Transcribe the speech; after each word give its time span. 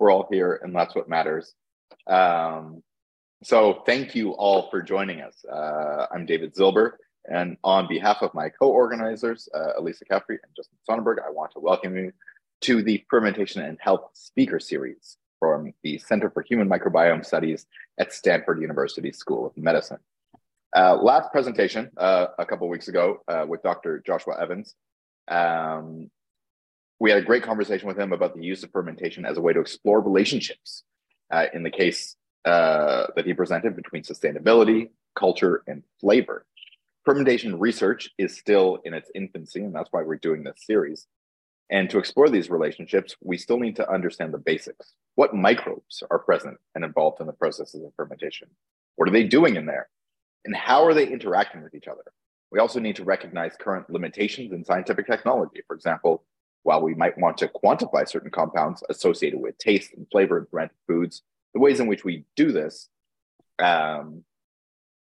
we're 0.00 0.10
all 0.10 0.26
here, 0.30 0.58
and 0.64 0.74
that's 0.74 0.94
what 0.94 1.08
matters. 1.08 1.54
Um, 2.06 2.82
so 3.44 3.82
thank 3.86 4.14
you 4.14 4.32
all 4.32 4.68
for 4.70 4.82
joining 4.82 5.20
us. 5.20 5.44
Uh, 5.44 6.06
I'm 6.12 6.26
David 6.26 6.54
Zilber, 6.54 6.92
and 7.26 7.58
on 7.62 7.86
behalf 7.86 8.22
of 8.22 8.34
my 8.34 8.48
co-organizers, 8.48 9.48
uh, 9.54 9.78
Elisa 9.78 10.06
Caffrey 10.06 10.38
and 10.42 10.52
Justin 10.56 10.78
Sonnenberg, 10.84 11.18
I 11.24 11.30
want 11.30 11.52
to 11.52 11.60
welcome 11.60 11.96
you 11.96 12.12
to 12.62 12.82
the 12.82 13.04
Fermentation 13.08 13.62
and 13.62 13.78
Health 13.80 14.10
Speaker 14.14 14.58
Series 14.58 15.18
from 15.38 15.72
the 15.82 15.98
Center 15.98 16.30
for 16.30 16.42
Human 16.42 16.68
Microbiome 16.68 17.24
Studies 17.24 17.66
at 17.98 18.12
Stanford 18.12 18.60
University 18.60 19.12
School 19.12 19.46
of 19.46 19.56
Medicine. 19.56 19.98
Uh, 20.74 20.96
last 20.96 21.30
presentation, 21.30 21.90
uh, 21.98 22.26
a 22.38 22.46
couple 22.46 22.68
weeks 22.68 22.88
ago 22.88 23.22
uh, 23.28 23.44
with 23.46 23.62
Dr. 23.62 24.02
Joshua 24.06 24.40
Evans, 24.40 24.74
um, 25.28 26.10
we 27.00 27.10
had 27.10 27.18
a 27.18 27.24
great 27.24 27.42
conversation 27.42 27.88
with 27.88 27.98
him 27.98 28.12
about 28.12 28.36
the 28.36 28.44
use 28.44 28.62
of 28.62 28.70
fermentation 28.70 29.24
as 29.24 29.38
a 29.38 29.40
way 29.40 29.52
to 29.54 29.60
explore 29.60 30.00
relationships 30.00 30.84
uh, 31.32 31.46
in 31.54 31.62
the 31.62 31.70
case 31.70 32.14
uh, 32.44 33.06
that 33.16 33.24
he 33.24 33.32
presented 33.32 33.74
between 33.74 34.02
sustainability, 34.02 34.90
culture, 35.16 35.62
and 35.66 35.82
flavor. 35.98 36.44
Fermentation 37.04 37.58
research 37.58 38.10
is 38.18 38.36
still 38.36 38.78
in 38.84 38.92
its 38.92 39.10
infancy, 39.14 39.60
and 39.60 39.74
that's 39.74 39.88
why 39.90 40.02
we're 40.02 40.16
doing 40.16 40.44
this 40.44 40.58
series. 40.66 41.06
And 41.70 41.88
to 41.88 41.98
explore 41.98 42.28
these 42.28 42.50
relationships, 42.50 43.16
we 43.22 43.38
still 43.38 43.58
need 43.58 43.76
to 43.76 43.90
understand 43.90 44.34
the 44.34 44.38
basics. 44.38 44.92
What 45.14 45.34
microbes 45.34 46.02
are 46.10 46.18
present 46.18 46.58
and 46.74 46.84
involved 46.84 47.20
in 47.20 47.26
the 47.26 47.32
processes 47.32 47.82
of 47.82 47.94
fermentation? 47.96 48.48
What 48.96 49.08
are 49.08 49.12
they 49.12 49.24
doing 49.24 49.56
in 49.56 49.64
there? 49.64 49.88
And 50.44 50.54
how 50.54 50.84
are 50.84 50.94
they 50.94 51.06
interacting 51.06 51.62
with 51.62 51.74
each 51.74 51.88
other? 51.88 52.02
We 52.50 52.58
also 52.58 52.80
need 52.80 52.96
to 52.96 53.04
recognize 53.04 53.52
current 53.58 53.88
limitations 53.88 54.52
in 54.52 54.64
scientific 54.64 55.06
technology. 55.06 55.62
For 55.66 55.76
example, 55.76 56.24
while 56.62 56.82
we 56.82 56.94
might 56.94 57.18
want 57.18 57.38
to 57.38 57.48
quantify 57.48 58.08
certain 58.08 58.30
compounds 58.30 58.82
associated 58.88 59.40
with 59.40 59.56
taste 59.58 59.92
and 59.94 60.06
flavor 60.10 60.38
in 60.38 60.46
fermented 60.46 60.76
foods, 60.86 61.22
the 61.54 61.60
ways 61.60 61.80
in 61.80 61.86
which 61.86 62.04
we 62.04 62.24
do 62.36 62.52
this 62.52 62.88
um, 63.58 64.24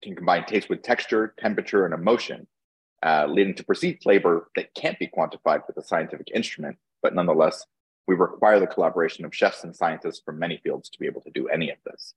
can 0.03 0.15
combine 0.15 0.45
taste 0.47 0.69
with 0.69 0.83
texture, 0.83 1.35
temperature, 1.39 1.85
and 1.85 1.95
emotion, 1.95 2.47
uh, 3.05 3.27
leading 3.29 3.55
to 3.55 3.65
perceived 3.65 4.03
flavor 4.03 4.51
that 4.57 4.75
can't 4.75 4.99
be 4.99 5.09
quantified 5.09 5.63
with 5.67 5.77
a 5.77 5.83
scientific 5.83 6.29
instrument, 6.35 6.77
but 7.03 7.15
nonetheless, 7.15 7.67
we 8.07 8.15
require 8.15 8.59
the 8.59 8.67
collaboration 8.67 9.25
of 9.25 9.35
chefs 9.35 9.65
and 9.65 9.75
scientists 9.75 10.21
from 10.25 10.39
many 10.39 10.59
fields 10.65 10.89
to 10.91 10.99
be 10.99 11.07
able 11.07 11.21
to 11.21 11.31
do 11.31 11.49
any 11.49 11.71
of 11.71 11.79
this. 11.85 12.15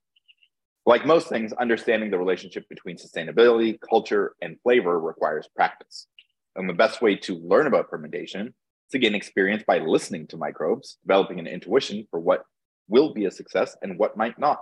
Like 0.86 1.06
most 1.06 1.30
things, 1.30 1.54
understanding 1.54 2.12
the 2.12 2.18
relationship 2.18 2.68
between 2.68 2.98
sustainability, 2.98 3.80
culture, 3.80 4.36
and 4.42 4.60
flavor 4.64 5.00
requires 5.00 5.48
practice. 5.56 6.08
And 6.56 6.68
the 6.68 6.74
best 6.74 7.02
way 7.02 7.16
to 7.18 7.36
learn 7.38 7.68
about 7.68 7.90
fermentation 7.90 8.54
to 8.92 9.00
gain 9.00 9.16
experience 9.16 9.64
by 9.66 9.80
listening 9.80 10.28
to 10.28 10.38
microbes, 10.38 10.98
developing 11.04 11.40
an 11.40 11.48
intuition 11.48 12.08
for 12.12 12.20
what 12.20 12.46
will 12.88 13.14
be 13.14 13.26
a 13.26 13.32
success 13.32 13.76
and 13.82 13.98
what 13.98 14.18
might 14.18 14.38
not, 14.38 14.60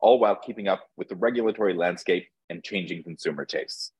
all 0.00 0.18
while 0.18 0.36
keeping 0.36 0.68
up 0.68 0.86
with 0.96 1.08
the 1.08 1.16
regulatory 1.16 1.74
landscape 1.74 2.28
and 2.50 2.62
changing 2.62 3.02
consumer 3.02 3.44
tastes. 3.44 3.92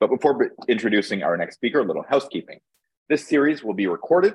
But 0.00 0.10
before 0.10 0.52
introducing 0.68 1.22
our 1.22 1.36
next 1.36 1.56
speaker, 1.56 1.80
a 1.80 1.84
little 1.84 2.04
housekeeping. 2.08 2.60
This 3.08 3.26
series 3.26 3.64
will 3.64 3.74
be 3.74 3.86
recorded 3.86 4.34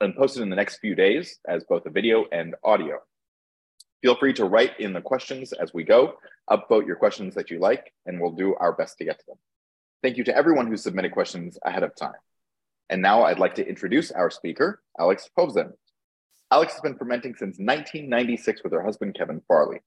and 0.00 0.14
posted 0.14 0.42
in 0.42 0.50
the 0.50 0.56
next 0.56 0.78
few 0.78 0.94
days 0.94 1.38
as 1.48 1.64
both 1.64 1.86
a 1.86 1.90
video 1.90 2.26
and 2.30 2.54
audio. 2.62 2.98
Feel 4.02 4.16
free 4.16 4.32
to 4.34 4.44
write 4.44 4.78
in 4.78 4.92
the 4.92 5.00
questions 5.00 5.52
as 5.52 5.74
we 5.74 5.84
go, 5.84 6.14
upvote 6.50 6.86
your 6.86 6.96
questions 6.96 7.34
that 7.34 7.50
you 7.50 7.58
like, 7.58 7.92
and 8.06 8.20
we'll 8.20 8.32
do 8.32 8.54
our 8.54 8.72
best 8.72 8.98
to 8.98 9.04
get 9.04 9.18
to 9.18 9.24
them. 9.26 9.36
Thank 10.02 10.16
you 10.16 10.24
to 10.24 10.36
everyone 10.36 10.68
who 10.68 10.76
submitted 10.76 11.12
questions 11.12 11.58
ahead 11.64 11.82
of 11.82 11.94
time. 11.94 12.14
And 12.90 13.00
now 13.00 13.22
I'd 13.22 13.38
like 13.38 13.54
to 13.54 13.66
introduce 13.66 14.10
our 14.10 14.30
speaker, 14.30 14.82
Alex 14.98 15.30
Hozven. 15.38 15.72
Alex 16.50 16.72
has 16.72 16.80
been 16.80 16.98
fermenting 16.98 17.34
since 17.36 17.56
1996 17.58 18.64
with 18.64 18.72
her 18.72 18.82
husband, 18.82 19.14
Kevin 19.16 19.40
Farley. 19.46 19.78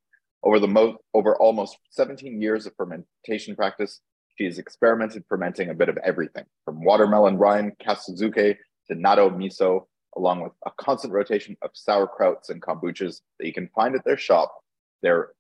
Over, 0.41 0.59
the 0.59 0.69
mo- 0.69 0.97
over 1.13 1.35
almost 1.35 1.77
17 1.91 2.41
years 2.41 2.65
of 2.65 2.73
fermentation 2.77 3.57
practice, 3.57 3.99
she 4.37 4.45
has 4.45 4.57
experimented 4.57 5.25
fermenting 5.27 5.69
a 5.69 5.73
bit 5.73 5.89
of 5.89 5.97
everything 5.97 6.45
from 6.63 6.83
watermelon 6.83 7.37
rind, 7.37 7.73
kasuzuke, 7.85 8.57
to 8.87 8.95
natto 8.95 9.29
miso, 9.29 9.85
along 10.15 10.41
with 10.41 10.53
a 10.65 10.71
constant 10.77 11.13
rotation 11.13 11.57
of 11.61 11.71
sauerkrauts 11.73 12.49
and 12.49 12.61
kombuchas 12.61 13.19
that 13.37 13.47
you 13.47 13.53
can 13.53 13.69
find 13.75 13.95
at 13.95 14.05
their 14.05 14.17
shop, 14.17 14.53
their 15.01 15.31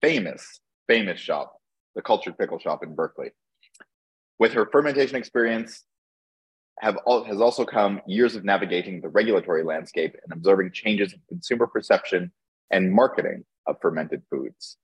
famous, 0.00 0.60
famous 0.86 1.20
shop, 1.20 1.60
the 1.94 2.02
Cultured 2.02 2.38
Pickle 2.38 2.58
Shop 2.58 2.82
in 2.82 2.94
Berkeley. 2.94 3.32
With 4.38 4.52
her 4.54 4.66
fermentation 4.70 5.16
experience, 5.16 5.84
have 6.80 6.96
all, 7.06 7.24
has 7.24 7.40
also 7.40 7.64
come 7.64 8.00
years 8.06 8.36
of 8.36 8.44
navigating 8.44 9.00
the 9.00 9.08
regulatory 9.08 9.62
landscape 9.62 10.14
and 10.22 10.32
observing 10.32 10.72
changes 10.72 11.12
in 11.12 11.20
consumer 11.28 11.66
perception 11.66 12.30
and 12.70 12.92
marketing 12.92 13.44
of 13.66 13.76
fermented 13.80 14.22
foods. 14.30 14.76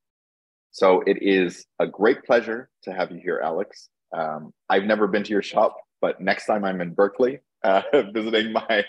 So 0.71 1.03
it 1.07 1.19
is 1.21 1.67
a 1.79 1.87
great 1.87 2.25
pleasure 2.25 2.71
to 2.85 2.93
have 2.93 3.11
you 3.11 3.21
here, 3.23 3.41
Alex. 3.43 3.89
Um, 4.17 4.53
I've 4.71 4.85
never 4.85 5.07
been 5.07 5.23
to 5.25 5.31
your 5.31 5.43
shop, 5.43 5.77
but 6.01 6.21
next 6.21 6.47
time 6.47 6.65
I'm 6.65 6.81
in 6.81 6.95
Berkeley, 6.95 7.41
uh, 7.65 7.83
visiting 8.13 8.53
my 8.53 8.85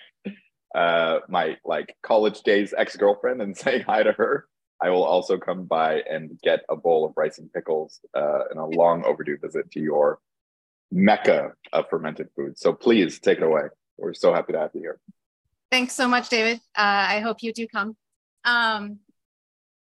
uh, 0.73 1.19
my 1.29 1.55
like 1.63 1.95
college 2.01 2.41
days 2.41 2.73
ex 2.75 2.95
girlfriend 2.95 3.41
and 3.41 3.55
saying 3.63 3.83
hi 3.83 4.01
to 4.01 4.13
her, 4.13 4.47
I 4.81 4.89
will 4.89 5.03
also 5.03 5.37
come 5.37 5.65
by 5.65 6.01
and 6.09 6.39
get 6.41 6.61
a 6.69 6.75
bowl 6.75 7.05
of 7.05 7.13
rice 7.15 7.37
and 7.37 7.51
pickles 7.53 7.99
uh, 8.15 8.45
and 8.49 8.59
a 8.59 8.65
long 8.65 9.03
overdue 9.05 9.37
visit 9.37 9.69
to 9.71 9.79
your 9.79 10.19
mecca 10.93 11.53
of 11.73 11.89
fermented 11.89 12.29
foods. 12.35 12.61
So 12.61 12.71
please 12.71 13.19
take 13.19 13.39
it 13.39 13.43
away. 13.43 13.63
We're 13.97 14.13
so 14.13 14.33
happy 14.33 14.53
to 14.53 14.59
have 14.59 14.71
you 14.73 14.81
here. 14.81 14.99
Thanks 15.71 15.93
so 15.93 16.07
much, 16.07 16.29
David. 16.29 16.57
Uh, 16.77 17.05
I 17.09 17.19
hope 17.19 17.37
you 17.41 17.51
do 17.51 17.67
come. 17.67 17.97
Um, 18.45 18.99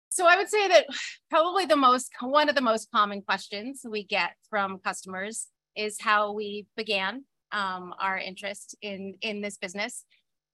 so 0.09 0.25
I 0.25 0.37
would 0.37 0.47
say 0.47 0.69
that 0.69 0.85
probably 1.29 1.65
the 1.65 1.75
most 1.75 2.11
one 2.21 2.47
of 2.47 2.55
the 2.55 2.61
most 2.61 2.89
common 2.91 3.21
questions 3.21 3.85
we 3.87 4.03
get 4.03 4.31
from 4.49 4.79
customers 4.79 5.47
is 5.75 5.97
how 5.99 6.31
we 6.31 6.65
began 6.77 7.25
um, 7.51 7.93
our 7.99 8.17
interest 8.17 8.77
in 8.81 9.15
in 9.21 9.41
this 9.41 9.57
business, 9.57 10.05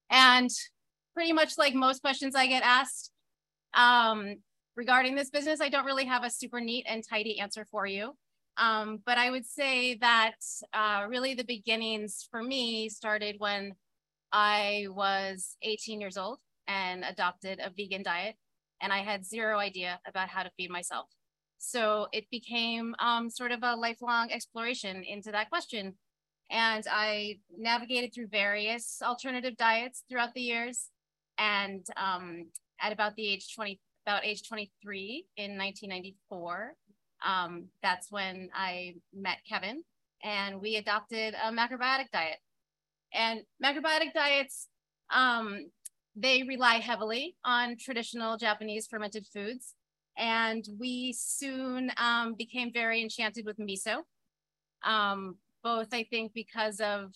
and 0.09 0.49
pretty 1.13 1.33
much 1.33 1.59
like 1.59 1.75
most 1.75 2.01
questions 2.01 2.33
I 2.33 2.47
get 2.47 2.63
asked 2.63 3.11
um, 3.75 4.37
regarding 4.75 5.13
this 5.13 5.29
business, 5.29 5.61
I 5.61 5.69
don't 5.69 5.85
really 5.85 6.05
have 6.05 6.23
a 6.23 6.31
super 6.31 6.59
neat 6.59 6.85
and 6.89 7.03
tidy 7.07 7.39
answer 7.39 7.67
for 7.69 7.85
you. 7.85 8.15
Um, 8.57 8.99
but 9.05 9.17
I 9.17 9.31
would 9.31 9.45
say 9.45 9.95
that 9.95 10.35
uh, 10.73 11.05
really 11.07 11.33
the 11.33 11.43
beginnings 11.43 12.27
for 12.29 12.43
me 12.43 12.89
started 12.89 13.35
when 13.39 13.73
I 14.31 14.87
was 14.89 15.57
18 15.61 15.99
years 16.01 16.17
old 16.17 16.39
and 16.67 17.03
adopted 17.03 17.59
a 17.59 17.69
vegan 17.69 18.03
diet 18.03 18.35
and 18.81 18.91
I 18.91 18.99
had 18.99 19.25
zero 19.25 19.59
idea 19.59 19.99
about 20.05 20.29
how 20.29 20.43
to 20.43 20.51
feed 20.57 20.71
myself. 20.71 21.07
So 21.59 22.07
it 22.11 22.25
became 22.31 22.95
um, 22.99 23.29
sort 23.29 23.51
of 23.51 23.59
a 23.61 23.75
lifelong 23.75 24.31
exploration 24.31 25.03
into 25.03 25.31
that 25.31 25.49
question. 25.49 25.93
And 26.49 26.83
I 26.91 27.37
navigated 27.55 28.13
through 28.13 28.27
various 28.27 28.99
alternative 29.03 29.55
diets 29.55 30.03
throughout 30.09 30.33
the 30.33 30.41
years. 30.41 30.89
And 31.37 31.85
um, 31.97 32.47
at 32.81 32.91
about 32.91 33.15
the 33.15 33.27
age 33.27 33.53
20, 33.55 33.79
about 34.05 34.25
age 34.25 34.47
23 34.47 35.25
in 35.37 35.57
1994, 35.57 36.73
um, 37.25 37.65
that's 37.81 38.11
when 38.11 38.49
I 38.53 38.95
met 39.13 39.37
Kevin 39.47 39.83
and 40.23 40.61
we 40.61 40.75
adopted 40.75 41.33
a 41.33 41.51
macrobiotic 41.51 42.09
diet. 42.11 42.37
And 43.13 43.41
macrobiotic 43.63 44.13
diets, 44.13 44.67
um, 45.13 45.69
they 46.15 46.43
rely 46.43 46.75
heavily 46.75 47.35
on 47.43 47.77
traditional 47.77 48.37
Japanese 48.37 48.87
fermented 48.87 49.25
foods. 49.27 49.73
And 50.17 50.65
we 50.79 51.13
soon 51.17 51.91
um, 51.97 52.35
became 52.37 52.71
very 52.71 53.01
enchanted 53.01 53.45
with 53.45 53.57
miso, 53.57 54.01
um, 54.83 55.37
both, 55.63 55.93
I 55.93 56.03
think, 56.03 56.33
because 56.33 56.79
of 56.81 57.13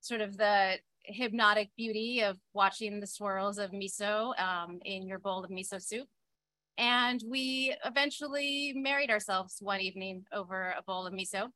sort 0.00 0.20
of 0.20 0.36
the 0.36 0.78
hypnotic 1.02 1.70
beauty 1.76 2.22
of 2.22 2.38
watching 2.54 3.00
the 3.00 3.06
swirls 3.06 3.58
of 3.58 3.72
miso 3.72 4.38
um, 4.40 4.78
in 4.84 5.06
your 5.06 5.18
bowl 5.18 5.44
of 5.44 5.50
miso 5.50 5.82
soup. 5.82 6.08
And 6.80 7.22
we 7.28 7.76
eventually 7.84 8.72
married 8.74 9.10
ourselves 9.10 9.58
one 9.60 9.82
evening 9.82 10.24
over 10.32 10.74
a 10.78 10.82
bowl 10.82 11.06
of 11.06 11.12
miso. 11.12 11.48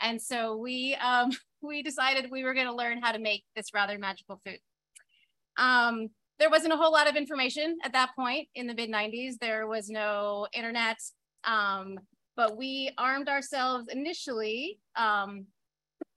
And 0.00 0.20
so 0.20 0.56
we, 0.56 0.96
um, 0.96 1.30
we 1.62 1.82
decided 1.82 2.28
we 2.30 2.42
were 2.42 2.54
going 2.54 2.66
to 2.66 2.74
learn 2.74 3.00
how 3.00 3.12
to 3.12 3.20
make 3.20 3.44
this 3.54 3.72
rather 3.72 3.96
magical 3.98 4.40
food. 4.44 4.58
Um, 5.56 6.08
there 6.40 6.50
wasn't 6.50 6.72
a 6.72 6.76
whole 6.76 6.92
lot 6.92 7.08
of 7.08 7.14
information 7.14 7.78
at 7.84 7.92
that 7.92 8.16
point 8.16 8.48
in 8.56 8.66
the 8.66 8.74
mid 8.74 8.90
90s. 8.90 9.34
There 9.40 9.68
was 9.68 9.88
no 9.88 10.48
internet, 10.52 10.98
um, 11.44 11.96
but 12.36 12.56
we 12.56 12.90
armed 12.98 13.28
ourselves 13.28 13.86
initially 13.88 14.80
um, 14.96 15.46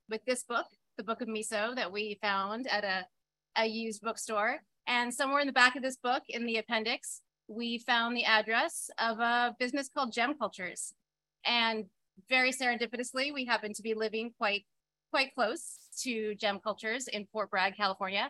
with 0.09 0.21
this 0.25 0.41
book, 0.41 0.65
the 0.97 1.03
Book 1.03 1.21
of 1.21 1.27
Miso, 1.27 1.75
that 1.75 1.91
we 1.91 2.17
found 2.23 2.65
at 2.65 2.83
a, 2.83 3.05
a 3.55 3.67
used 3.67 4.01
bookstore. 4.01 4.61
And 4.87 5.13
somewhere 5.13 5.41
in 5.41 5.47
the 5.47 5.53
back 5.53 5.75
of 5.75 5.83
this 5.83 5.97
book, 5.97 6.23
in 6.29 6.47
the 6.47 6.57
appendix, 6.57 7.21
we 7.47 7.77
found 7.79 8.15
the 8.15 8.25
address 8.25 8.89
of 8.97 9.19
a 9.19 9.55
business 9.59 9.89
called 9.93 10.11
Gem 10.11 10.37
Cultures. 10.37 10.93
And 11.45 11.85
very 12.29 12.51
serendipitously, 12.51 13.33
we 13.33 13.45
happened 13.45 13.75
to 13.75 13.83
be 13.83 13.93
living 13.93 14.31
quite 14.37 14.65
quite 15.09 15.33
close 15.33 15.77
to 16.01 16.35
Gem 16.35 16.59
Cultures 16.59 17.07
in 17.07 17.25
Fort 17.31 17.49
Bragg, 17.49 17.77
California. 17.77 18.29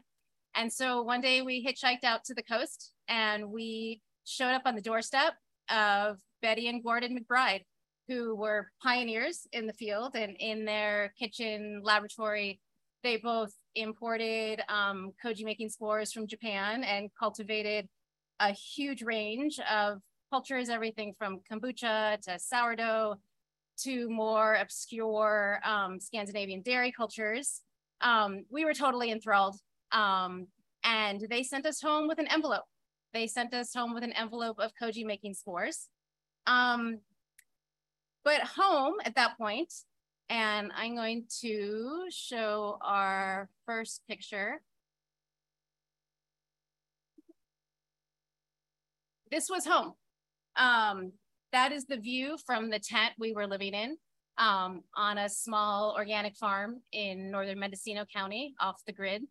And 0.55 0.71
so 0.71 1.01
one 1.01 1.21
day 1.21 1.41
we 1.41 1.65
hitchhiked 1.65 2.03
out 2.03 2.23
to 2.25 2.33
the 2.35 2.43
coast 2.43 2.91
and 3.07 3.51
we 3.51 4.01
showed 4.25 4.53
up 4.53 4.63
on 4.65 4.75
the 4.75 4.81
doorstep 4.81 5.33
of 5.69 6.19
Betty 6.41 6.67
and 6.67 6.83
Gordon 6.83 7.17
McBride, 7.17 7.63
who 8.07 8.35
were 8.35 8.71
pioneers 8.81 9.47
in 9.53 9.65
the 9.65 9.73
field 9.73 10.15
and 10.15 10.35
in 10.39 10.65
their 10.65 11.13
kitchen 11.17 11.81
laboratory. 11.83 12.59
They 13.03 13.17
both 13.17 13.53
imported 13.75 14.61
um, 14.69 15.13
koji 15.23 15.43
making 15.43 15.69
spores 15.69 16.11
from 16.11 16.27
Japan 16.27 16.83
and 16.83 17.09
cultivated 17.17 17.87
a 18.39 18.51
huge 18.51 19.01
range 19.01 19.59
of 19.71 20.01
cultures, 20.31 20.69
everything 20.69 21.13
from 21.17 21.39
kombucha 21.49 22.19
to 22.21 22.39
sourdough 22.39 23.15
to 23.83 24.09
more 24.09 24.55
obscure 24.55 25.59
um, 25.63 25.99
Scandinavian 25.99 26.61
dairy 26.61 26.91
cultures. 26.91 27.61
Um, 28.01 28.45
we 28.49 28.65
were 28.65 28.73
totally 28.73 29.11
enthralled. 29.11 29.55
Um, 29.91 30.47
and 30.83 31.25
they 31.29 31.43
sent 31.43 31.65
us 31.65 31.81
home 31.81 32.07
with 32.07 32.19
an 32.19 32.27
envelope. 32.27 32.65
They 33.13 33.27
sent 33.27 33.53
us 33.53 33.73
home 33.73 33.93
with 33.93 34.03
an 34.03 34.13
envelope 34.13 34.59
of 34.59 34.71
koji 34.81 35.05
making 35.05 35.33
spores. 35.33 35.89
Um, 36.45 36.99
but 38.23 38.41
home 38.41 38.95
at 39.05 39.15
that 39.15 39.37
point, 39.37 39.73
and 40.29 40.71
I'm 40.75 40.95
going 40.95 41.25
to 41.41 42.05
show 42.09 42.77
our 42.81 43.49
first 43.65 44.01
picture. 44.07 44.61
This 49.31 49.49
was 49.49 49.65
home. 49.65 49.93
Um, 50.55 51.11
that 51.51 51.71
is 51.71 51.85
the 51.85 51.97
view 51.97 52.37
from 52.45 52.69
the 52.69 52.79
tent 52.79 53.13
we 53.17 53.33
were 53.33 53.47
living 53.47 53.73
in 53.73 53.97
um, 54.37 54.83
on 54.95 55.17
a 55.17 55.29
small 55.29 55.93
organic 55.97 56.35
farm 56.35 56.81
in 56.91 57.31
northern 57.31 57.59
Mendocino 57.59 58.05
County 58.05 58.53
off 58.59 58.81
the 58.85 58.93
grid. 58.93 59.23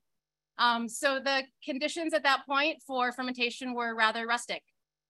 Um, 0.58 0.88
so 0.88 1.20
the 1.20 1.42
conditions 1.64 2.14
at 2.14 2.22
that 2.22 2.46
point 2.46 2.82
for 2.86 3.12
fermentation 3.12 3.74
were 3.74 3.94
rather 3.94 4.26
rustic. 4.26 4.62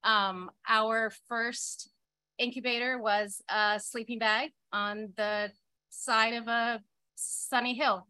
Um, 0.04 0.50
our 0.68 1.12
first 1.28 1.90
incubator 2.38 2.98
was 2.98 3.40
a 3.48 3.80
sleeping 3.82 4.18
bag 4.18 4.50
on 4.72 5.12
the 5.16 5.50
side 5.90 6.34
of 6.34 6.48
a 6.48 6.80
sunny 7.14 7.74
hill. 7.74 8.06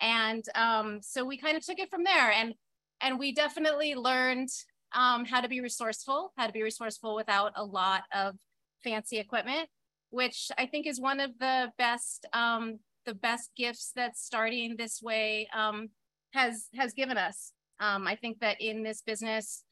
And 0.00 0.42
um, 0.54 1.00
so 1.02 1.24
we 1.24 1.36
kind 1.36 1.56
of 1.56 1.64
took 1.64 1.78
it 1.78 1.90
from 1.90 2.04
there 2.04 2.32
and, 2.32 2.54
and 3.02 3.18
we 3.18 3.32
definitely 3.32 3.94
learned 3.94 4.48
um, 4.92 5.24
how 5.24 5.40
to 5.40 5.48
be 5.48 5.60
resourceful, 5.60 6.32
how 6.36 6.46
to 6.46 6.52
be 6.52 6.62
resourceful 6.62 7.14
without 7.14 7.52
a 7.56 7.64
lot 7.64 8.02
of 8.14 8.36
fancy 8.82 9.18
equipment, 9.18 9.68
which 10.10 10.50
I 10.58 10.66
think 10.66 10.86
is 10.86 11.00
one 11.00 11.20
of 11.20 11.38
the 11.38 11.72
best, 11.78 12.26
um, 12.32 12.78
the 13.06 13.14
best 13.14 13.50
gifts 13.56 13.92
that 13.96 14.16
starting 14.16 14.76
this 14.76 15.00
way 15.02 15.48
um, 15.54 15.88
has, 16.32 16.68
has 16.74 16.92
given 16.92 17.18
us. 17.18 17.52
Um, 17.80 18.06
I 18.06 18.16
think 18.16 18.40
that 18.40 18.60
in 18.60 18.82
this 18.82 19.02
business, 19.02 19.64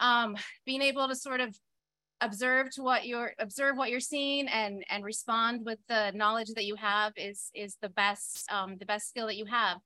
um, 0.00 0.36
being 0.66 0.82
able 0.82 1.08
to 1.08 1.14
sort 1.14 1.40
of 1.40 1.56
observe 2.20 2.70
to 2.70 2.82
what 2.82 3.06
you're 3.06 3.32
observe 3.38 3.76
what 3.76 3.90
you're 3.90 4.00
seeing 4.00 4.48
and 4.48 4.84
and 4.88 5.04
respond 5.04 5.64
with 5.64 5.78
the 5.88 6.12
knowledge 6.12 6.48
that 6.54 6.64
you 6.64 6.76
have 6.76 7.12
is 7.16 7.50
is 7.54 7.76
the 7.82 7.88
best 7.88 8.50
um, 8.50 8.76
the 8.78 8.86
best 8.86 9.08
skill 9.08 9.26
that 9.26 9.36
you 9.36 9.44
have 9.44 9.78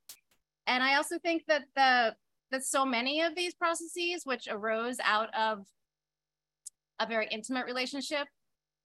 and 0.67 0.83
i 0.83 0.95
also 0.95 1.19
think 1.19 1.43
that 1.49 1.63
the 1.75 2.15
that 2.51 2.65
so 2.65 2.85
many 2.85 3.21
of 3.23 3.35
these 3.35 3.55
processes 3.55 4.23
which 4.25 4.49
arose 4.51 4.97
out 5.05 5.29
of 5.39 5.67
a 7.01 7.07
very 7.07 7.29
intimate 7.31 7.67
relationship 7.67 8.27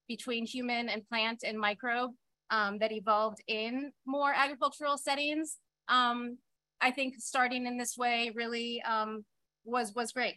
between 0.07 0.45
human 0.45 0.89
and 0.89 1.07
plant 1.07 1.43
and 1.45 1.57
microbe 1.57 2.11
um, 2.49 2.77
that 2.79 2.91
evolved 2.91 3.39
in 3.47 3.91
more 4.05 4.33
agricultural 4.35 4.97
settings 4.97 5.57
um, 5.87 6.37
i 6.81 6.91
think 6.91 7.15
starting 7.17 7.65
in 7.65 7.77
this 7.77 7.97
way 7.97 8.31
really 8.35 8.81
um, 8.83 9.23
was 9.65 9.93
was 9.95 10.11
great 10.11 10.35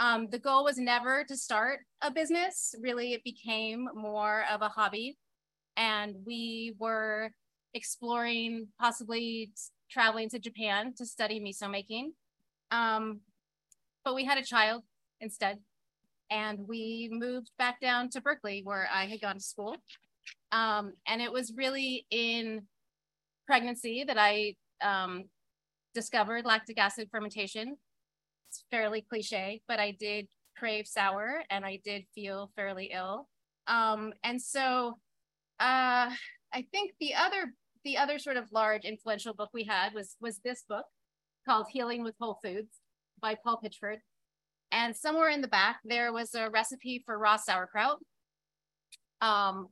um, 0.00 0.28
the 0.30 0.38
goal 0.38 0.64
was 0.64 0.78
never 0.78 1.24
to 1.24 1.36
start 1.36 1.80
a 2.00 2.10
business. 2.10 2.74
Really, 2.80 3.12
it 3.12 3.22
became 3.22 3.86
more 3.94 4.44
of 4.50 4.62
a 4.62 4.68
hobby. 4.68 5.18
And 5.76 6.16
we 6.26 6.74
were 6.78 7.32
exploring 7.74 8.68
possibly 8.80 9.52
traveling 9.90 10.30
to 10.30 10.38
Japan 10.38 10.94
to 10.96 11.04
study 11.04 11.38
miso 11.38 11.70
making. 11.70 12.14
Um, 12.70 13.20
but 14.04 14.14
we 14.14 14.24
had 14.24 14.38
a 14.38 14.44
child 14.44 14.82
instead. 15.20 15.58
And 16.30 16.60
we 16.68 17.08
moved 17.12 17.50
back 17.58 17.80
down 17.80 18.08
to 18.10 18.20
Berkeley 18.20 18.62
where 18.62 18.88
I 18.92 19.06
had 19.06 19.20
gone 19.20 19.34
to 19.34 19.40
school. 19.40 19.76
Um, 20.52 20.92
and 21.06 21.20
it 21.20 21.32
was 21.32 21.52
really 21.56 22.06
in 22.10 22.62
pregnancy 23.46 24.04
that 24.06 24.16
I 24.16 24.54
um, 24.80 25.24
discovered 25.92 26.44
lactic 26.44 26.78
acid 26.78 27.08
fermentation 27.10 27.76
it's 28.50 28.64
fairly 28.70 29.02
cliche, 29.08 29.62
but 29.68 29.78
I 29.78 29.92
did 29.92 30.26
crave 30.58 30.86
sour 30.86 31.42
and 31.50 31.64
I 31.64 31.80
did 31.84 32.04
feel 32.14 32.50
fairly 32.56 32.90
ill. 32.92 33.28
Um, 33.68 34.12
and 34.24 34.42
so 34.42 34.98
uh, 35.60 36.10
I 36.52 36.66
think 36.72 36.92
the 36.98 37.14
other 37.14 37.54
the 37.84 37.96
other 37.96 38.18
sort 38.18 38.36
of 38.36 38.52
large 38.52 38.84
influential 38.84 39.32
book 39.32 39.50
we 39.54 39.64
had 39.64 39.94
was 39.94 40.16
was 40.20 40.40
this 40.44 40.64
book 40.68 40.84
called 41.50 41.66
Healing 41.68 42.04
with 42.04 42.14
Whole 42.20 42.38
Foods 42.44 42.76
by 43.20 43.34
Paul 43.34 43.60
Pitchford. 43.60 43.96
And 44.70 44.94
somewhere 44.94 45.30
in 45.30 45.40
the 45.40 45.48
back 45.48 45.80
there 45.84 46.12
was 46.12 46.32
a 46.36 46.48
recipe 46.48 47.02
for 47.04 47.18
raw 47.18 47.34
sauerkraut, 47.34 47.98
um, 49.20 49.66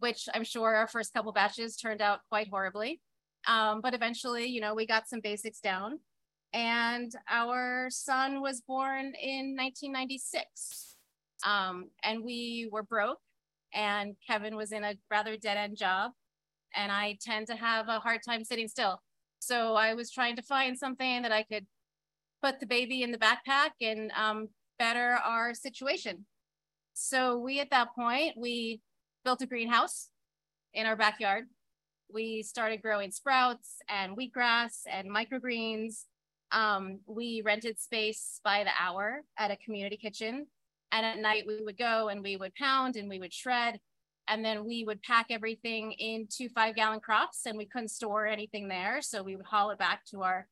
which 0.00 0.28
I'm 0.34 0.42
sure 0.42 0.74
our 0.74 0.88
first 0.88 1.14
couple 1.14 1.30
batches 1.32 1.76
turned 1.76 2.02
out 2.02 2.18
quite 2.30 2.48
horribly. 2.48 3.00
Um, 3.46 3.80
but 3.80 3.94
eventually, 3.94 4.46
you 4.46 4.60
know, 4.60 4.74
we 4.74 4.86
got 4.86 5.08
some 5.08 5.20
basics 5.20 5.60
down 5.60 6.00
and 6.52 7.12
our 7.30 7.86
son 7.90 8.40
was 8.40 8.60
born 8.62 9.12
in 9.22 9.54
1996. 9.56 10.96
Um, 11.46 11.90
and 12.02 12.24
we 12.24 12.68
were 12.72 12.82
broke, 12.82 13.20
and 13.72 14.16
Kevin 14.26 14.56
was 14.56 14.72
in 14.72 14.82
a 14.82 14.96
rather 15.12 15.36
dead 15.36 15.56
end 15.56 15.76
job, 15.76 16.10
and 16.74 16.90
I 16.90 17.18
tend 17.22 17.46
to 17.46 17.54
have 17.54 17.86
a 17.86 18.00
hard 18.00 18.20
time 18.26 18.42
sitting 18.42 18.66
still. 18.66 19.00
So 19.40 19.74
I 19.74 19.94
was 19.94 20.10
trying 20.10 20.36
to 20.36 20.42
find 20.42 20.78
something 20.78 21.22
that 21.22 21.32
I 21.32 21.42
could 21.42 21.66
put 22.42 22.60
the 22.60 22.66
baby 22.66 23.02
in 23.02 23.10
the 23.10 23.18
backpack 23.18 23.70
and 23.80 24.12
um, 24.12 24.48
better 24.78 25.18
our 25.24 25.52
situation. 25.54 26.26
So 26.94 27.38
we, 27.38 27.60
at 27.60 27.70
that 27.70 27.94
point, 27.94 28.34
we 28.36 28.80
built 29.24 29.42
a 29.42 29.46
greenhouse 29.46 30.08
in 30.72 30.86
our 30.86 30.96
backyard. 30.96 31.46
We 32.12 32.42
started 32.42 32.82
growing 32.82 33.10
sprouts 33.10 33.76
and 33.88 34.16
wheatgrass 34.16 34.82
and 34.90 35.10
microgreens 35.10 36.04
um, 36.52 37.00
we 37.06 37.42
rented 37.44 37.78
space 37.78 38.40
by 38.42 38.64
the 38.64 38.70
hour 38.78 39.22
at 39.38 39.50
a 39.50 39.56
community 39.56 39.96
kitchen. 39.96 40.46
And 40.92 41.06
at 41.06 41.18
night 41.18 41.44
we 41.46 41.62
would 41.62 41.78
go 41.78 42.08
and 42.08 42.22
we 42.22 42.36
would 42.36 42.54
pound 42.54 42.96
and 42.96 43.08
we 43.08 43.20
would 43.20 43.32
shred. 43.32 43.78
And 44.30 44.44
then 44.44 44.64
we 44.64 44.84
would 44.84 45.02
pack 45.02 45.26
everything 45.30 45.92
into 45.92 46.48
five 46.48 46.76
gallon 46.76 47.00
crocks 47.00 47.40
and 47.46 47.58
we 47.58 47.66
couldn't 47.66 47.88
store 47.88 48.26
anything 48.26 48.68
there. 48.68 49.02
So 49.02 49.24
we 49.24 49.34
would 49.34 49.44
haul 49.44 49.70
it 49.70 49.78
back 49.78 50.04
to 50.12 50.22
our 50.22 50.46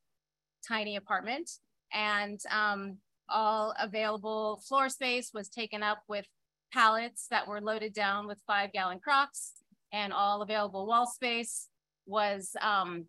tiny 0.67 0.97
apartment. 0.97 1.49
And 1.93 2.39
um, 2.51 2.97
all 3.29 3.73
available 3.79 4.61
floor 4.67 4.89
space 4.89 5.31
was 5.33 5.47
taken 5.47 5.81
up 5.81 5.99
with 6.09 6.25
pallets 6.73 7.27
that 7.31 7.47
were 7.47 7.61
loaded 7.61 7.93
down 7.93 8.27
with 8.27 8.43
five 8.45 8.73
gallon 8.73 8.99
crocks 8.99 9.53
and 9.93 10.11
all 10.11 10.41
available 10.41 10.85
wall 10.85 11.07
space 11.07 11.67
was 12.05 12.55
um, 12.61 13.05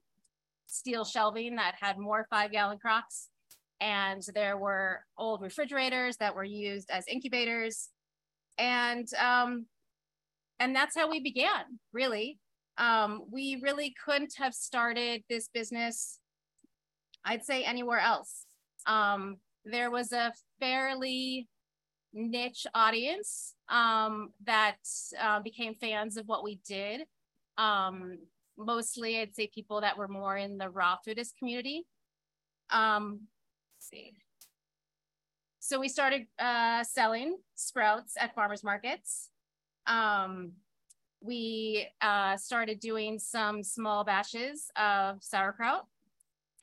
steel 0.67 1.05
shelving 1.05 1.57
that 1.57 1.75
had 1.81 1.99
more 1.99 2.27
five 2.31 2.53
gallon 2.53 2.79
crocks. 2.79 3.29
And 3.81 4.23
there 4.35 4.57
were 4.57 5.05
old 5.19 5.43
refrigerators 5.43 6.17
that 6.19 6.35
were 6.35 6.45
used 6.45 6.91
as 6.91 7.09
incubators. 7.09 7.89
And, 8.59 9.09
um, 9.15 9.67
and 10.61 10.77
that's 10.77 10.97
how 10.97 11.11
we 11.11 11.21
began, 11.21 11.65
really. 11.93 12.39
Um, 12.79 13.25
we 13.31 13.61
really 13.63 13.95
couldn't 14.05 14.35
have 14.37 14.55
started 14.55 15.25
this 15.29 15.49
business, 15.53 16.19
I'd 17.25 17.45
say, 17.45 17.65
anywhere 17.65 17.99
else. 17.99 18.45
Um, 18.87 19.39
there 19.65 19.91
was 19.91 20.13
a 20.13 20.33
fairly 20.61 21.49
niche 22.13 22.67
audience 22.75 23.55
um, 23.69 24.31
that 24.45 24.77
uh, 25.21 25.41
became 25.41 25.75
fans 25.75 26.17
of 26.17 26.27
what 26.27 26.45
we 26.45 26.61
did. 26.67 27.03
Um, 27.57 28.19
mostly 28.59 29.21
I'd 29.21 29.35
say 29.35 29.51
people 29.53 29.81
that 29.81 29.97
were 29.97 30.09
more 30.09 30.37
in 30.37 30.59
the 30.59 30.69
raw 30.69 30.97
foodist 31.07 31.37
community. 31.39 31.85
Um, 32.71 33.23
see. 33.79 34.13
So 35.61 35.81
we 35.81 35.89
started 35.89 36.27
uh, 36.39 36.85
selling 36.85 37.37
sprouts 37.55 38.15
at 38.19 38.35
farmers 38.35 38.65
markets. 38.65 39.30
Um, 39.91 40.53
we 41.21 41.87
uh, 42.01 42.37
started 42.37 42.81
doing 42.81 43.19
some 43.19 43.63
small 43.63 44.05
batches 44.05 44.71
of 44.77 45.23
sauerkraut. 45.23 45.87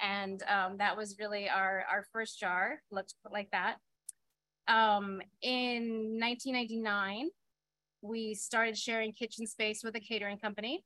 And 0.01 0.41
um, 0.43 0.77
that 0.77 0.95
was 0.95 1.17
really 1.19 1.49
our, 1.49 1.83
our 1.91 2.05
first 2.11 2.39
jar, 2.39 2.81
looked 2.91 3.15
like 3.31 3.51
that. 3.51 3.77
Um, 4.67 5.21
in 5.41 6.19
1999, 6.19 7.29
we 8.01 8.33
started 8.33 8.77
sharing 8.77 9.11
kitchen 9.11 9.45
space 9.45 9.83
with 9.83 9.95
a 9.95 9.99
catering 9.99 10.37
company. 10.37 10.83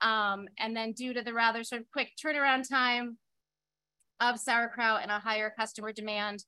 Um, 0.00 0.46
and 0.58 0.76
then 0.76 0.92
due 0.92 1.14
to 1.14 1.22
the 1.22 1.32
rather 1.32 1.64
sort 1.64 1.82
of 1.82 1.90
quick 1.90 2.12
turnaround 2.22 2.68
time, 2.68 3.18
of 4.20 4.38
sauerkraut 4.38 5.02
and 5.02 5.10
a 5.10 5.18
higher 5.18 5.52
customer 5.56 5.92
demand 5.92 6.44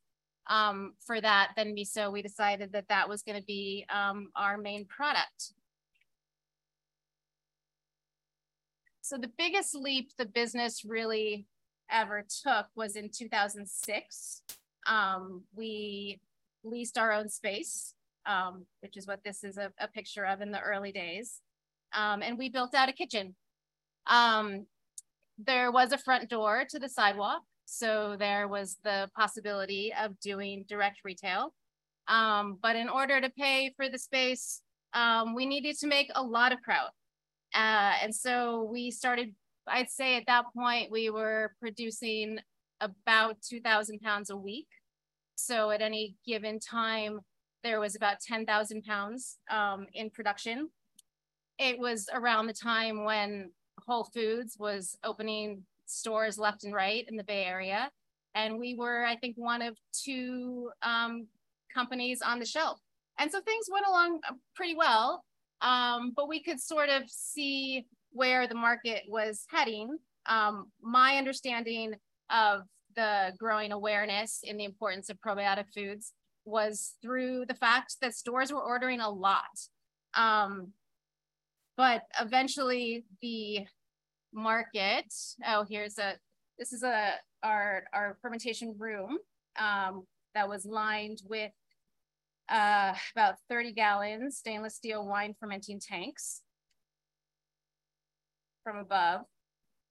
um, 0.49 0.95
for 1.05 1.21
that 1.21 1.53
than 1.57 1.75
miso, 1.75 2.13
we 2.13 2.23
decided 2.23 2.73
that 2.73 2.89
that 2.89 3.09
was 3.09 3.23
going 3.23 3.39
to 3.39 3.47
be 3.47 3.85
um, 3.91 4.29
our 4.37 4.57
main 4.57 4.85
product. 4.85 5.53
So 9.03 9.17
the 9.17 9.31
biggest 9.39 9.75
leap 9.75 10.11
the 10.19 10.27
business 10.27 10.85
really 10.85 11.47
ever 11.91 12.25
took 12.45 12.67
was 12.75 12.97
in 12.97 13.11
2006. 13.11 14.43
Um, 14.87 15.43
we 15.55 16.21
leased 16.65 16.99
our 16.99 17.13
own 17.13 17.29
space, 17.29 17.95
um, 18.27 18.67
which 18.81 18.97
is 18.97 19.07
what 19.07 19.23
this 19.25 19.45
is 19.45 19.59
a, 19.59 19.73
a, 19.79 19.89
picture 19.89 20.25
of 20.25 20.41
in 20.41 20.51
the 20.51 20.61
early 20.61 20.91
days. 20.91 21.41
Um, 21.93 22.23
and 22.23 22.37
we 22.37 22.49
built 22.49 22.75
out 22.75 22.89
a 22.89 22.93
kitchen. 22.93 23.37
Um, 24.09 24.67
there 25.39 25.71
was 25.71 25.93
a 25.93 25.99
front 25.99 26.29
door 26.29 26.65
to 26.69 26.79
the 26.79 26.89
sidewalk. 26.89 27.43
So 27.67 28.17
there 28.19 28.49
was 28.49 28.79
the 28.85 29.11
possibility 29.15 29.93
of 30.01 30.19
doing 30.21 30.65
direct 30.69 31.01
retail. 31.05 31.53
Um, 32.09 32.59
but 32.63 32.77
in 32.77 32.89
order 32.89 33.21
to 33.21 33.29
pay 33.31 33.73
for 33.77 33.89
the 33.89 33.99
space, 33.99 34.63
um, 34.95 35.35
we 35.35 35.45
needed 35.45 35.77
to 35.81 35.89
make 35.89 36.11
a 36.15 36.23
lot 36.23 36.53
of 36.53 36.63
kraut. 36.63 36.93
Uh, 37.55 37.95
and 38.03 38.15
so 38.15 38.69
we 38.71 38.91
started, 38.91 39.35
I'd 39.67 39.91
say 39.91 40.17
at 40.17 40.27
that 40.27 40.45
point, 40.57 40.93
we 40.93 41.11
were 41.11 41.55
producing 41.61 42.39
about 42.81 43.37
2,000 43.43 44.01
pounds 44.01 44.31
a 44.31 44.37
week. 44.37 44.69
So 45.35 45.71
at 45.71 45.83
any 45.83 46.15
given 46.25 46.61
time, 46.61 47.21
there 47.65 47.81
was 47.81 47.97
about 47.97 48.21
10,000 48.21 48.85
pounds 48.85 49.39
um, 49.51 49.87
in 49.93 50.11
production. 50.11 50.71
It 51.59 51.79
was 51.79 52.09
around 52.13 52.47
the 52.47 52.53
time 52.53 53.05
when 53.05 53.51
Whole 53.87 54.05
Foods 54.05 54.57
was 54.59 54.97
opening 55.03 55.65
stores 55.87 56.39
left 56.39 56.65
and 56.65 56.75
right 56.75 57.05
in 57.09 57.17
the 57.17 57.25
Bay 57.25 57.45
Area. 57.45 57.91
And 58.35 58.59
we 58.59 58.75
were, 58.75 59.05
I 59.05 59.17
think, 59.17 59.37
one 59.37 59.63
of 59.63 59.77
two 59.93 60.71
um, 60.83 61.27
companies 61.73 62.21
on 62.23 62.39
the 62.39 62.47
shelf. 62.47 62.79
And 63.19 63.31
so 63.31 63.41
things 63.41 63.67
went 63.71 63.87
along 63.87 64.21
uh, 64.29 64.35
pretty 64.55 64.77
well, 64.77 65.25
um, 65.63 66.13
but 66.15 66.29
we 66.29 66.43
could 66.43 66.61
sort 66.61 66.91
of 66.91 67.05
see 67.09 67.87
where 68.11 68.47
the 68.47 68.55
market 68.55 69.05
was 69.09 69.45
heading. 69.49 69.97
Um, 70.27 70.71
my 70.83 71.17
understanding 71.17 71.95
of 72.31 72.63
the 72.95 73.33
growing 73.39 73.73
awareness 73.73 74.41
in 74.43 74.57
the 74.57 74.65
importance 74.65 75.09
of 75.09 75.19
probiotic 75.21 75.67
foods 75.75 76.13
was 76.45 76.95
through 77.03 77.47
the 77.47 77.55
fact 77.55 77.97
that 78.01 78.15
stores 78.15 78.53
were 78.53 78.63
ordering 78.63 79.01
a 79.01 79.11
lot. 79.11 79.45
Um, 80.15 80.73
but 81.77 82.03
eventually 82.21 83.05
the 83.21 83.67
market. 84.37 85.13
Oh, 85.47 85.65
here's 85.69 85.99
a, 85.99 86.15
this 86.59 86.73
is 86.73 86.83
a, 86.83 87.15
our, 87.43 87.85
our 87.93 88.17
fermentation 88.23 88.75
room 88.79 89.19
um, 89.59 90.05
that 90.35 90.49
was 90.49 90.65
lined 90.65 91.23
with 91.29 91.53
uh, 92.49 92.95
about 93.17 93.37
30 93.49 93.73
gallons 93.73 94.37
stainless 94.37 94.77
steel 94.77 95.05
wine 95.07 95.35
fermenting 95.41 95.81
tanks 95.81 96.43
from 98.63 98.77
above. 98.77 99.23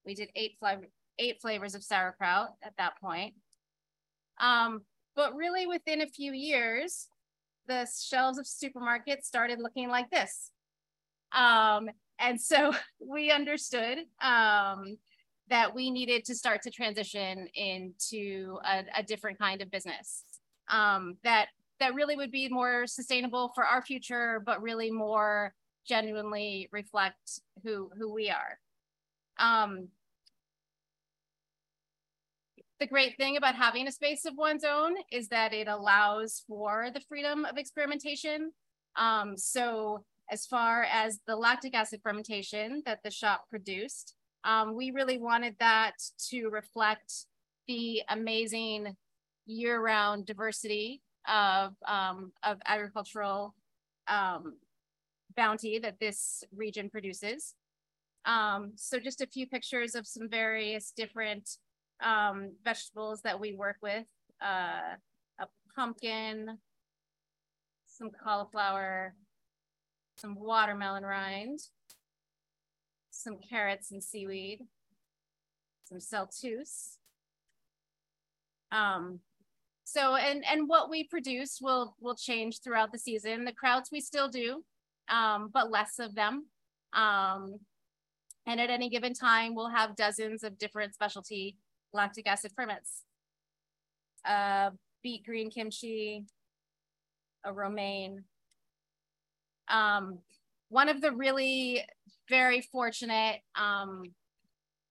We 0.05 0.13
did 0.13 0.29
eight, 0.35 0.53
flavor, 0.59 0.87
eight 1.19 1.41
flavors 1.41 1.75
of 1.75 1.83
sauerkraut 1.83 2.49
at 2.63 2.73
that 2.77 2.99
point. 3.01 3.33
Um, 4.39 4.81
but 5.15 5.35
really 5.35 5.65
within 5.65 6.01
a 6.01 6.07
few 6.07 6.33
years, 6.33 7.07
the 7.67 7.87
shelves 7.99 8.37
of 8.37 8.45
supermarkets 8.45 9.23
started 9.23 9.59
looking 9.59 9.89
like 9.89 10.09
this. 10.11 10.51
Um, 11.31 11.89
and 12.19 12.39
so 12.39 12.74
we 13.00 13.31
understood 13.31 14.00
um, 14.22 14.98
that 15.50 15.74
we 15.74 15.91
needed 15.91 16.25
to 16.25 16.36
start 16.36 16.62
to 16.63 16.72
transition 16.72 17.48
into 17.53 18.57
a, 18.65 18.84
a 18.98 19.03
different 19.03 19.38
kind 19.38 19.62
of 19.62 19.69
business 19.69 20.24
um, 20.69 21.17
that 21.24 21.48
that 21.79 21.93
really 21.93 22.15
would 22.15 22.31
be 22.31 22.48
more 22.48 22.88
sustainable 22.88 23.51
for 23.53 23.65
our 23.65 23.81
future, 23.81 24.41
but 24.45 24.62
really 24.62 24.89
more 24.89 25.53
genuinely 25.86 26.69
reflect 26.72 27.41
who 27.63 27.89
who 27.98 28.12
we 28.12 28.29
are. 28.29 28.60
Um, 29.38 29.89
the 32.79 32.88
great 32.88 33.17
thing 33.17 33.38
about 33.38 33.55
having 33.55 33.88
a 33.88 33.91
space 33.91 34.25
of 34.25 34.36
one's 34.36 34.63
own 34.63 34.95
is 35.12 35.29
that 35.29 35.53
it 35.53 35.67
allows 35.67 36.43
for 36.48 36.89
the 36.93 37.00
freedom 37.01 37.45
of 37.45 37.57
experimentation. 37.57 38.51
Um, 38.98 39.38
so 39.38 40.03
as 40.32 40.46
far 40.46 40.84
as 40.84 41.20
the 41.27 41.36
lactic 41.36 41.75
acid 41.75 42.01
fermentation 42.01 42.82
that 42.86 43.00
the 43.03 43.12
shop 43.12 43.46
produced. 43.50 44.15
Um, 44.44 44.75
we 44.75 44.91
really 44.91 45.17
wanted 45.17 45.55
that 45.60 45.96
to 46.29 46.50
reflect 46.50 47.25
the 47.67 48.01
amazing 48.10 48.96
year-round 49.46 50.25
diversity 50.25 51.01
of, 51.27 51.74
um, 51.88 52.32
of 52.44 52.58
agricultural 52.67 53.55
um, 54.08 54.58
bounty 55.36 55.79
that 55.79 56.00
this 56.00 56.44
region 56.55 56.89
produces. 56.89 57.55
Um, 58.25 58.74
so 58.75 59.00
just 59.00 59.22
a 59.22 59.27
few 59.27 59.48
pictures 59.48 59.96
of 59.96 60.08
some 60.08 60.29
various 60.29 60.91
different 60.96 61.58
um, 62.03 62.51
vegetables 62.63 63.22
that 63.22 63.39
we 63.39 63.53
work 63.53 63.77
with. 63.82 64.05
Uh, 64.44 64.96
a 65.39 65.48
pumpkin, 65.75 66.58
some 67.86 68.10
cauliflower, 68.24 69.15
some 70.17 70.36
watermelon 70.39 71.03
rind, 71.03 71.60
some 73.12 73.38
carrots 73.38 73.91
and 73.91 74.03
seaweed, 74.03 74.62
some 75.86 76.00
celtuce. 76.00 76.98
Um, 78.72 79.19
so, 79.84 80.15
and, 80.15 80.43
and 80.50 80.67
what 80.67 80.89
we 80.89 81.03
produce 81.03 81.60
will, 81.62 81.95
will 82.01 82.15
change 82.15 82.62
throughout 82.62 82.91
the 82.91 83.00
season. 83.00 83.45
The 83.45 83.53
krauts 83.53 83.91
we 83.91 84.01
still 84.01 84.27
do, 84.27 84.63
um, 85.10 85.50
but 85.53 85.72
less 85.72 86.00
of 86.00 86.15
them. 86.15 86.48
Um, 86.93 87.60
and 88.48 88.60
at 88.60 88.69
any 88.69 88.89
given 88.89 89.13
time, 89.13 89.55
we'll 89.55 89.69
have 89.69 89.95
dozens 89.95 90.43
of 90.43 90.57
different 90.57 90.93
specialty 90.93 91.57
lactic 91.93 92.27
acid 92.27 92.51
ferments. 92.55 93.03
Uh, 94.25 94.72
beet 95.03 95.25
green 95.25 95.50
kimchi, 95.50 96.25
a 97.43 97.53
romaine, 97.53 98.24
um, 99.69 100.19
one 100.69 100.89
of 100.89 101.01
the 101.01 101.12
really 101.12 101.84
very 102.29 102.62
fortunate 102.62 103.41
um, 103.55 104.03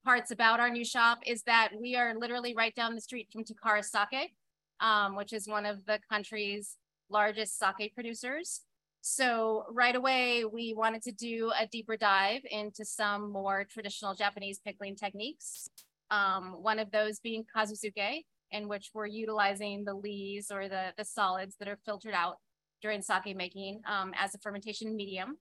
parts 0.05 0.31
about 0.31 0.61
our 0.61 0.71
new 0.71 0.85
shop 0.85 1.19
is 1.27 1.43
that 1.45 1.71
we 1.81 1.97
are 1.97 2.15
literally 2.15 2.55
right 2.55 2.75
down 2.75 2.95
the 2.95 3.01
street 3.01 3.29
from 3.33 3.45
Takara 3.45 3.85
Sake, 3.85 4.35
um, 4.81 5.17
which 5.17 5.33
is 5.33 5.49
one 5.49 5.67
of 5.67 5.85
the 5.87 5.99
country's 6.11 6.77
largest 7.11 7.59
sake 7.59 7.95
producers. 7.95 8.63
So 9.01 9.65
right 9.71 9.95
away, 9.95 10.45
we 10.45 10.73
wanted 10.75 11.03
to 11.03 11.13
do 11.13 11.53
a 11.59 11.67
deeper 11.67 11.97
dive 11.97 12.41
into 12.51 12.85
some 12.85 13.31
more 13.31 13.67
traditional 13.71 14.15
Japanese 14.15 14.61
pickling 14.65 14.97
techniques. 14.97 15.69
Um, 16.11 16.57
one 16.63 16.79
of 16.79 16.91
those 16.91 17.21
being 17.21 17.45
kasuzuke, 17.55 18.23
in 18.51 18.69
which 18.69 18.91
we're 18.95 19.07
utilizing 19.07 19.85
the 19.85 19.95
lees 19.95 20.51
or 20.51 20.69
the, 20.69 20.93
the 20.97 21.05
solids 21.05 21.57
that 21.59 21.69
are 21.69 21.79
filtered 21.85 22.15
out 22.15 22.37
during 22.85 23.01
sake 23.01 23.35
making 23.35 23.81
um, 23.87 24.13
as 24.15 24.35
a 24.35 24.39
fermentation 24.39 24.95
medium. 24.95 25.39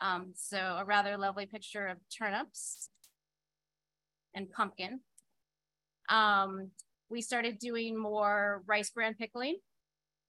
Um, 0.00 0.32
so 0.34 0.58
a 0.58 0.84
rather 0.84 1.16
lovely 1.16 1.46
picture 1.46 1.86
of 1.86 1.98
turnips 2.10 2.90
and 4.34 4.50
pumpkin. 4.50 5.00
Um, 6.08 6.72
we 7.08 7.22
started 7.22 7.60
doing 7.60 7.96
more 7.96 8.64
rice 8.66 8.90
bran 8.90 9.14
pickling, 9.14 9.58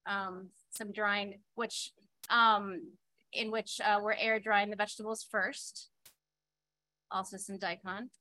um, 0.06 0.50
some 0.70 0.92
drying, 0.92 1.40
which 1.56 1.94
um, 2.30 2.80
in 3.34 3.50
which 3.50 3.82
uh, 3.84 4.00
we're 4.00 4.14
air 4.14 4.40
drying 4.40 4.70
the 4.70 4.76
vegetables 4.76 5.26
first. 5.32 5.90
Also 7.10 7.38
some 7.38 7.58
daikon. 7.58 8.12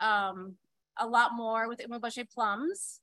Um, 0.00 0.56
a 0.98 1.06
lot 1.06 1.30
more 1.32 1.68
with 1.68 1.78
umeboshi 1.78 2.28
plums 2.28 3.00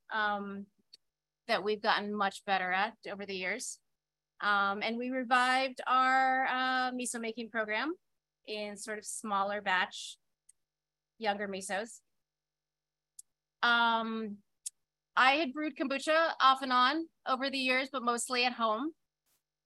that 1.48 1.64
we've 1.64 1.82
gotten 1.82 2.14
much 2.14 2.44
better 2.46 2.74
at 2.74 2.96
over 3.10 3.26
the 3.26 3.36
years. 3.36 3.80
Um, 4.42 4.82
and 4.82 4.98
we 4.98 5.10
revived 5.12 5.82
our 5.88 6.46
uh, 6.46 6.92
miso 6.92 7.20
making 7.20 7.50
program 7.50 7.94
in 8.48 8.76
sort 8.76 8.98
of 8.98 9.06
smaller 9.06 9.62
batch, 9.62 10.18
younger 11.20 11.48
misos. 11.48 12.00
Um, 13.62 14.38
I 15.16 15.34
had 15.34 15.54
brewed 15.54 15.78
kombucha 15.78 16.32
off 16.42 16.62
and 16.62 16.74
on 16.74 17.08
over 17.28 17.50
the 17.50 17.58
years, 17.58 17.90
but 17.92 18.04
mostly 18.04 18.46
at 18.46 18.54
home. 18.54 18.94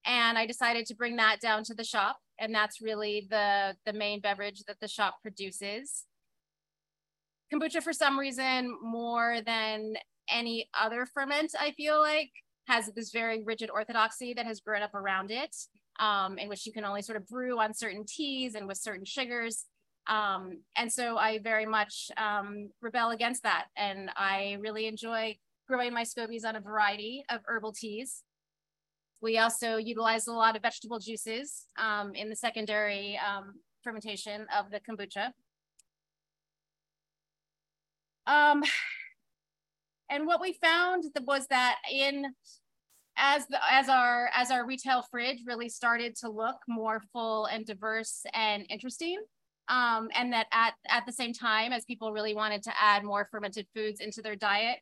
And 0.06 0.38
I 0.38 0.46
decided 0.46 0.86
to 0.88 0.96
bring 0.96 1.16
that 1.16 1.40
down 1.40 1.64
to 1.66 1.74
the 1.74 1.84
shop. 1.84 2.18
And 2.38 2.54
that's 2.54 2.82
really 2.82 3.28
the, 3.30 3.76
the 3.86 3.94
main 3.94 4.20
beverage 4.20 4.64
that 4.68 4.80
the 4.82 4.88
shop 4.88 5.16
produces. 5.22 6.04
Kombucha, 7.52 7.82
for 7.82 7.94
some 7.94 8.20
reason, 8.20 8.78
more 8.84 9.40
than 9.46 9.96
any 10.30 10.68
other 10.80 11.06
ferment, 11.06 11.54
I 11.58 11.72
feel 11.72 12.00
like, 12.00 12.32
has 12.68 12.88
this 12.96 13.12
very 13.12 13.44
rigid 13.44 13.70
orthodoxy 13.70 14.34
that 14.34 14.46
has 14.46 14.60
grown 14.60 14.82
up 14.82 14.94
around 14.94 15.32
it, 15.32 15.56
um, 16.00 16.38
in 16.38 16.50
which 16.50 16.66
you 16.66 16.74
can 16.74 16.86
only 16.86 17.02
sort 17.02 17.18
of 17.18 17.28
brew 17.28 17.60
on 17.60 17.74
certain 17.74 18.04
teas 18.08 18.56
and 18.56 18.68
with 18.68 18.78
certain 18.78 19.06
sugars. 19.06 19.66
Um, 20.08 20.62
and 20.76 20.92
so 20.92 21.18
I 21.18 21.40
very 21.40 21.66
much 21.66 22.10
um, 22.18 22.70
rebel 22.82 23.10
against 23.12 23.44
that. 23.44 23.66
And 23.76 24.10
I 24.16 24.58
really 24.60 24.88
enjoy 24.88 25.38
growing 25.68 25.94
my 25.94 26.04
scobies 26.04 26.46
on 26.46 26.56
a 26.56 26.62
variety 26.62 27.24
of 27.30 27.42
herbal 27.46 27.74
teas. 27.74 28.24
We 29.22 29.38
also 29.40 29.78
utilize 29.78 30.28
a 30.28 30.34
lot 30.34 30.56
of 30.56 30.62
vegetable 30.62 31.00
juices 31.00 31.66
um, 31.80 32.14
in 32.14 32.30
the 32.30 32.36
secondary 32.36 33.18
um, 33.18 33.56
fermentation 33.84 34.46
of 34.56 34.70
the 34.70 34.80
kombucha. 34.80 35.32
And 40.10 40.28
what 40.28 40.42
we 40.42 40.54
found 40.54 41.06
was 41.26 41.48
that 41.48 41.78
in 41.92 42.26
as 43.18 43.48
the, 43.48 43.58
as 43.72 43.90
our 43.90 44.30
as 44.34 44.52
our 44.52 44.66
retail 44.66 45.04
fridge 45.10 45.40
really 45.46 45.70
started 45.70 46.16
to 46.18 46.30
look 46.30 46.58
more 46.68 47.02
full 47.14 47.46
and 47.46 47.66
diverse 47.66 48.26
and 48.34 48.66
interesting, 48.70 49.18
um, 49.68 50.10
and 50.14 50.34
that 50.34 50.48
at 50.52 50.74
at 50.90 51.06
the 51.06 51.14
same 51.14 51.34
time 51.34 51.72
as 51.72 51.86
people 51.86 52.12
really 52.12 52.36
wanted 52.36 52.64
to 52.64 52.72
add 52.80 53.04
more 53.04 53.28
fermented 53.32 53.68
foods 53.74 54.00
into 54.00 54.22
their 54.22 54.36
diet, 54.36 54.80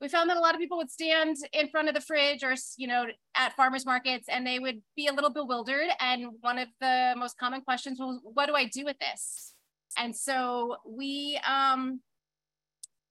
we 0.00 0.08
found 0.08 0.30
that 0.30 0.36
a 0.36 0.40
lot 0.40 0.54
of 0.54 0.60
people 0.60 0.78
would 0.78 0.90
stand 0.90 1.36
in 1.52 1.68
front 1.68 1.88
of 1.88 1.94
the 1.94 2.00
fridge 2.00 2.42
or 2.42 2.54
you 2.78 2.86
know 2.86 3.06
at 3.36 3.54
farmers 3.54 3.84
markets 3.84 4.26
and 4.28 4.46
they 4.46 4.58
would 4.58 4.80
be 4.96 5.06
a 5.06 5.12
little 5.12 5.30
bewildered. 5.30 5.90
And 6.00 6.28
one 6.40 6.58
of 6.58 6.68
the 6.80 7.14
most 7.16 7.38
common 7.38 7.60
questions 7.60 7.98
was 8.00 8.20
what 8.22 8.46
do 8.46 8.54
i 8.54 8.64
do 8.64 8.84
with 8.84 8.98
this? 8.98 9.54
And 9.98 10.16
so 10.16 10.76
we 10.86 11.38
um, 11.46 12.00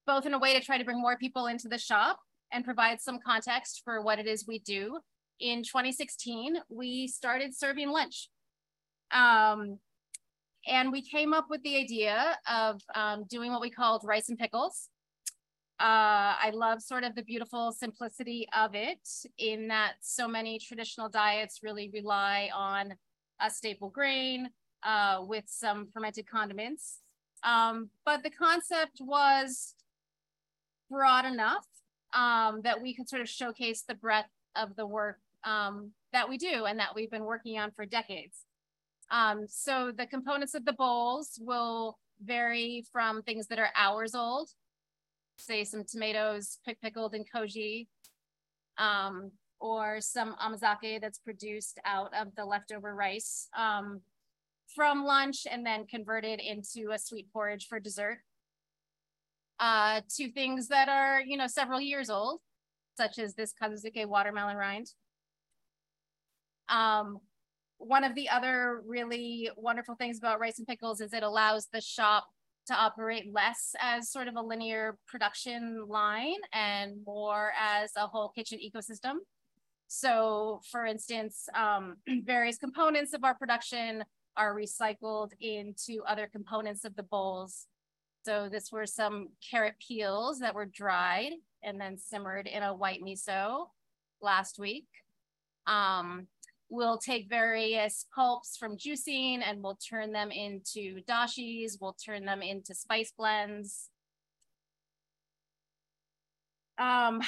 both 0.09 0.25
in 0.25 0.33
a 0.33 0.39
way 0.39 0.57
to 0.57 0.65
try 0.65 0.75
to 0.75 0.83
bring 0.83 0.99
more 0.99 1.17
people 1.17 1.45
into 1.45 1.67
the 1.67 1.77
shop 1.77 2.19
and 2.51 2.65
provide 2.65 2.99
some 2.99 3.19
context 3.23 3.83
for 3.85 4.01
what 4.01 4.17
it 4.17 4.25
is 4.25 4.47
we 4.47 4.57
do. 4.57 4.97
In 5.39 5.61
2016 5.61 6.57
we 6.67 7.07
started 7.07 7.55
serving 7.55 7.91
lunch. 7.91 8.27
Um, 9.11 9.77
and 10.67 10.91
we 10.91 11.03
came 11.03 11.31
up 11.31 11.45
with 11.51 11.61
the 11.61 11.77
idea 11.77 12.35
of 12.51 12.81
um, 12.95 13.25
doing 13.29 13.51
what 13.51 13.61
we 13.61 13.69
called 13.69 14.01
rice 14.03 14.29
and 14.29 14.37
pickles. 14.39 14.89
Uh, 15.79 16.33
I 16.41 16.53
love 16.55 16.81
sort 16.81 17.03
of 17.03 17.13
the 17.13 17.21
beautiful 17.21 17.71
simplicity 17.71 18.47
of 18.57 18.73
it 18.73 19.07
in 19.37 19.67
that 19.67 19.93
so 20.01 20.27
many 20.27 20.57
traditional 20.57 21.07
diets 21.07 21.59
really 21.61 21.91
rely 21.93 22.49
on 22.51 22.95
a 23.39 23.51
staple 23.51 23.89
grain 23.89 24.49
uh, 24.81 25.19
with 25.21 25.43
some 25.45 25.87
fermented 25.93 26.25
condiments. 26.27 26.97
Um, 27.43 27.91
but 28.07 28.23
the 28.23 28.31
concept 28.31 28.97
was 29.01 29.75
broad 30.89 31.25
enough 31.25 31.65
um, 32.13 32.62
that 32.63 32.81
we 32.81 32.93
could 32.96 33.10
sort 33.10 33.22
of 33.22 33.29
showcase 33.29 33.84
the 33.88 33.96
breadth 33.96 34.29
of 34.55 34.75
the 34.75 34.86
work 34.86 35.19
um, 35.43 35.91
that 36.12 36.27
we 36.27 36.38
do 36.38 36.65
and 36.65 36.79
that 36.79 36.96
we've 36.96 37.12
been 37.12 37.25
working 37.25 37.60
on 37.60 37.72
for 37.72 37.86
decades. 37.86 38.46
Um, 39.12 39.46
so 39.48 39.91
the 39.96 40.05
components 40.05 40.53
of 40.53 40.65
the 40.65 40.74
bowls 40.74 41.39
will 41.41 41.98
vary 42.22 42.86
from 42.91 43.22
things 43.22 43.48
that 43.48 43.60
are 43.60 43.69
hours 43.75 44.13
old 44.13 44.50
say 45.39 45.63
some 45.63 45.84
tomatoes 45.84 46.60
pick 46.65 46.81
pickled 46.81 47.15
in 47.15 47.24
koji, 47.24 47.88
um, 48.77 49.31
or 49.60 50.00
some 50.00 50.36
amazake 50.41 51.01
that's 51.01 51.19
produced 51.19 51.79
out 51.86 52.12
of 52.13 52.34
the 52.36 52.46
leftover 52.46 52.96
rice 52.96 53.48
um, 53.58 54.01
from 54.75 55.03
lunch 55.03 55.48
and 55.50 55.65
then 55.65 55.86
converted 55.86 56.39
into 56.39 56.91
a 56.91 57.00
sweet 57.00 57.31
porridge 57.34 57.67
for 57.67 57.79
dessert. 57.79 58.19
Uh, 59.59 59.99
to 60.15 60.31
things 60.31 60.69
that 60.69 60.87
are, 60.87 61.21
you 61.21 61.35
know, 61.35 61.47
several 61.47 61.81
years 61.81 62.09
old, 62.09 62.39
such 62.95 63.19
as 63.19 63.35
this 63.35 63.53
kasuzuke 63.61 64.05
watermelon 64.05 64.55
rind. 64.55 64.87
Um, 66.69 67.19
one 67.77 68.03
of 68.03 68.15
the 68.15 68.29
other 68.29 68.81
really 68.85 69.49
wonderful 69.57 69.95
things 69.95 70.17
about 70.17 70.39
rice 70.39 70.59
and 70.59 70.67
pickles 70.67 71.01
is 71.01 71.13
it 71.13 71.23
allows 71.23 71.67
the 71.73 71.81
shop 71.81 72.27
to 72.67 72.73
operate 72.75 73.33
less 73.33 73.73
as 73.81 74.11
sort 74.11 74.27
of 74.27 74.35
a 74.35 74.41
linear 74.41 74.97
production 75.07 75.87
line 75.87 76.37
and 76.53 76.97
more 77.05 77.51
as 77.59 77.91
a 77.97 78.05
whole 78.05 78.29
kitchen 78.29 78.59
ecosystem. 78.59 79.15
So 79.87 80.61
for 80.71 80.85
instance, 80.85 81.49
um, 81.55 81.95
various 82.23 82.57
components 82.57 83.13
of 83.13 83.23
our 83.23 83.33
production 83.33 84.03
are 84.38 84.55
recycled 84.55 85.31
into 85.41 86.03
other 86.07 86.29
components 86.31 86.86
of 86.86 86.95
the 86.95 87.03
bowls. 87.03 87.65
So 88.25 88.49
this 88.49 88.71
were 88.71 88.86
some 88.86 89.29
carrot 89.49 89.75
peels 89.86 90.39
that 90.39 90.55
were 90.55 90.65
dried 90.65 91.32
and 91.63 91.79
then 91.79 91.97
simmered 91.97 92.47
in 92.47 92.63
a 92.63 92.73
white 92.73 93.01
miso 93.01 93.67
last 94.21 94.60
week. 94.60 94.88
Um, 95.67 96.27
We'll 96.71 96.99
take 96.99 97.27
various 97.27 98.05
pulps 98.13 98.55
from 98.55 98.77
juicing 98.77 99.41
and 99.43 99.63
we'll 99.63 99.79
turn 99.89 100.12
them 100.12 100.29
into 100.29 101.01
dashis. 101.10 101.82
We'll 101.82 101.93
turn 102.05 102.25
them 102.25 102.43
into 102.43 102.75
spice 102.75 103.12
blends. 103.17 103.89
Um, 106.77 107.21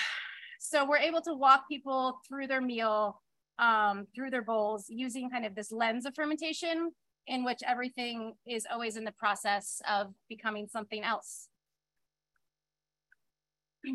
so 0.60 0.88
we're 0.88 0.98
able 0.98 1.22
to 1.22 1.34
walk 1.34 1.68
people 1.68 2.20
through 2.28 2.48
their 2.48 2.62
meal, 2.62 3.20
um, 3.58 4.06
through 4.14 4.30
their 4.30 4.44
bowls 4.44 4.86
using 4.90 5.32
kind 5.32 5.46
of 5.46 5.56
this 5.56 5.72
lens 5.72 6.06
of 6.06 6.14
fermentation 6.14 6.92
in 7.28 7.44
which 7.44 7.60
everything 7.68 8.34
is 8.48 8.66
always 8.72 8.98
in 8.98 9.04
the 9.04 9.12
process 9.12 9.82
of 9.90 10.14
becoming 10.28 10.68
something 10.68 11.04
else. 11.04 11.48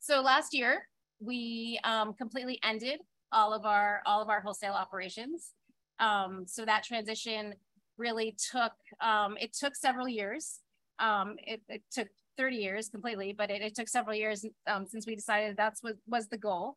so 0.00 0.20
last 0.20 0.54
year, 0.54 0.88
we 1.20 1.78
um, 1.84 2.12
completely 2.14 2.58
ended 2.64 3.00
all 3.32 3.52
of 3.52 3.64
our 3.64 4.02
all 4.06 4.22
of 4.22 4.28
our 4.28 4.40
wholesale 4.40 4.74
operations. 4.74 5.52
Um, 5.98 6.44
so 6.46 6.64
that 6.64 6.84
transition 6.84 7.54
really 7.96 8.36
took 8.50 8.72
um, 9.00 9.36
it 9.40 9.52
took 9.52 9.76
several 9.76 10.08
years. 10.08 10.60
Um, 10.98 11.36
it, 11.44 11.60
it, 11.68 11.82
took 11.92 12.06
30 12.38 12.56
years 12.56 12.88
completely, 12.88 13.34
but 13.36 13.50
it, 13.50 13.62
it 13.62 13.74
took 13.74 13.88
several 13.88 14.14
years 14.14 14.46
um, 14.68 14.86
since 14.86 15.08
we 15.08 15.16
decided 15.16 15.56
that's 15.56 15.82
what 15.82 15.96
was 16.06 16.28
the 16.28 16.38
goal. 16.38 16.76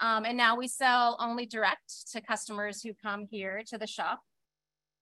Um, 0.00 0.24
and 0.24 0.36
now 0.36 0.56
we 0.56 0.68
sell 0.68 1.16
only 1.18 1.44
direct 1.44 2.12
to 2.12 2.20
customers 2.20 2.82
who 2.82 2.92
come 2.94 3.26
here 3.28 3.62
to 3.66 3.78
the 3.78 3.86
shop. 3.86 4.20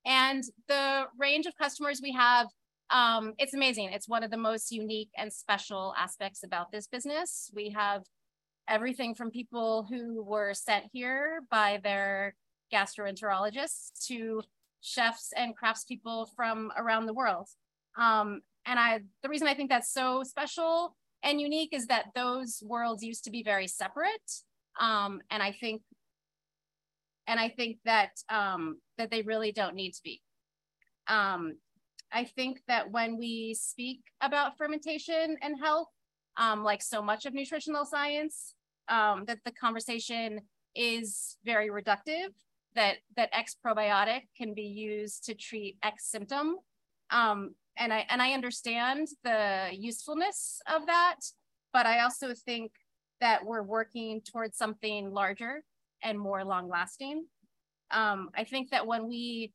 And 0.06 0.44
the 0.68 1.06
range 1.18 1.46
of 1.46 1.56
customers 1.56 2.00
we 2.00 2.12
have, 2.12 2.46
um, 2.90 3.34
it's 3.38 3.54
amazing. 3.54 3.90
It's 3.92 4.08
one 4.08 4.22
of 4.22 4.30
the 4.30 4.36
most 4.36 4.70
unique 4.70 5.10
and 5.18 5.32
special 5.32 5.92
aspects 5.98 6.44
about 6.44 6.70
this 6.70 6.86
business. 6.86 7.50
We 7.54 7.70
have 7.70 8.04
everything 8.68 9.14
from 9.14 9.30
people 9.30 9.86
who 9.90 10.22
were 10.22 10.54
sent 10.54 10.84
here 10.92 11.40
by 11.50 11.80
their 11.82 12.36
gastroenterologists 12.72 14.06
to 14.06 14.42
chefs 14.80 15.32
and 15.36 15.54
craftspeople 15.56 16.28
from 16.36 16.70
around 16.76 17.06
the 17.06 17.14
world. 17.14 17.48
Um, 17.98 18.42
and 18.64 18.78
I, 18.78 19.00
the 19.22 19.28
reason 19.28 19.48
I 19.48 19.54
think 19.54 19.70
that's 19.70 19.92
so 19.92 20.22
special 20.22 20.96
and 21.22 21.40
unique 21.40 21.72
is 21.72 21.86
that 21.86 22.06
those 22.14 22.62
worlds 22.64 23.02
used 23.02 23.24
to 23.24 23.30
be 23.30 23.42
very 23.42 23.66
separate. 23.66 24.30
Um, 24.80 25.20
and 25.30 25.42
I 25.42 25.52
think, 25.52 25.82
and 27.26 27.40
I 27.40 27.48
think 27.48 27.78
that 27.84 28.10
um, 28.28 28.78
that 28.98 29.10
they 29.10 29.22
really 29.22 29.52
don't 29.52 29.74
need 29.74 29.92
to 29.92 30.02
be. 30.02 30.22
Um, 31.08 31.56
I 32.12 32.24
think 32.24 32.60
that 32.68 32.90
when 32.90 33.18
we 33.18 33.54
speak 33.54 34.00
about 34.20 34.56
fermentation 34.56 35.36
and 35.42 35.58
health, 35.60 35.88
um, 36.36 36.62
like 36.62 36.82
so 36.82 37.02
much 37.02 37.26
of 37.26 37.34
nutritional 37.34 37.84
science, 37.84 38.54
um, 38.88 39.24
that 39.26 39.38
the 39.44 39.52
conversation 39.52 40.40
is 40.74 41.36
very 41.44 41.68
reductive, 41.68 42.28
that, 42.74 42.96
that 43.16 43.30
X 43.32 43.56
probiotic 43.64 44.22
can 44.36 44.54
be 44.54 44.62
used 44.62 45.24
to 45.24 45.34
treat 45.34 45.78
X 45.82 46.10
symptom. 46.10 46.56
Um, 47.10 47.54
and, 47.76 47.92
I, 47.92 48.06
and 48.08 48.22
I 48.22 48.32
understand 48.32 49.08
the 49.24 49.68
usefulness 49.72 50.60
of 50.72 50.86
that, 50.86 51.16
but 51.72 51.86
I 51.86 52.00
also 52.00 52.34
think 52.34 52.72
that 53.20 53.44
we're 53.44 53.62
working 53.62 54.20
towards 54.20 54.56
something 54.56 55.10
larger 55.10 55.62
and 56.02 56.18
more 56.18 56.44
long 56.44 56.68
lasting. 56.68 57.24
Um, 57.90 58.30
I 58.34 58.44
think 58.44 58.70
that 58.70 58.86
when 58.86 59.08
we 59.08 59.52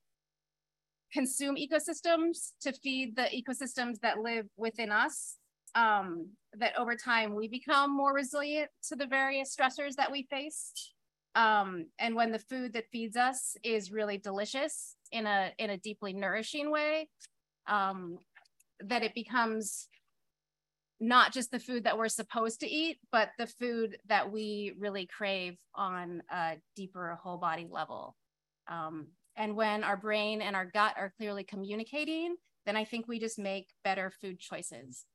consume 1.12 1.56
ecosystems 1.56 2.52
to 2.62 2.72
feed 2.72 3.16
the 3.16 3.24
ecosystems 3.24 4.00
that 4.02 4.20
live 4.20 4.48
within 4.58 4.92
us, 4.92 5.38
um, 5.76 6.30
that 6.58 6.78
over 6.78 6.96
time 6.96 7.36
we 7.36 7.48
become 7.48 7.96
more 7.96 8.14
resilient 8.14 8.70
to 8.90 8.96
the 8.96 9.08
various 9.08 9.56
stressors 9.56 9.96
that 9.96 10.12
we 10.12 10.24
face. 10.24 10.72
Um, 11.36 11.86
and 12.00 12.16
when 12.16 12.32
the 12.32 12.40
food 12.40 12.74
that 12.74 12.90
feeds 12.92 13.16
us 13.16 13.56
is 13.64 13.92
really 13.92 14.18
delicious 14.18 14.96
in 15.12 15.26
a 15.26 15.52
in 15.58 15.70
a 15.70 15.78
deeply 15.78 16.14
nourishing 16.14 16.72
way, 16.72 17.08
um, 17.68 18.18
that 18.82 19.04
it 19.04 19.14
becomes 19.14 19.88
not 21.02 21.34
just 21.34 21.52
the 21.52 21.60
food 21.60 21.84
that 21.84 21.98
we're 21.98 22.08
supposed 22.08 22.60
to 22.62 22.70
eat, 22.70 23.00
but 23.12 23.32
the 23.38 23.48
food 23.48 23.98
that 24.08 24.32
we 24.32 24.74
really 24.80 25.08
crave 25.08 25.58
on 25.76 26.22
a 26.32 26.58
deeper 26.76 27.18
whole 27.22 27.38
body 27.38 27.68
level. 27.70 28.16
Um, 28.70 29.08
and 29.36 29.56
when 29.56 29.84
our 29.84 29.98
brain 29.98 30.42
and 30.42 30.56
our 30.56 30.66
gut 30.66 30.96
are 30.98 31.14
clearly 31.18 31.44
communicating, 31.44 32.36
then 32.66 32.76
I 32.76 32.86
think 32.86 33.08
we 33.08 33.20
just 33.20 33.40
make 33.40 33.68
better 33.84 34.12
food 34.22 34.40
choices. 34.40 35.06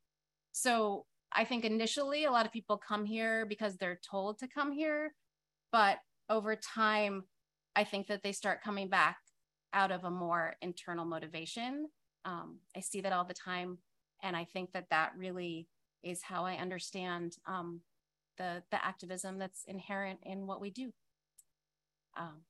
So 0.52 1.06
I 1.32 1.44
think 1.44 1.64
initially 1.64 2.24
a 2.24 2.32
lot 2.32 2.46
of 2.46 2.52
people 2.52 2.78
come 2.78 3.04
here 3.04 3.46
because 3.46 3.76
they're 3.76 4.00
told 4.10 4.38
to 4.40 4.48
come 4.48 4.72
here, 4.72 5.14
but 5.70 5.98
over 6.28 6.56
time, 6.56 7.24
I 7.76 7.84
think 7.84 8.08
that 8.08 8.22
they 8.22 8.32
start 8.32 8.62
coming 8.64 8.88
back 8.88 9.18
out 9.72 9.92
of 9.92 10.04
a 10.04 10.10
more 10.10 10.56
internal 10.62 11.04
motivation 11.04 11.88
Um, 12.26 12.58
I 12.76 12.80
see 12.80 13.00
that 13.02 13.12
all 13.12 13.24
the 13.24 13.34
time. 13.34 13.78
And 14.22 14.36
I 14.36 14.44
think 14.44 14.72
that 14.72 14.86
that 14.90 15.12
really 15.16 15.68
is 16.06 16.22
how 16.22 16.44
I 16.44 16.54
understand 16.54 17.36
um, 17.46 17.80
the, 18.38 18.62
the 18.70 18.84
activism 18.84 19.38
that's 19.38 19.64
inherent 19.66 20.20
in 20.22 20.46
what 20.46 20.60
we 20.60 20.70
do. 20.70 20.92
Um, 22.16 22.42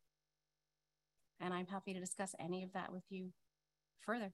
and 1.40 1.54
I'm 1.54 1.66
happy 1.66 1.94
to 1.94 2.00
discuss 2.00 2.34
any 2.38 2.62
of 2.62 2.72
that 2.74 2.92
with 2.92 3.04
you 3.08 3.32
further. 4.00 4.32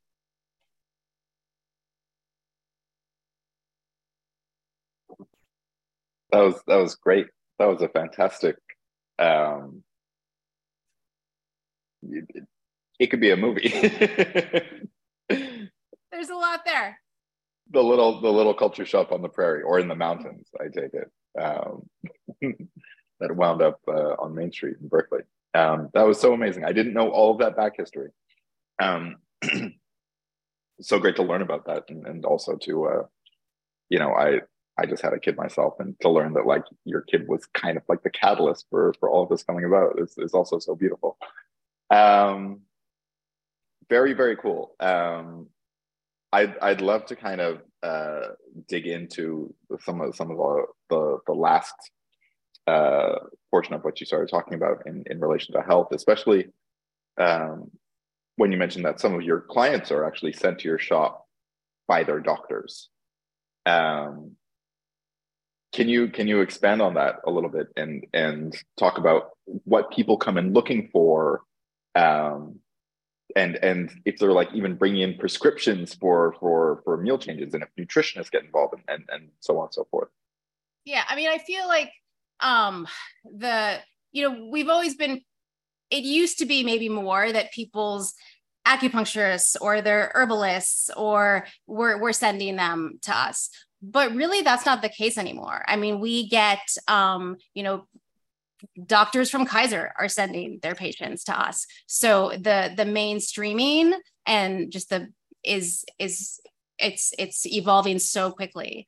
That 6.33 6.41
was 6.41 6.63
that 6.67 6.77
was 6.77 6.95
great. 6.95 7.27
That 7.59 7.67
was 7.67 7.83
a 7.83 7.89
fantastic. 7.89 8.57
Um, 9.19 9.85
it, 12.03 12.47
it 12.99 13.07
could 13.09 13.21
be 13.21 13.31
a 13.31 13.37
movie. 13.37 13.69
There's 15.29 16.31
a 16.31 16.35
lot 16.35 16.61
there. 16.65 16.99
The 17.73 17.83
little 17.83 18.21
the 18.21 18.31
little 18.31 18.55
culture 18.55 18.85
shop 18.85 19.13
on 19.13 19.23
the 19.23 19.29
prairie 19.29 19.63
or 19.63 19.79
in 19.79 19.89
the 19.89 19.95
mountains. 19.95 20.49
I 20.61 20.65
take 20.65 20.93
it. 20.95 21.11
Um, 21.41 21.89
that 23.21 23.35
wound 23.35 23.63
up 23.63 23.81
uh, 23.89 24.15
on 24.19 24.35
Main 24.35 24.53
Street 24.53 24.77
in 24.81 24.89
Berkeley. 24.89 25.23
Um, 25.55 25.91
that 25.95 26.07
was 26.07 26.21
so 26.21 26.33
amazing. 26.33 26.65
I 26.65 26.73
didn't 26.73 26.95
know 26.95 27.11
all 27.11 27.31
of 27.33 27.39
that 27.39 27.57
back 27.57 27.75
history. 27.77 28.09
Um, 28.81 29.17
so 30.81 30.99
great 30.99 31.17
to 31.17 31.23
learn 31.23 31.43
about 31.43 31.67
that, 31.67 31.85
and, 31.89 32.07
and 32.07 32.25
also 32.25 32.57
to, 32.57 32.87
uh, 32.87 33.03
you 33.89 33.99
know, 33.99 34.13
I 34.13 34.41
I 34.79 34.87
just 34.87 35.03
had 35.03 35.13
a 35.13 35.21
kid 35.21 35.37
myself, 35.37 35.75
and 35.79 35.99
to 36.01 36.09
learn 36.09 36.33
that 36.35 36.47
like 36.47 36.65
your 36.85 37.03
kid 37.03 37.29
was 37.29 37.47
kind 37.47 37.77
of 37.77 37.83
like 37.89 38.03
the 38.03 38.11
catalyst 38.11 38.67
for 38.71 38.95
for 38.99 39.11
all 39.11 39.23
of 39.23 39.29
this 39.29 39.45
coming 39.45 39.65
about 39.65 39.99
is 39.99 40.15
is 40.19 40.35
also 40.35 40.59
so 40.59 40.75
beautiful. 40.75 41.19
Um, 41.91 42.61
very 43.91 44.15
very 44.15 44.37
cool. 44.37 44.75
Um, 44.81 45.49
I'd 46.33 46.57
I'd 46.59 46.81
love 46.81 47.07
to 47.07 47.16
kind 47.16 47.40
of 47.40 47.62
uh, 47.83 48.29
dig 48.68 48.87
into 48.87 49.55
some 49.81 50.01
of 50.01 50.14
some 50.16 50.31
of 50.31 50.37
the 50.37 50.64
the, 50.90 51.18
the 51.27 51.33
last 51.33 51.75
uh, 52.66 53.16
portion 53.51 53.75
of 53.75 53.85
what 53.85 54.01
you 54.01 54.07
started 54.07 54.31
talking 54.31 54.55
about 54.55 54.83
in, 54.87 55.05
in 55.11 55.21
relation 55.21 55.55
to 55.55 55.62
health, 55.62 55.88
especially 55.92 56.47
um, 57.18 57.71
when 58.37 58.53
you 58.53 58.59
mentioned 58.59 58.85
that 58.85 59.01
some 59.01 59.14
of 59.14 59.23
your 59.23 59.40
clients 59.40 59.90
are 59.90 60.05
actually 60.05 60.33
sent 60.33 60.61
to 60.61 60.68
your 60.68 60.79
shop 60.79 61.27
by 61.88 62.05
their 62.05 62.21
doctors. 62.21 62.88
Um, 63.66 64.37
can 65.73 65.88
you 65.88 66.09
can 66.09 66.29
you 66.29 66.40
expand 66.40 66.83
on 66.83 66.95
that 66.95 67.16
a 67.27 67.31
little 67.31 67.51
bit 67.51 67.68
and 67.77 68.07
and 68.12 68.57
talk 68.79 68.99
about 68.99 69.31
what 69.45 69.90
people 69.90 70.16
come 70.16 70.38
in 70.38 70.53
looking 70.53 70.88
for, 70.92 71.42
um, 71.95 72.52
and 73.37 73.57
and 73.57 73.90
if 74.05 74.18
they're 74.18 74.33
like 74.33 74.53
even 74.55 74.77
bringing 74.77 75.03
in 75.03 75.18
prescriptions 75.18 75.95
for 75.95 76.35
for 76.40 76.81
for 76.85 76.97
meal 76.97 77.18
changes 77.18 77.55
and 77.55 77.62
if 77.62 77.68
nutritionists 77.79 78.31
get 78.31 78.45
involved 78.45 78.75
and 78.75 78.83
and, 78.88 79.09
and 79.12 79.31
so 79.40 79.59
on 79.59 79.66
and 79.66 79.75
so 79.75 79.87
forth. 79.90 80.09
Yeah, 80.85 81.05
I 81.09 81.16
mean, 81.16 81.29
I 81.29 81.38
feel 81.38 81.66
like 81.68 81.92
um 82.40 82.87
the 83.25 83.79
you 84.12 84.29
know 84.29 84.49
we've 84.51 84.68
always 84.68 84.95
been 84.95 85.23
it 85.90 86.05
used 86.05 86.38
to 86.38 86.47
be 86.47 86.64
maybe 86.64 86.88
more 86.88 87.31
that 87.31 87.53
people's 87.53 88.14
acupuncturists 88.66 89.57
or 89.61 89.83
their 89.83 90.11
herbalists 90.14 90.90
or 90.97 91.47
we're, 91.66 92.01
we're 92.01 92.12
sending 92.12 92.57
them 92.57 92.99
to 93.03 93.16
us 93.16 93.51
but 93.83 94.14
really 94.14 94.42
that's 94.42 94.64
not 94.64 94.83
the 94.83 94.88
case 94.88 95.18
anymore 95.18 95.64
i 95.66 95.75
mean 95.75 95.99
we 95.99 96.29
get 96.29 96.61
um, 96.87 97.37
you 97.55 97.62
know 97.64 97.85
doctors 98.87 99.31
from 99.31 99.46
kaiser 99.46 99.92
are 99.98 100.09
sending 100.09 100.59
their 100.62 100.75
patients 100.75 101.25
to 101.25 101.38
us. 101.38 101.66
So 101.87 102.31
the 102.31 102.72
the 102.77 102.85
mainstreaming 102.85 103.94
and 104.27 104.70
just 104.70 104.90
the 104.90 105.09
is 105.44 105.85
is 105.98 106.40
it's 106.79 107.12
it's 107.18 107.46
evolving 107.46 107.98
so 107.98 108.31
quickly. 108.31 108.87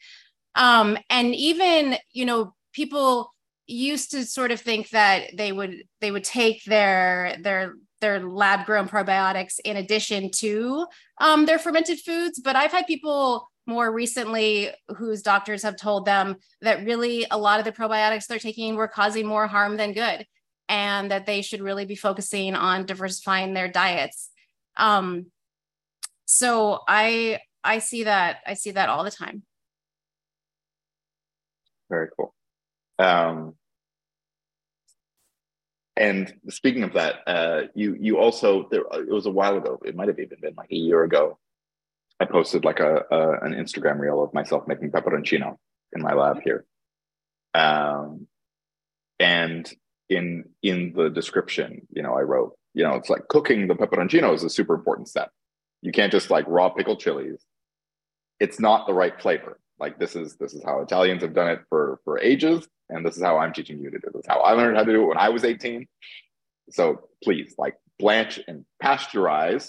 Um 0.55 0.99
and 1.11 1.35
even 1.35 1.97
you 2.13 2.25
know 2.25 2.55
people 2.73 3.33
used 3.67 4.11
to 4.11 4.25
sort 4.25 4.51
of 4.51 4.61
think 4.61 4.91
that 4.91 5.37
they 5.37 5.53
would 5.53 5.85
they 6.01 6.11
would 6.11 6.25
take 6.25 6.65
their 6.65 7.37
their 7.41 7.75
their 8.01 8.21
lab 8.21 8.67
grown 8.67 8.87
probiotics 8.87 9.59
in 9.65 9.79
addition 9.79 10.31
to 10.31 10.87
um, 11.21 11.47
their 11.47 11.59
fermented 11.59 11.99
foods 12.01 12.39
but 12.39 12.57
i've 12.57 12.73
had 12.73 12.87
people 12.87 13.51
more 13.67 13.91
recently 13.91 14.71
whose 14.97 15.23
doctors 15.23 15.63
have 15.63 15.77
told 15.77 16.05
them 16.05 16.37
that 16.61 16.85
really 16.85 17.27
a 17.31 17.39
lot 17.39 17.59
of 17.59 17.65
the 17.65 17.73
probiotics 17.73 18.27
they're 18.27 18.39
taking 18.39 18.77
were 18.77 18.89
causing 18.89 19.27
more 19.27 19.47
harm 19.47 19.77
than 19.77 19.93
good 19.93 20.27
and 20.69 21.11
that 21.11 21.27
they 21.27 21.43
should 21.43 21.61
really 21.61 21.85
be 21.85 21.97
focusing 21.97 22.55
on 22.55 22.87
diversifying 22.87 23.55
their 23.55 23.69
diets 23.69 24.31
um, 24.77 25.27
so 26.25 26.81
i 26.89 27.39
i 27.63 27.79
see 27.79 28.05
that 28.05 28.39
i 28.47 28.55
see 28.55 28.71
that 28.71 28.89
all 28.89 29.05
the 29.05 29.11
time 29.11 29.43
very 31.89 32.09
cool 32.17 32.35
um, 32.99 33.55
and 35.97 36.33
speaking 36.49 36.83
of 36.83 36.93
that, 36.95 37.17
uh, 37.27 37.63
you 37.75 37.97
you 38.01 38.19
also 38.19 38.69
there 38.69 38.83
it 38.93 39.09
was 39.09 39.27
a 39.27 39.31
while 39.31 39.57
ago. 39.57 39.81
It 39.85 39.95
might 39.95 40.09
have 40.09 40.19
even 40.19 40.39
been 40.41 40.55
like 40.57 40.71
a 40.73 40.77
year 40.77 41.05
ago. 41.05 41.39
I 42.21 42.27
posted 42.27 42.65
like 42.65 42.81
a, 42.81 43.05
a 43.11 43.33
an 43.45 43.53
Instagram 43.53 43.99
reel 43.99 44.23
of 44.23 44.33
myself 44.35 44.67
making 44.67 44.91
pepperoncino 44.91 45.57
in 45.93 46.03
my 46.03 46.15
lab 46.15 46.41
here, 46.43 46.65
um, 47.55 48.27
and 49.19 49.71
in 50.09 50.45
in 50.63 50.93
the 50.95 51.11
description, 51.11 51.87
you 51.91 52.03
know, 52.03 52.15
I 52.15 52.23
wrote, 52.23 52.57
you 52.75 52.85
know, 52.85 52.95
it's 52.95 53.11
like 53.11 53.29
cooking 53.29 53.67
the 53.67 53.75
pepperoncino 53.75 54.35
is 54.35 54.45
a 54.45 54.51
super 54.51 54.75
important 54.75 55.09
step. 55.09 55.31
You 55.83 55.93
can't 55.93 56.13
just 56.13 56.31
like 56.31 56.45
raw 56.49 56.69
pickled 56.71 57.01
chilies. 57.01 57.45
It's 58.41 58.61
not 58.61 58.87
the 58.87 58.95
right 58.95 59.21
flavor. 59.21 59.59
Like 59.79 59.99
this 59.99 60.15
is 60.15 60.37
this 60.37 60.55
is 60.55 60.63
how 60.65 60.81
Italians 60.81 61.23
have 61.23 61.35
done 61.35 61.49
it 61.49 61.61
for 61.69 62.01
for 62.05 62.19
ages, 62.19 62.67
and 62.89 63.05
this 63.05 63.17
is 63.17 63.23
how 63.23 63.39
I'm 63.39 63.53
teaching 63.53 63.81
you 63.81 63.91
to 63.91 63.99
do. 63.99 64.09
This 64.13 64.21
is 64.21 64.27
how 64.29 64.41
I 64.41 64.53
learned 64.53 64.77
how 64.77 64.85
to 64.85 64.93
do 64.93 65.03
it 65.03 65.07
when 65.07 65.19
I 65.19 65.31
was 65.31 65.45
18. 65.45 65.87
So 66.71 67.09
please, 67.23 67.55
like 67.59 67.75
blanch 67.99 68.41
and 68.47 68.65
pasteurize, 68.83 69.69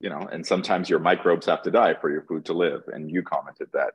you 0.00 0.10
know, 0.10 0.28
and 0.30 0.46
sometimes 0.46 0.90
your 0.90 0.98
microbes 0.98 1.46
have 1.46 1.62
to 1.62 1.70
die 1.70 1.94
for 2.00 2.10
your 2.10 2.22
food 2.22 2.44
to 2.46 2.52
live. 2.52 2.82
And 2.88 3.10
you 3.10 3.22
commented 3.22 3.68
that 3.72 3.92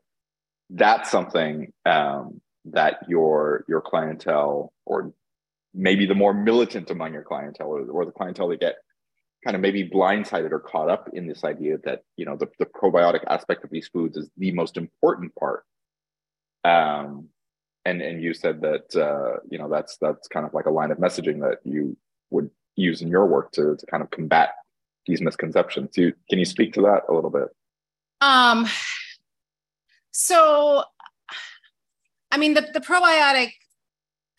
that's 0.70 1.12
something 1.12 1.72
um, 1.86 2.42
that 2.66 3.00
your 3.08 3.66
your 3.68 3.82
clientele 3.82 4.74
or 4.86 5.14
maybe 5.74 6.06
the 6.06 6.16
more 6.16 6.34
militant 6.34 6.90
among 6.90 7.14
your 7.14 7.24
clientele 7.24 7.68
or, 7.68 7.82
or 7.90 8.06
the 8.06 8.12
clientele 8.12 8.48
that 8.50 8.60
get 8.60 8.76
kind 9.44 9.56
of 9.56 9.62
maybe 9.62 9.90
blindsided 9.90 10.52
or 10.52 10.60
caught 10.60 10.90
up 10.90 11.10
in 11.14 11.28
this 11.28 11.44
idea 11.44 11.78
that 11.84 12.04
you 12.16 12.26
know 12.26 12.36
the, 12.36 12.48
the 12.60 12.66
probiotic 12.66 13.24
aspect 13.28 13.64
of 13.64 13.70
these 13.70 13.88
foods 13.88 14.18
is 14.18 14.30
the 14.38 14.52
most 14.52 14.78
important 14.78 15.34
part 15.36 15.66
um, 16.64 17.28
and 17.86 18.02
and 18.02 18.22
you 18.22 18.34
said 18.34 18.62
that 18.62 18.96
uh, 18.96 19.40
you 19.50 19.58
know 19.58 19.70
that's 19.70 19.98
that's 19.98 20.28
kind 20.28 20.46
of 20.46 20.54
like 20.54 20.66
a 20.66 20.72
line 20.72 20.92
of 20.92 20.98
messaging 20.98 21.40
that 21.40 21.58
you 21.64 21.98
would 22.30 22.50
use 22.76 23.02
in 23.02 23.10
your 23.10 23.26
work 23.26 23.52
to, 23.52 23.76
to 23.76 23.86
kind 23.88 24.04
of 24.04 24.10
combat 24.12 24.52
these 25.08 25.22
misconceptions. 25.22 25.98
You, 25.98 26.14
can 26.30 26.40
you 26.40 26.46
speak 26.46 26.74
to 26.74 26.82
that 26.82 27.04
a 27.10 27.14
little 27.14 27.30
bit? 27.30 27.48
Um 28.22 28.68
so 30.12 30.84
i 32.30 32.38
mean 32.38 32.54
the, 32.54 32.68
the 32.74 32.82
probiotic 32.82 33.52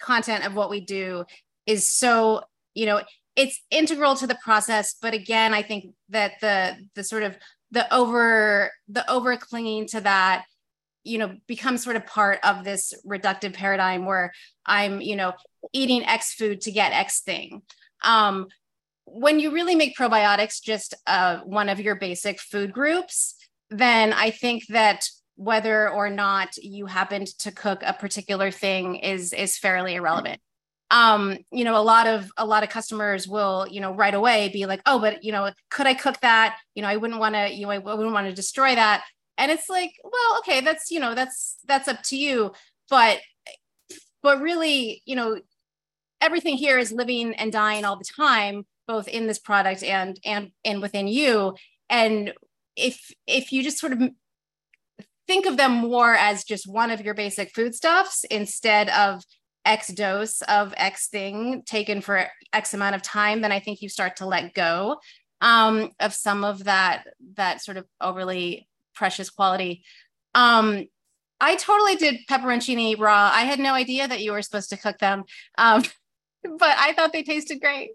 content 0.01 0.45
of 0.45 0.55
what 0.55 0.71
we 0.71 0.81
do 0.81 1.25
is 1.67 1.89
so 1.89 2.43
you 2.75 2.87
know 2.87 3.01
it's 3.37 3.61
integral 3.71 4.15
to 4.15 4.27
the 4.27 4.35
process 4.37 4.95
but 5.01 5.15
again 5.15 5.55
i 5.55 5.63
think 5.63 5.95
that 6.11 6.33
the 6.41 6.77
the 6.95 7.03
sort 7.03 7.23
of 7.23 7.37
the 7.71 7.93
over 7.93 8.71
the 8.89 9.11
over 9.11 9.37
clinging 9.37 9.87
to 9.87 10.01
that 10.01 10.45
you 11.05 11.19
know 11.19 11.35
becomes 11.47 11.83
sort 11.83 11.97
of 11.97 12.07
part 12.07 12.39
of 12.45 12.65
this 12.65 12.93
reductive 13.07 13.55
paradigm 13.55 14.05
where 14.05 14.31
i'm 14.67 15.01
you 15.01 15.17
know 15.17 15.33
eating 15.73 16.05
x 16.05 16.35
food 16.35 16.61
to 16.63 16.73
get 16.73 16.93
x 16.93 17.21
thing. 17.21 17.63
Um, 18.05 18.49
when 19.05 19.41
you 19.41 19.53
really 19.53 19.75
make 19.75 19.97
probiotics 19.97 20.63
just 20.63 20.95
uh, 21.07 21.39
one 21.41 21.69
of 21.69 21.81
your 21.81 21.97
basic 21.97 22.41
food 22.41 22.73
groups 22.73 23.35
then 23.71 24.13
i 24.13 24.31
think 24.31 24.67
that 24.69 25.09
whether 25.37 25.89
or 25.89 26.11
not 26.11 26.57
you 26.59 26.87
happened 26.87 27.27
to 27.27 27.51
cook 27.51 27.83
a 27.85 27.93
particular 27.93 28.51
thing 28.51 28.97
is 28.97 29.33
is 29.33 29.59
fairly 29.59 29.95
irrelevant 29.95 30.41
um, 30.93 31.39
you 31.51 31.65
know, 31.65 31.77
a 31.77 31.83
lot 31.83 32.07
of 32.07 32.31
a 32.37 32.45
lot 32.45 32.63
of 32.63 32.69
customers 32.69 33.27
will, 33.27 33.67
you 33.69 33.81
know, 33.81 33.95
right 33.95 34.13
away 34.13 34.51
be 34.51 34.67
like, 34.67 34.83
oh, 34.85 35.01
but 35.01 35.25
you 35.25 35.33
know, 35.33 35.51
could 35.71 35.87
I 35.87 35.95
cook 35.95 36.21
that? 36.21 36.59
You 36.75 36.83
know, 36.83 36.89
I 36.89 36.99
wouldn't 36.99 37.19
want 37.19 37.35
to, 37.35 37.51
you 37.51 37.65
know, 37.65 37.71
I 37.71 37.79
wouldn't 37.79 38.13
want 38.13 38.27
to 38.27 38.35
destroy 38.35 38.75
that. 38.75 39.03
And 39.39 39.51
it's 39.51 39.71
like, 39.71 39.93
well, 40.05 40.39
okay, 40.41 40.61
that's 40.61 40.91
you 40.91 41.01
know, 41.01 41.15
that's 41.15 41.57
that's 41.67 41.89
up 41.89 42.03
to 42.05 42.17
you. 42.17 42.53
But 42.91 43.21
but 44.23 44.43
really, 44.43 45.03
you 45.07 45.17
know, 45.17 45.41
everything 46.21 46.59
here 46.59 46.79
is 46.79 46.93
living 46.93 47.35
and 47.37 47.51
dying 47.51 47.87
all 47.87 47.97
the 47.97 48.05
time, 48.05 48.67
both 48.93 49.09
in 49.09 49.27
this 49.27 49.39
product 49.39 49.83
and 49.83 50.13
and 50.25 50.45
and 50.65 50.83
within 50.83 51.07
you. 51.09 51.57
And 51.89 52.33
if 52.77 52.97
if 53.27 53.45
you 53.53 53.63
just 53.63 53.79
sort 53.79 53.93
of 53.95 54.01
think 55.27 55.47
of 55.47 55.57
them 55.57 55.73
more 55.73 56.15
as 56.15 56.45
just 56.45 56.67
one 56.67 56.91
of 56.91 57.01
your 57.01 57.15
basic 57.15 57.49
foodstuffs 57.55 58.25
instead 58.25 58.89
of 58.91 59.23
X 59.65 59.89
dose 59.89 60.43
of 60.43 60.75
X 60.77 61.09
thing 61.09 61.63
taken 61.65 62.01
for 62.01 62.27
X 62.53 62.75
amount 62.75 62.97
of 62.97 63.03
time, 63.03 63.41
then 63.41 63.53
I 63.53 63.61
think 63.61 63.81
you 63.81 63.89
start 63.89 64.17
to 64.17 64.27
let 64.27 64.55
go. 64.55 64.99
um, 65.43 65.91
of 65.99 66.15
some 66.15 66.45
of 66.45 66.65
that 66.65 67.05
that 67.35 67.61
sort 67.61 67.77
of 67.77 67.85
overly 68.01 68.69
precious 68.95 69.29
quality. 69.29 69.83
Um, 70.35 70.87
I 71.41 71.57
totally 71.57 71.97
did 71.97 72.21
pepperoncini 72.31 72.99
raw. 72.99 73.31
I 73.35 73.43
had 73.43 73.59
no 73.59 73.75
idea 73.75 74.07
that 74.07 74.23
you 74.23 74.33
were 74.33 74.43
supposed 74.43 74.71
to 74.71 74.77
cook 74.77 74.99
them, 74.99 75.25
um, 75.59 75.83
but 76.45 76.77
I 76.79 76.93
thought 76.95 77.13
they 77.13 77.25
tasted 77.25 77.61
great. 77.61 77.91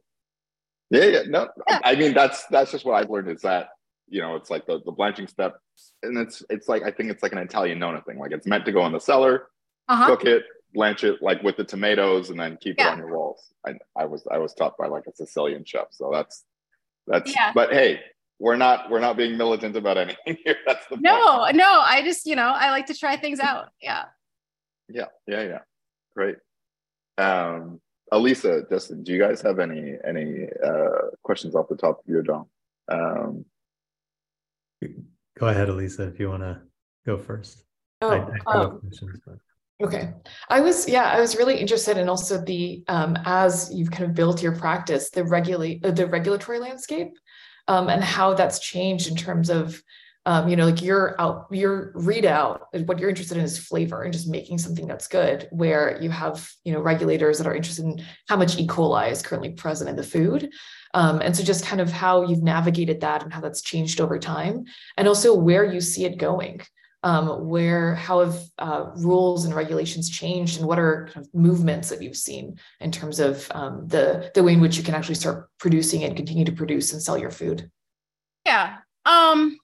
Yeah, 0.90 1.06
yeah, 1.06 1.22
no, 1.28 1.50
yeah. 1.68 1.80
I 1.84 1.96
mean 1.96 2.14
that's 2.14 2.46
that's 2.48 2.72
just 2.72 2.86
what 2.86 2.94
I've 2.94 3.10
learned 3.10 3.30
is 3.30 3.42
that 3.42 3.70
you 4.08 4.22
know 4.22 4.36
it's 4.36 4.50
like 4.50 4.66
the, 4.66 4.82
the 4.86 4.92
blanching 4.92 5.28
step, 5.28 5.58
and 6.04 6.18
it's 6.18 6.44
it's 6.50 6.70
like 6.70 6.84
I 6.84 6.92
think 6.92 7.12
it's 7.12 7.24
like 7.24 7.34
an 7.34 7.40
Italian 7.40 7.80
nona 7.80 8.02
thing. 8.02 8.20
Like 8.20 8.32
it's 8.32 8.48
meant 8.48 8.66
to 8.66 8.72
go 8.72 8.86
in 8.86 8.94
the 8.94 9.00
cellar, 9.00 9.48
uh-huh. 9.90 10.08
cook 10.08 10.26
it, 10.26 10.44
blanch 10.74 11.04
it 11.04 11.22
like 11.22 11.44
with 11.44 11.58
the 11.58 11.64
tomatoes, 11.64 12.30
and 12.30 12.40
then 12.40 12.58
keep 12.62 12.76
yeah. 12.78 12.90
it 12.90 12.92
on 12.94 12.98
your 13.00 13.16
walls. 13.16 13.54
I, 13.66 13.74
I 13.98 14.06
was 14.06 14.26
I 14.32 14.38
was 14.38 14.54
taught 14.54 14.78
by 14.78 14.88
like 14.88 15.04
a 15.08 15.16
Sicilian 15.16 15.66
chef, 15.66 15.88
so 15.92 16.10
that's 16.12 16.46
that's. 17.06 17.34
Yeah. 17.34 17.52
But 17.54 17.74
hey, 17.74 18.00
we're 18.40 18.56
not 18.56 18.90
we're 18.90 19.00
not 19.00 19.18
being 19.18 19.38
militant 19.38 19.76
about 19.76 19.98
anything 19.98 20.38
here. 20.44 20.58
That's 20.66 20.86
the 20.90 20.98
no, 20.98 21.40
point. 21.40 21.58
no. 21.58 21.82
I 21.82 22.02
just 22.04 22.26
you 22.26 22.36
know 22.36 22.50
I 22.50 22.70
like 22.70 22.86
to 22.88 22.96
try 22.96 23.18
things 23.18 23.40
out. 23.40 23.70
Yeah. 23.82 24.06
Yeah, 24.90 25.08
yeah, 25.28 25.42
yeah. 25.42 25.60
Great. 26.16 26.38
Um, 27.18 27.82
Elisa, 28.12 28.64
Justin, 28.70 29.04
do 29.04 29.12
you 29.12 29.20
guys 29.20 29.42
have 29.42 29.60
any 29.60 29.96
any 30.08 30.48
uh, 30.66 31.10
questions 31.24 31.56
off 31.56 31.68
the 31.68 31.76
top 31.76 32.00
of 32.00 32.08
your 32.08 32.24
dome? 32.24 32.46
Um, 32.90 33.46
go 35.38 35.48
ahead, 35.48 35.70
Elisa, 35.70 36.04
if 36.08 36.20
you 36.20 36.30
want 36.30 36.44
to 36.44 36.62
go 37.06 37.18
first. 37.18 37.64
Oh, 38.02 38.10
I, 38.10 38.30
I 38.48 38.64
um, 38.64 38.80
questions, 38.80 39.20
but. 39.26 39.38
Okay. 39.80 40.12
I 40.50 40.60
was, 40.60 40.90
yeah, 40.90 41.04
I 41.04 41.20
was 41.20 41.36
really 41.36 41.58
interested 41.58 41.98
in 41.98 42.10
also 42.10 42.44
the, 42.44 42.84
um, 42.88 43.16
as 43.26 43.72
you've 43.72 43.92
kind 43.92 44.06
of 44.06 44.16
built 44.16 44.42
your 44.42 44.56
practice, 44.56 45.12
the 45.12 45.24
regulate, 45.24 45.86
uh, 45.86 45.92
the 45.92 46.08
regulatory 46.08 46.58
landscape, 46.58 47.14
um, 47.68 47.88
and 47.88 48.04
how 48.04 48.34
that's 48.34 48.58
changed 48.58 49.08
in 49.08 49.16
terms 49.16 49.52
of, 49.52 49.82
um, 50.28 50.48
you 50.48 50.56
know, 50.56 50.66
like 50.66 50.82
your 50.82 51.20
out, 51.20 51.48
your 51.50 51.94
readout, 51.94 52.60
what 52.86 53.00
you're 53.00 53.10
interested 53.10 53.38
in 53.38 53.46
is 53.46 53.58
flavor 53.58 54.04
and 54.04 54.12
just 54.12 54.28
making 54.28 54.58
something 54.58 54.86
that's 54.86 55.08
good. 55.08 55.48
Where 55.52 55.98
you 56.02 56.10
have, 56.10 56.48
you 56.66 56.74
know, 56.74 56.82
regulators 56.82 57.38
that 57.38 57.48
are 57.48 57.56
interested 57.56 57.86
in 57.86 58.06
how 58.28 58.36
much 58.36 58.58
E. 58.60 58.68
coli 58.68 59.10
is 59.10 59.22
currently 59.22 59.54
present 59.54 59.90
in 59.90 59.96
the 59.96 60.04
food, 60.04 60.52
um, 60.94 61.22
and 61.22 61.36
so 61.36 61.44
just 61.44 61.66
kind 61.66 61.82
of 61.82 61.90
how 61.90 62.28
you've 62.28 62.44
navigated 62.44 63.02
that 63.02 63.24
and 63.24 63.34
how 63.34 63.40
that's 63.40 63.62
changed 63.62 64.02
over 64.02 64.20
time, 64.20 64.66
and 64.98 65.08
also 65.08 65.34
where 65.34 65.64
you 65.64 65.82
see 65.82 66.06
it 66.06 66.18
going 66.18 66.62
um, 67.04 67.48
where 67.48 67.96
how 67.96 68.20
have 68.20 68.38
uh, 68.58 68.88
rules 68.98 69.46
and 69.46 69.56
regulations 69.56 70.10
changed 70.10 70.60
and 70.60 70.68
what 70.68 70.78
are 70.78 71.10
kind 71.14 71.26
of 71.26 71.34
movements 71.34 71.90
that 71.90 72.02
you've 72.02 72.18
seen 72.18 72.60
in 72.82 72.92
terms 72.92 73.22
of 73.22 73.50
um, 73.52 73.88
the 73.88 74.30
the 74.36 74.44
way 74.44 74.54
in 74.54 74.60
which 74.60 74.78
you 74.78 74.84
can 74.84 74.94
actually 74.94 75.16
start 75.16 75.50
producing 75.58 76.04
and 76.04 76.18
continue 76.18 76.44
to 76.44 76.52
produce 76.52 76.92
and 76.92 77.02
sell 77.02 77.18
your 77.18 77.32
food 77.32 77.72
yeah 78.46 78.78
um 79.06 79.58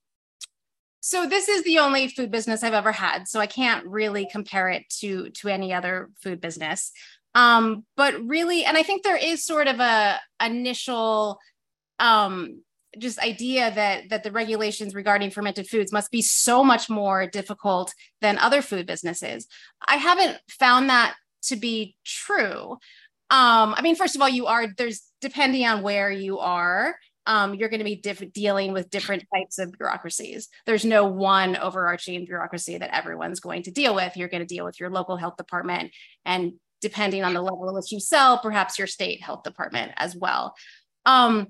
so 1.06 1.28
this 1.28 1.50
is 1.50 1.63
the 1.63 1.80
only 1.80 2.08
food 2.08 2.32
business 2.32 2.63
i've 2.63 2.74
ever 2.74 2.92
had 2.92 3.28
so 3.28 3.39
i 3.39 3.46
can't 3.46 3.86
really 3.86 4.26
compare 4.32 4.70
it 4.70 4.88
to 4.89 5.30
to 5.32 5.50
any 5.50 5.74
other 5.74 6.10
food 6.22 6.39
business 6.39 6.92
um 7.36 7.84
but 7.98 8.16
really 8.26 8.63
and 8.63 8.78
i 8.78 8.84
think 8.84 9.04
there 9.04 9.18
is 9.18 9.44
sort 9.44 9.68
of 9.68 9.80
a 9.80 10.18
initial 10.42 11.38
um 12.00 12.62
just 12.98 13.20
idea 13.20 13.72
that 13.74 14.10
that 14.10 14.24
the 14.24 14.32
regulations 14.32 14.96
regarding 14.96 15.32
fermented 15.32 15.68
foods 15.68 15.92
must 15.92 16.12
be 16.12 16.22
so 16.22 16.63
much 16.63 16.89
more 16.89 17.28
difficult 17.28 17.94
than 18.22 18.38
other 18.38 18.62
food 18.62 18.86
businesses. 18.86 19.48
I 19.86 19.96
haven't 19.96 20.38
found 20.48 20.89
that 20.89 21.16
to 21.44 21.56
be 21.56 21.96
true. 22.06 22.78
Um, 23.30 23.74
I 23.76 23.82
mean, 23.82 23.96
first 23.96 24.16
of 24.16 24.22
all, 24.22 24.30
you 24.30 24.46
are 24.46 24.68
there's 24.78 25.02
depending 25.22 25.66
on 25.66 25.82
where 25.82 26.12
you 26.12 26.39
are, 26.39 26.96
um, 27.26 27.56
you're 27.56 27.70
going 27.70 27.80
to 27.80 27.86
be 27.86 27.96
diff- 27.96 28.34
dealing 28.34 28.74
with 28.74 28.90
different 28.90 29.24
types 29.34 29.60
of 29.60 29.72
bureaucracies. 29.72 30.50
There's 30.66 30.86
no 30.86 31.06
one 31.06 31.56
overarching 31.56 32.26
bureaucracy 32.26 32.78
that 32.78 32.96
everyone's 32.96 33.40
going 33.40 33.64
to 33.64 33.72
deal 33.72 33.96
with. 33.96 34.18
You're 34.18 34.28
going 34.28 34.46
to 34.46 34.56
deal 34.56 34.66
with 34.66 34.80
your 34.80 34.90
local 34.90 35.18
health 35.18 35.38
department, 35.38 35.92
and 36.26 36.54
depending 36.82 37.24
on 37.24 37.34
the 37.34 37.42
level 37.42 37.70
at 37.70 37.76
which 37.76 37.92
you 37.92 38.00
sell, 38.00 38.40
perhaps 38.40 38.78
your 38.78 38.88
state 38.88 39.22
health 39.22 39.44
department 39.44 39.94
as 39.98 40.16
well. 40.16 40.54
Um, 41.06 41.48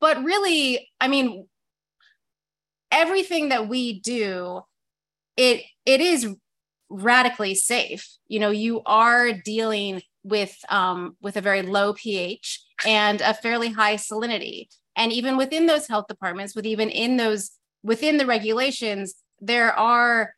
but 0.00 0.22
really, 0.22 0.88
I 1.00 1.08
mean, 1.08 1.46
everything 2.90 3.48
that 3.48 3.68
we 3.68 4.00
do, 4.00 4.62
it 5.36 5.62
it 5.84 6.00
is 6.00 6.28
radically 6.88 7.54
safe. 7.54 8.08
You 8.28 8.38
know, 8.38 8.50
you 8.50 8.82
are 8.86 9.32
dealing 9.32 10.02
with 10.24 10.56
um, 10.68 11.16
with 11.20 11.36
a 11.36 11.40
very 11.40 11.62
low 11.62 11.94
pH 11.94 12.62
and 12.86 13.20
a 13.20 13.34
fairly 13.34 13.70
high 13.70 13.96
salinity. 13.96 14.68
And 14.96 15.12
even 15.12 15.36
within 15.36 15.66
those 15.66 15.88
health 15.88 16.06
departments, 16.08 16.54
with 16.54 16.66
even 16.66 16.90
in 16.90 17.16
those 17.16 17.50
within 17.82 18.18
the 18.18 18.26
regulations, 18.26 19.14
there 19.40 19.72
are 19.72 20.34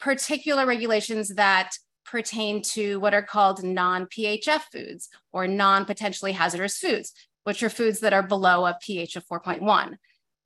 particular 0.00 0.66
regulations 0.66 1.34
that 1.34 1.72
pertain 2.04 2.60
to 2.60 2.98
what 2.98 3.14
are 3.14 3.22
called 3.22 3.62
non-PHF 3.62 4.62
foods 4.72 5.08
or 5.32 5.46
non-potentially 5.46 6.32
hazardous 6.32 6.78
foods 6.78 7.12
which 7.44 7.62
are 7.62 7.70
foods 7.70 8.00
that 8.00 8.12
are 8.12 8.22
below 8.22 8.66
a 8.66 8.78
pH 8.80 9.16
of 9.16 9.26
4.1. 9.26 9.96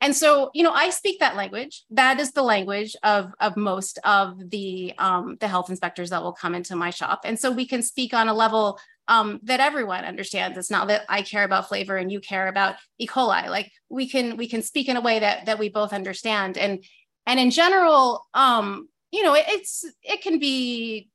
And 0.01 0.15
so, 0.15 0.51
you 0.55 0.63
know, 0.63 0.73
I 0.73 0.91
speak 0.91 1.21
that 1.21 1.37
language. 1.37 1.85
That 1.91 2.21
is 2.21 2.33
the 2.33 2.43
language 2.43 2.95
of, 3.03 3.33
of 3.41 3.57
most 3.57 3.99
of 4.05 4.51
the, 4.51 4.93
um, 4.99 5.37
the 5.41 5.49
health 5.49 5.71
inspectors 5.71 6.11
that 6.11 6.23
will 6.23 6.35
come 6.35 6.55
into 6.55 6.77
my 6.77 6.91
shop. 6.91 7.21
And 7.25 7.39
so 7.39 7.51
we 7.51 7.67
can 7.67 7.83
speak 7.83 8.13
on 8.13 8.29
a 8.29 8.35
level 8.35 8.79
um, 9.09 9.41
that 9.45 9.61
everyone 9.61 10.05
understands. 10.05 10.59
It's 10.59 10.71
not 10.71 10.89
that 10.89 11.05
I 11.09 11.23
care 11.23 11.45
about 11.45 11.69
flavor 11.69 11.97
and 11.97 12.11
you 12.11 12.21
care 12.21 12.49
about 12.49 12.77
E. 12.99 13.07
coli. 13.07 13.49
Like 13.49 13.71
we 13.89 14.09
can 14.09 14.37
we 14.37 14.49
can 14.49 14.63
speak 14.63 14.89
in 14.89 14.97
a 14.97 15.01
way 15.01 15.19
that 15.19 15.47
that 15.47 15.59
we 15.59 15.69
both 15.69 15.93
understand. 15.93 16.59
And 16.59 16.85
and 17.27 17.41
in 17.41 17.51
general, 17.51 18.27
um, 18.35 18.89
you 19.11 19.23
know, 19.23 19.35
it, 19.35 19.45
it's 19.49 19.85
it 20.03 20.23
can 20.23 20.39
be 20.39 21.09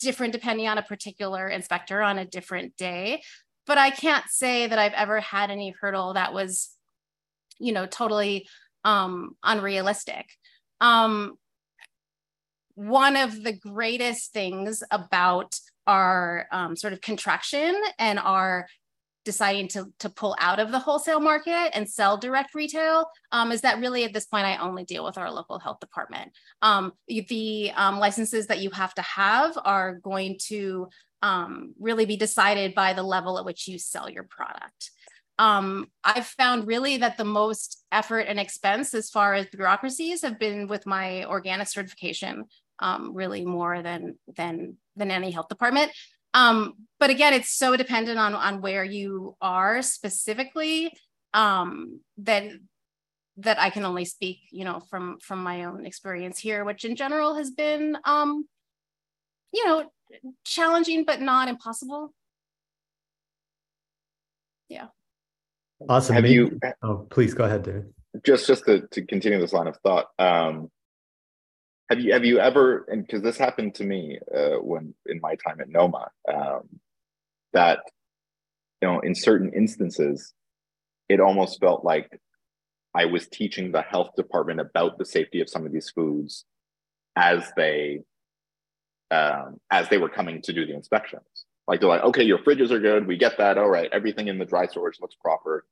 different 0.00 0.32
depending 0.32 0.66
on 0.66 0.78
a 0.78 0.82
particular 0.82 1.46
inspector 1.48 2.00
on 2.00 2.18
a 2.18 2.24
different 2.24 2.76
day 2.76 3.20
but 3.66 3.78
I 3.78 3.90
can't 3.90 4.28
say 4.28 4.66
that 4.66 4.78
I've 4.78 4.92
ever 4.92 5.20
had 5.20 5.50
any 5.50 5.70
hurdle 5.70 6.14
that 6.14 6.34
was, 6.34 6.70
you 7.58 7.72
know, 7.72 7.86
totally 7.86 8.48
um, 8.84 9.36
unrealistic. 9.42 10.26
Um, 10.80 11.38
one 12.74 13.16
of 13.16 13.42
the 13.42 13.52
greatest 13.52 14.32
things 14.32 14.82
about 14.90 15.58
our 15.86 16.46
um, 16.52 16.76
sort 16.76 16.92
of 16.92 17.00
contraction 17.00 17.74
and 17.98 18.18
our 18.18 18.66
deciding 19.24 19.68
to, 19.68 19.86
to 19.98 20.10
pull 20.10 20.36
out 20.38 20.60
of 20.60 20.70
the 20.70 20.78
wholesale 20.78 21.20
market 21.20 21.70
and 21.74 21.88
sell 21.88 22.16
direct 22.16 22.54
retail 22.54 23.06
um, 23.32 23.52
is 23.52 23.62
that 23.62 23.80
really 23.80 24.04
at 24.04 24.12
this 24.12 24.26
point 24.26 24.44
I 24.44 24.58
only 24.58 24.84
deal 24.84 25.04
with 25.04 25.16
our 25.18 25.30
local 25.30 25.58
health 25.58 25.80
department. 25.80 26.32
Um, 26.62 26.92
the 27.08 27.72
um, 27.74 27.98
licenses 27.98 28.46
that 28.48 28.60
you 28.60 28.70
have 28.70 28.94
to 28.94 29.02
have 29.02 29.58
are 29.64 29.94
going 29.94 30.36
to 30.48 30.88
um, 31.22 31.74
really 31.80 32.04
be 32.04 32.16
decided 32.16 32.74
by 32.74 32.92
the 32.92 33.02
level 33.02 33.38
at 33.38 33.46
which 33.46 33.66
you 33.66 33.78
sell 33.78 34.10
your 34.10 34.24
product. 34.24 34.90
Um, 35.38 35.88
I've 36.04 36.26
found 36.26 36.66
really 36.66 36.98
that 36.98 37.16
the 37.16 37.24
most 37.24 37.82
effort 37.90 38.20
and 38.20 38.38
expense 38.38 38.94
as 38.94 39.10
far 39.10 39.34
as 39.34 39.46
bureaucracies 39.46 40.22
have 40.22 40.38
been 40.38 40.68
with 40.68 40.86
my 40.86 41.24
organic 41.24 41.68
certification, 41.68 42.44
um, 42.78 43.14
really 43.14 43.44
more 43.44 43.82
than 43.82 44.18
than 44.36 44.76
than 44.96 45.10
any 45.10 45.30
health 45.30 45.48
department. 45.48 45.92
Um, 46.32 46.74
but 46.98 47.10
again, 47.10 47.32
it's 47.32 47.56
so 47.56 47.76
dependent 47.76 48.18
on 48.18 48.34
on 48.34 48.60
where 48.60 48.84
you 48.84 49.36
are 49.40 49.82
specifically 49.82 50.92
um, 51.32 52.00
that 52.18 52.44
that 53.38 53.60
I 53.60 53.70
can 53.70 53.84
only 53.84 54.04
speak, 54.04 54.38
you 54.50 54.64
know, 54.64 54.80
from 54.90 55.18
from 55.20 55.42
my 55.42 55.64
own 55.64 55.86
experience 55.86 56.38
here, 56.38 56.64
which 56.64 56.84
in 56.84 56.96
general 56.96 57.34
has 57.34 57.50
been, 57.50 57.96
um, 58.04 58.46
you 59.52 59.66
know, 59.66 59.90
challenging 60.44 61.04
but 61.04 61.20
not 61.20 61.48
impossible. 61.48 62.12
Yeah. 64.68 64.86
Awesome. 65.88 66.14
Have 66.14 66.22
Maybe, 66.22 66.34
you? 66.34 66.60
Oh, 66.82 67.06
please 67.10 67.34
go 67.34 67.44
ahead, 67.44 67.64
David. 67.64 67.92
Just 68.24 68.46
just 68.46 68.64
to, 68.66 68.86
to 68.92 69.04
continue 69.04 69.40
this 69.40 69.52
line 69.52 69.66
of 69.66 69.76
thought. 69.78 70.06
Um, 70.18 70.70
have 71.90 72.00
you 72.00 72.12
have 72.12 72.24
you 72.24 72.38
ever 72.38 72.86
and 72.88 73.06
because 73.06 73.22
this 73.22 73.36
happened 73.36 73.74
to 73.74 73.84
me 73.84 74.18
uh, 74.34 74.56
when 74.60 74.94
in 75.06 75.20
my 75.20 75.34
time 75.36 75.60
at 75.60 75.68
Noma 75.68 76.08
um, 76.32 76.68
that 77.52 77.80
you 78.80 78.88
know 78.88 79.00
in 79.00 79.14
certain 79.14 79.52
instances 79.52 80.32
it 81.08 81.20
almost 81.20 81.60
felt 81.60 81.84
like 81.84 82.20
I 82.94 83.06
was 83.06 83.26
teaching 83.28 83.72
the 83.72 83.82
health 83.82 84.10
department 84.16 84.60
about 84.60 84.98
the 84.98 85.04
safety 85.04 85.40
of 85.40 85.50
some 85.50 85.66
of 85.66 85.72
these 85.72 85.90
foods 85.90 86.44
as 87.16 87.52
they 87.56 88.00
um, 89.10 89.60
as 89.70 89.88
they 89.88 89.98
were 89.98 90.08
coming 90.08 90.42
to 90.42 90.52
do 90.52 90.66
the 90.66 90.74
inspections. 90.74 91.44
Like 91.66 91.80
they're 91.80 91.88
like, 91.88 92.02
okay, 92.02 92.22
your 92.22 92.38
fridges 92.38 92.70
are 92.70 92.80
good. 92.80 93.06
We 93.06 93.16
get 93.16 93.38
that. 93.38 93.58
All 93.58 93.70
right. 93.70 93.88
Everything 93.92 94.28
in 94.28 94.38
the 94.38 94.44
dry 94.44 94.66
storage 94.66 95.00
looks 95.00 95.16
proper. 95.16 95.64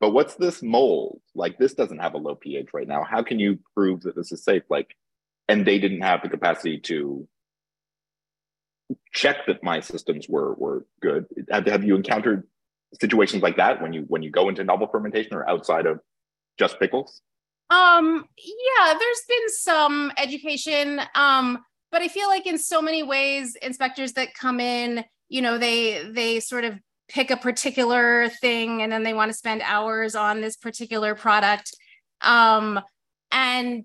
But 0.00 0.10
what's 0.10 0.34
this 0.34 0.62
mold? 0.62 1.20
Like 1.34 1.58
this 1.58 1.74
doesn't 1.74 1.98
have 1.98 2.14
a 2.14 2.18
low 2.18 2.34
pH 2.34 2.68
right 2.72 2.86
now. 2.86 3.04
How 3.04 3.22
can 3.22 3.38
you 3.38 3.58
prove 3.74 4.02
that 4.02 4.16
this 4.16 4.32
is 4.32 4.44
safe? 4.44 4.62
Like, 4.68 4.94
and 5.48 5.66
they 5.66 5.78
didn't 5.78 6.02
have 6.02 6.22
the 6.22 6.28
capacity 6.28 6.78
to 6.78 7.28
check 9.12 9.46
that 9.46 9.62
my 9.62 9.80
systems 9.80 10.28
were 10.28 10.54
were 10.54 10.86
good. 11.00 11.26
Have, 11.50 11.66
have 11.66 11.84
you 11.84 11.94
encountered 11.94 12.46
situations 13.00 13.42
like 13.42 13.56
that 13.56 13.80
when 13.82 13.92
you 13.92 14.02
when 14.08 14.22
you 14.22 14.30
go 14.30 14.48
into 14.48 14.64
novel 14.64 14.86
fermentation 14.86 15.34
or 15.34 15.48
outside 15.48 15.86
of 15.86 16.00
just 16.58 16.78
pickles? 16.78 17.20
Um, 17.70 18.26
yeah, 18.38 18.94
there's 18.98 19.22
been 19.28 19.48
some 19.48 20.12
education. 20.18 21.00
Um, 21.14 21.58
but 21.90 22.02
I 22.02 22.08
feel 22.08 22.28
like 22.28 22.46
in 22.46 22.58
so 22.58 22.82
many 22.82 23.02
ways, 23.02 23.56
inspectors 23.62 24.12
that 24.14 24.34
come 24.34 24.60
in, 24.60 25.04
you 25.28 25.42
know, 25.42 25.58
they 25.58 26.08
they 26.10 26.40
sort 26.40 26.64
of 26.64 26.78
pick 27.08 27.30
a 27.30 27.36
particular 27.36 28.28
thing 28.40 28.82
and 28.82 28.90
then 28.90 29.02
they 29.02 29.14
want 29.14 29.30
to 29.30 29.36
spend 29.36 29.62
hours 29.62 30.14
on 30.14 30.40
this 30.40 30.56
particular 30.56 31.14
product. 31.14 31.70
Um, 32.20 32.80
and 33.34 33.84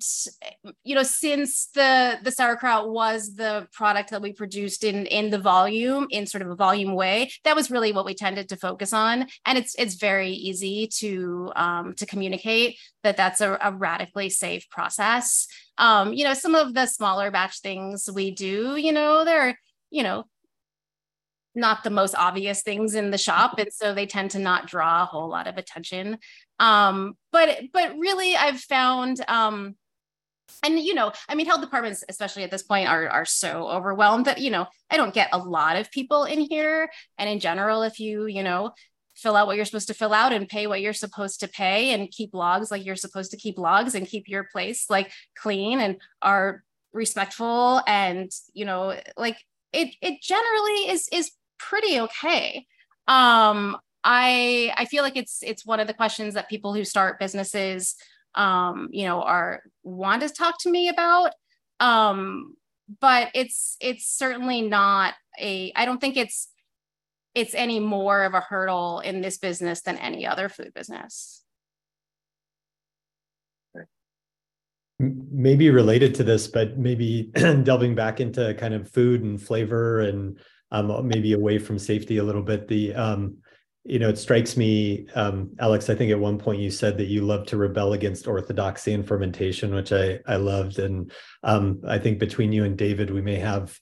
you 0.83 0.93
know 0.93 1.01
since 1.03 1.69
the 1.73 2.19
the 2.23 2.31
sauerkraut 2.31 2.91
was 2.91 3.33
the 3.33 3.67
product 3.73 4.11
that 4.11 4.21
we 4.21 4.31
produced 4.31 4.83
in 4.83 5.07
in 5.07 5.31
the 5.31 5.39
volume 5.39 6.05
in 6.11 6.27
sort 6.27 6.43
of 6.43 6.51
a 6.51 6.55
volume 6.55 6.93
way 6.93 7.31
that 7.43 7.55
was 7.55 7.71
really 7.71 7.91
what 7.91 8.05
we 8.05 8.13
tended 8.13 8.47
to 8.47 8.55
focus 8.55 8.93
on. 8.93 9.25
And 9.45 9.57
it's 9.57 9.73
it's 9.75 9.95
very 9.95 10.31
easy 10.31 10.87
to 10.99 11.51
um, 11.55 11.95
to 11.95 12.05
communicate 12.05 12.77
that 13.03 13.17
that's 13.17 13.41
a, 13.41 13.57
a 13.59 13.73
radically 13.73 14.29
safe 14.29 14.69
process. 14.69 15.47
Um, 15.79 16.13
you 16.13 16.23
know 16.23 16.35
some 16.35 16.53
of 16.53 16.75
the 16.75 16.85
smaller 16.85 17.31
batch 17.31 17.61
things 17.61 18.07
we 18.13 18.31
do 18.31 18.75
you 18.75 18.91
know 18.91 19.25
they're 19.25 19.57
you 19.89 20.03
know 20.03 20.25
not 21.59 21.83
the 21.83 21.89
most 21.89 22.15
obvious 22.15 22.61
things 22.61 22.95
in 22.95 23.11
the 23.11 23.17
shop 23.17 23.59
and 23.59 23.71
so 23.71 23.93
they 23.93 24.05
tend 24.05 24.31
to 24.31 24.39
not 24.39 24.67
draw 24.67 25.03
a 25.03 25.05
whole 25.05 25.29
lot 25.29 25.47
of 25.47 25.57
attention. 25.57 26.17
Um, 26.59 27.15
but 27.31 27.61
but 27.71 27.97
really 27.97 28.35
i've 28.35 28.59
found 28.59 29.23
um, 29.27 29.75
and 30.63 30.79
you 30.79 30.93
know 30.93 31.11
i 31.29 31.35
mean 31.35 31.45
health 31.45 31.61
departments 31.61 32.03
especially 32.09 32.43
at 32.43 32.51
this 32.51 32.63
point 32.63 32.89
are 32.89 33.07
are 33.07 33.25
so 33.25 33.67
overwhelmed 33.69 34.25
that 34.25 34.39
you 34.39 34.49
know 34.49 34.67
i 34.89 34.97
don't 34.97 35.13
get 35.13 35.29
a 35.31 35.37
lot 35.37 35.75
of 35.75 35.91
people 35.91 36.23
in 36.25 36.39
here. 36.39 36.89
And 37.17 37.29
in 37.29 37.39
general 37.39 37.83
if 37.83 37.99
you 37.99 38.25
you 38.25 38.43
know 38.43 38.73
fill 39.15 39.35
out 39.35 39.47
what 39.47 39.57
you're 39.57 39.65
supposed 39.65 39.87
to 39.87 39.93
fill 39.93 40.13
out 40.13 40.31
and 40.31 40.47
pay 40.47 40.65
what 40.65 40.81
you're 40.81 40.93
supposed 40.93 41.41
to 41.41 41.47
pay 41.47 41.93
and 41.93 42.09
keep 42.09 42.33
logs 42.33 42.71
like 42.71 42.85
you're 42.85 42.95
supposed 42.95 43.31
to 43.31 43.37
keep 43.37 43.57
logs 43.57 43.93
and 43.95 44.07
keep 44.07 44.27
your 44.27 44.45
place 44.51 44.89
like 44.89 45.11
clean 45.35 45.79
and 45.79 45.97
are 46.21 46.63
respectful 46.93 47.81
and 47.85 48.31
you 48.53 48.65
know 48.65 48.97
like 49.17 49.37
it 49.73 49.93
it 50.01 50.21
generally 50.21 50.89
is 50.89 51.07
is 51.11 51.31
pretty 51.59 51.99
okay. 51.99 52.65
Um, 53.07 53.77
I 54.03 54.73
I 54.77 54.85
feel 54.85 55.03
like 55.03 55.17
it's 55.17 55.39
it's 55.43 55.65
one 55.65 55.79
of 55.79 55.87
the 55.87 55.93
questions 55.93 56.33
that 56.33 56.49
people 56.49 56.73
who 56.73 56.83
start 56.83 57.19
businesses, 57.19 57.95
um, 58.35 58.89
you 58.91 59.05
know, 59.05 59.21
are 59.21 59.61
want 59.83 60.21
to 60.21 60.29
talk 60.29 60.55
to 60.61 60.71
me 60.71 60.89
about. 60.89 61.33
Um, 61.79 62.55
but 62.99 63.29
it's 63.33 63.77
it's 63.79 64.05
certainly 64.07 64.61
not 64.61 65.13
a. 65.39 65.71
I 65.75 65.85
don't 65.85 65.99
think 65.99 66.17
it's 66.17 66.49
it's 67.35 67.53
any 67.53 67.79
more 67.79 68.23
of 68.23 68.33
a 68.33 68.41
hurdle 68.41 68.99
in 69.01 69.21
this 69.21 69.37
business 69.37 69.81
than 69.81 69.97
any 69.97 70.25
other 70.25 70.49
food 70.49 70.73
business. 70.73 71.43
Maybe 74.99 75.69
related 75.69 76.15
to 76.15 76.23
this, 76.23 76.47
but 76.47 76.77
maybe 76.77 77.31
delving 77.63 77.95
back 77.95 78.19
into 78.19 78.53
kind 78.55 78.73
of 78.73 78.89
food 78.89 79.23
and 79.23 79.41
flavor 79.41 80.01
and 80.01 80.37
um, 80.71 81.07
maybe 81.07 81.33
away 81.33 81.57
from 81.59 81.79
safety 81.79 82.17
a 82.17 82.23
little 82.23 82.41
bit. 82.41 82.67
The 82.67 82.93
um, 82.95 83.37
you 83.85 83.97
know, 83.97 84.09
it 84.09 84.17
strikes 84.17 84.57
me, 84.57 85.07
um, 85.15 85.51
Alex. 85.59 85.89
I 85.89 85.95
think 85.95 86.11
at 86.11 86.19
one 86.19 86.37
point 86.37 86.61
you 86.61 86.69
said 86.69 86.97
that 86.97 87.07
you 87.07 87.21
love 87.21 87.45
to 87.47 87.57
rebel 87.57 87.93
against 87.93 88.27
orthodoxy 88.27 88.93
and 88.93 89.07
fermentation, 89.07 89.73
which 89.73 89.91
I 89.91 90.19
I 90.27 90.35
loved, 90.35 90.79
and 90.79 91.11
um, 91.43 91.81
I 91.87 91.97
think 91.97 92.19
between 92.19 92.51
you 92.51 92.65
and 92.65 92.77
David, 92.77 93.09
we 93.09 93.21
may 93.21 93.37
have 93.37 93.77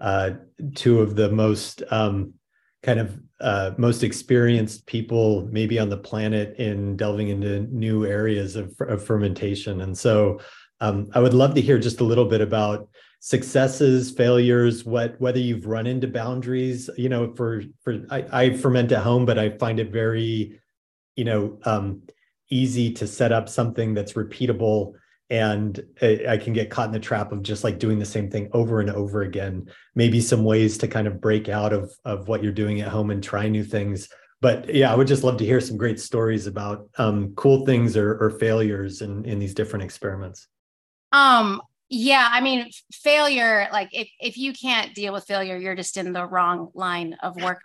uh, 0.00 0.32
two 0.74 1.00
of 1.00 1.14
the 1.14 1.30
most 1.30 1.82
um, 1.90 2.34
kind 2.82 2.98
of 2.98 3.20
uh, 3.40 3.72
most 3.76 4.02
experienced 4.02 4.86
people 4.86 5.46
maybe 5.52 5.78
on 5.78 5.90
the 5.90 5.96
planet 5.96 6.56
in 6.58 6.96
delving 6.96 7.28
into 7.28 7.60
new 7.60 8.06
areas 8.06 8.56
of, 8.56 8.74
of 8.80 9.04
fermentation, 9.04 9.82
and 9.82 9.96
so 9.96 10.40
um, 10.80 11.08
I 11.14 11.20
would 11.20 11.34
love 11.34 11.54
to 11.54 11.60
hear 11.60 11.78
just 11.78 12.00
a 12.00 12.04
little 12.04 12.24
bit 12.24 12.40
about 12.40 12.88
successes 13.24 14.10
failures 14.10 14.84
what 14.84 15.14
whether 15.20 15.38
you've 15.38 15.66
run 15.66 15.86
into 15.86 16.08
boundaries 16.08 16.90
you 16.96 17.08
know 17.08 17.32
for 17.36 17.62
for 17.84 18.04
I, 18.10 18.26
I 18.32 18.56
ferment 18.56 18.90
at 18.90 19.04
home 19.04 19.26
but 19.26 19.38
i 19.38 19.50
find 19.58 19.78
it 19.78 19.92
very 19.92 20.60
you 21.14 21.24
know 21.24 21.56
um, 21.64 22.02
easy 22.50 22.92
to 22.94 23.06
set 23.06 23.30
up 23.30 23.48
something 23.48 23.94
that's 23.94 24.14
repeatable 24.14 24.94
and 25.30 25.82
I 26.02 26.36
can 26.36 26.52
get 26.52 26.68
caught 26.68 26.88
in 26.88 26.92
the 26.92 27.00
trap 27.00 27.32
of 27.32 27.42
just 27.42 27.64
like 27.64 27.78
doing 27.78 27.98
the 27.98 28.04
same 28.04 28.28
thing 28.28 28.50
over 28.52 28.80
and 28.80 28.90
over 28.90 29.22
again. 29.22 29.66
Maybe 29.94 30.20
some 30.20 30.44
ways 30.44 30.76
to 30.78 30.88
kind 30.88 31.06
of 31.06 31.22
break 31.22 31.48
out 31.48 31.72
of 31.72 31.90
of 32.04 32.28
what 32.28 32.42
you're 32.42 32.52
doing 32.52 32.82
at 32.82 32.88
home 32.88 33.10
and 33.10 33.24
try 33.24 33.48
new 33.48 33.64
things. 33.64 34.08
But 34.42 34.74
yeah 34.74 34.92
i 34.92 34.96
would 34.96 35.06
just 35.06 35.24
love 35.24 35.38
to 35.38 35.46
hear 35.46 35.60
some 35.60 35.78
great 35.78 36.00
stories 36.00 36.46
about 36.46 36.88
um, 36.98 37.32
cool 37.34 37.64
things 37.64 37.96
or, 37.96 38.18
or 38.18 38.30
failures 38.30 39.00
in 39.00 39.24
in 39.24 39.38
these 39.38 39.54
different 39.54 39.84
experiments. 39.84 40.48
Um 41.12 41.62
yeah 41.94 42.26
i 42.32 42.40
mean 42.40 42.70
failure 42.90 43.68
like 43.70 43.90
if, 43.92 44.08
if 44.18 44.38
you 44.38 44.54
can't 44.54 44.94
deal 44.94 45.12
with 45.12 45.26
failure 45.26 45.58
you're 45.58 45.74
just 45.74 45.98
in 45.98 46.14
the 46.14 46.26
wrong 46.26 46.70
line 46.74 47.14
of 47.22 47.36
work. 47.36 47.60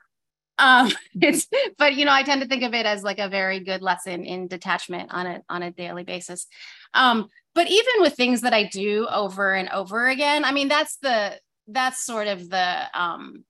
Um 0.59 0.91
it's 1.21 1.47
but 1.77 1.95
you 1.95 2.03
know 2.03 2.11
i 2.11 2.23
tend 2.23 2.41
to 2.41 2.47
think 2.47 2.63
of 2.63 2.73
it 2.73 2.85
as 2.85 3.03
like 3.03 3.19
a 3.19 3.29
very 3.29 3.61
good 3.61 3.81
lesson 3.81 4.25
in 4.25 4.47
detachment 4.47 5.13
on 5.13 5.27
a 5.27 5.41
on 5.47 5.63
a 5.63 5.71
daily 5.71 6.03
basis. 6.03 6.45
Um 6.93 7.29
but 7.55 7.69
even 7.69 8.01
with 8.01 8.15
things 8.15 8.41
that 8.41 8.53
i 8.53 8.65
do 8.65 9.07
over 9.09 9.53
and 9.53 9.69
over 9.69 10.09
again 10.09 10.43
i 10.43 10.51
mean 10.51 10.67
that's 10.67 10.97
the 10.97 11.39
that's 11.69 12.05
sort 12.05 12.27
of 12.27 12.49
the 12.49 12.83
um 12.93 13.45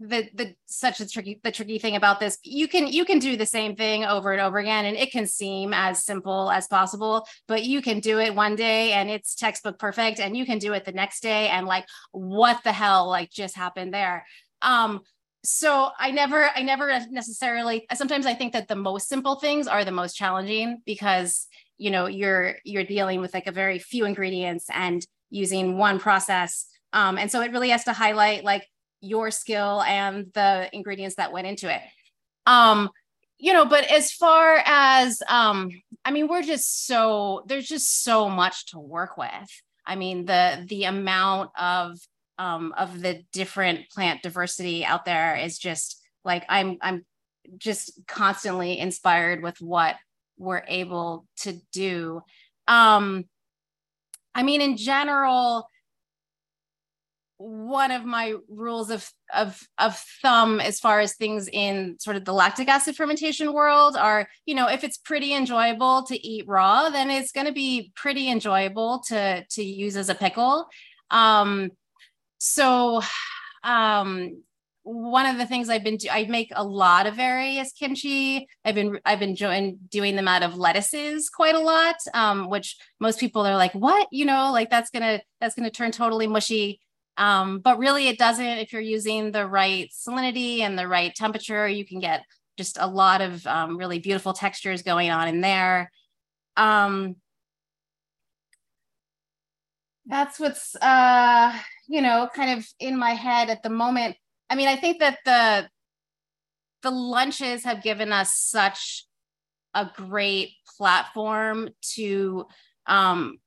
the 0.00 0.28
the 0.34 0.54
such 0.66 1.00
a 1.00 1.08
tricky 1.08 1.40
the 1.44 1.52
tricky 1.52 1.78
thing 1.78 1.94
about 1.94 2.18
this 2.18 2.38
you 2.42 2.66
can 2.66 2.86
you 2.86 3.04
can 3.04 3.18
do 3.18 3.36
the 3.36 3.46
same 3.46 3.76
thing 3.76 4.04
over 4.04 4.32
and 4.32 4.40
over 4.40 4.58
again 4.58 4.84
and 4.84 4.96
it 4.96 5.12
can 5.12 5.26
seem 5.26 5.72
as 5.72 6.04
simple 6.04 6.50
as 6.50 6.66
possible 6.66 7.26
but 7.46 7.64
you 7.64 7.80
can 7.80 8.00
do 8.00 8.18
it 8.18 8.34
one 8.34 8.56
day 8.56 8.92
and 8.92 9.08
it's 9.08 9.34
textbook 9.34 9.78
perfect 9.78 10.18
and 10.18 10.36
you 10.36 10.44
can 10.44 10.58
do 10.58 10.72
it 10.72 10.84
the 10.84 10.92
next 10.92 11.22
day 11.22 11.48
and 11.48 11.66
like 11.66 11.86
what 12.10 12.62
the 12.64 12.72
hell 12.72 13.08
like 13.08 13.30
just 13.30 13.56
happened 13.56 13.94
there. 13.94 14.26
Um 14.62 15.00
so 15.46 15.90
i 15.98 16.10
never 16.10 16.48
i 16.56 16.62
never 16.62 16.98
necessarily 17.10 17.86
sometimes 17.92 18.24
i 18.24 18.32
think 18.32 18.54
that 18.54 18.66
the 18.66 18.74
most 18.74 19.10
simple 19.10 19.34
things 19.34 19.66
are 19.66 19.84
the 19.84 19.92
most 19.92 20.14
challenging 20.14 20.80
because 20.86 21.48
you 21.76 21.90
know 21.90 22.06
you're 22.06 22.54
you're 22.64 22.82
dealing 22.82 23.20
with 23.20 23.34
like 23.34 23.46
a 23.46 23.52
very 23.52 23.78
few 23.78 24.06
ingredients 24.06 24.64
and 24.72 25.06
using 25.34 25.76
one 25.76 25.98
process. 25.98 26.66
Um, 26.92 27.18
and 27.18 27.30
so 27.30 27.42
it 27.42 27.50
really 27.50 27.70
has 27.70 27.84
to 27.84 27.92
highlight 27.92 28.44
like 28.44 28.66
your 29.04 29.30
skill 29.30 29.82
and 29.82 30.26
the 30.34 30.68
ingredients 30.72 31.16
that 31.16 31.32
went 31.32 31.46
into 31.46 31.72
it. 31.72 31.80
Um, 32.46 32.90
you 33.38 33.52
know, 33.52 33.64
but 33.64 33.84
as 33.90 34.12
far 34.12 34.62
as 34.64 35.22
um, 35.28 35.70
I 36.04 36.10
mean, 36.10 36.28
we're 36.28 36.42
just 36.42 36.86
so 36.86 37.44
there's 37.46 37.68
just 37.68 38.02
so 38.02 38.28
much 38.28 38.66
to 38.66 38.78
work 38.78 39.16
with. 39.16 39.62
I 39.86 39.96
mean, 39.96 40.24
the 40.24 40.64
the 40.68 40.84
amount 40.84 41.50
of 41.58 41.98
um, 42.38 42.72
of 42.76 43.00
the 43.00 43.22
different 43.32 43.90
plant 43.90 44.22
diversity 44.22 44.84
out 44.84 45.04
there 45.04 45.36
is 45.36 45.58
just 45.58 46.02
like 46.24 46.44
I'm 46.48 46.78
I'm 46.80 47.04
just 47.58 48.00
constantly 48.06 48.78
inspired 48.78 49.42
with 49.42 49.60
what 49.60 49.96
we're 50.38 50.64
able 50.66 51.26
to 51.40 51.58
do. 51.72 52.22
Um, 52.66 53.24
I 54.34 54.42
mean, 54.42 54.60
in 54.60 54.76
general, 54.76 55.68
one 57.38 57.90
of 57.90 58.04
my 58.04 58.34
rules 58.48 58.90
of, 58.90 59.10
of 59.34 59.60
of 59.78 59.96
thumb 60.22 60.60
as 60.60 60.78
far 60.78 61.00
as 61.00 61.14
things 61.14 61.48
in 61.48 61.96
sort 61.98 62.16
of 62.16 62.24
the 62.24 62.32
lactic 62.32 62.68
acid 62.68 62.94
fermentation 62.94 63.52
world 63.52 63.96
are 63.96 64.28
you 64.46 64.54
know 64.54 64.68
if 64.68 64.84
it's 64.84 64.98
pretty 64.98 65.34
enjoyable 65.34 66.04
to 66.04 66.26
eat 66.26 66.44
raw 66.46 66.88
then 66.90 67.10
it's 67.10 67.32
going 67.32 67.46
to 67.46 67.52
be 67.52 67.92
pretty 67.96 68.30
enjoyable 68.30 69.02
to 69.06 69.44
to 69.50 69.64
use 69.64 69.96
as 69.96 70.08
a 70.08 70.14
pickle 70.14 70.68
um 71.10 71.70
so 72.38 73.02
um 73.64 74.42
one 74.84 75.24
of 75.24 75.38
the 75.38 75.46
things 75.46 75.70
I've 75.70 75.82
been 75.82 75.96
do- 75.96 76.10
I 76.10 76.26
make 76.26 76.52
a 76.54 76.62
lot 76.62 77.06
of 77.06 77.14
various 77.14 77.72
kimchi. 77.72 78.46
I've 78.66 78.74
been 78.74 79.00
I've 79.06 79.18
been 79.18 79.30
enjoying 79.30 79.78
doing 79.88 80.14
them 80.14 80.28
out 80.28 80.42
of 80.42 80.58
lettuces 80.58 81.30
quite 81.30 81.54
a 81.54 81.58
lot, 81.58 81.96
um, 82.12 82.50
which 82.50 82.76
most 83.00 83.18
people 83.18 83.46
are 83.46 83.56
like, 83.56 83.72
"What? 83.72 84.08
You 84.12 84.26
know, 84.26 84.52
like 84.52 84.68
that's 84.68 84.90
gonna 84.90 85.22
that's 85.40 85.54
gonna 85.54 85.70
turn 85.70 85.90
totally 85.90 86.26
mushy." 86.26 86.80
Um, 87.16 87.60
but 87.60 87.78
really 87.78 88.08
it 88.08 88.18
doesn't, 88.18 88.44
if 88.44 88.72
you're 88.72 88.82
using 88.82 89.30
the 89.30 89.46
right 89.46 89.88
salinity 89.90 90.60
and 90.60 90.78
the 90.78 90.88
right 90.88 91.14
temperature, 91.14 91.68
you 91.68 91.84
can 91.84 92.00
get 92.00 92.24
just 92.56 92.76
a 92.80 92.86
lot 92.86 93.20
of 93.20 93.46
um, 93.46 93.76
really 93.76 93.98
beautiful 93.98 94.32
textures 94.32 94.82
going 94.82 95.10
on 95.10 95.28
in 95.28 95.40
there. 95.40 95.90
Um, 96.56 97.16
that's 100.06 100.38
what's, 100.38 100.76
uh, 100.76 101.56
you 101.88 102.02
know, 102.02 102.28
kind 102.34 102.58
of 102.58 102.66
in 102.78 102.98
my 102.98 103.10
head 103.10 103.48
at 103.48 103.62
the 103.62 103.70
moment. 103.70 104.16
I 104.50 104.54
mean, 104.56 104.68
I 104.68 104.76
think 104.76 105.00
that 105.00 105.18
the, 105.24 105.68
the 106.82 106.90
lunches 106.90 107.64
have 107.64 107.82
given 107.82 108.12
us 108.12 108.36
such 108.36 109.06
a 109.72 109.88
great 109.94 110.50
platform 110.76 111.70
to 111.94 112.46
um, 112.86 113.38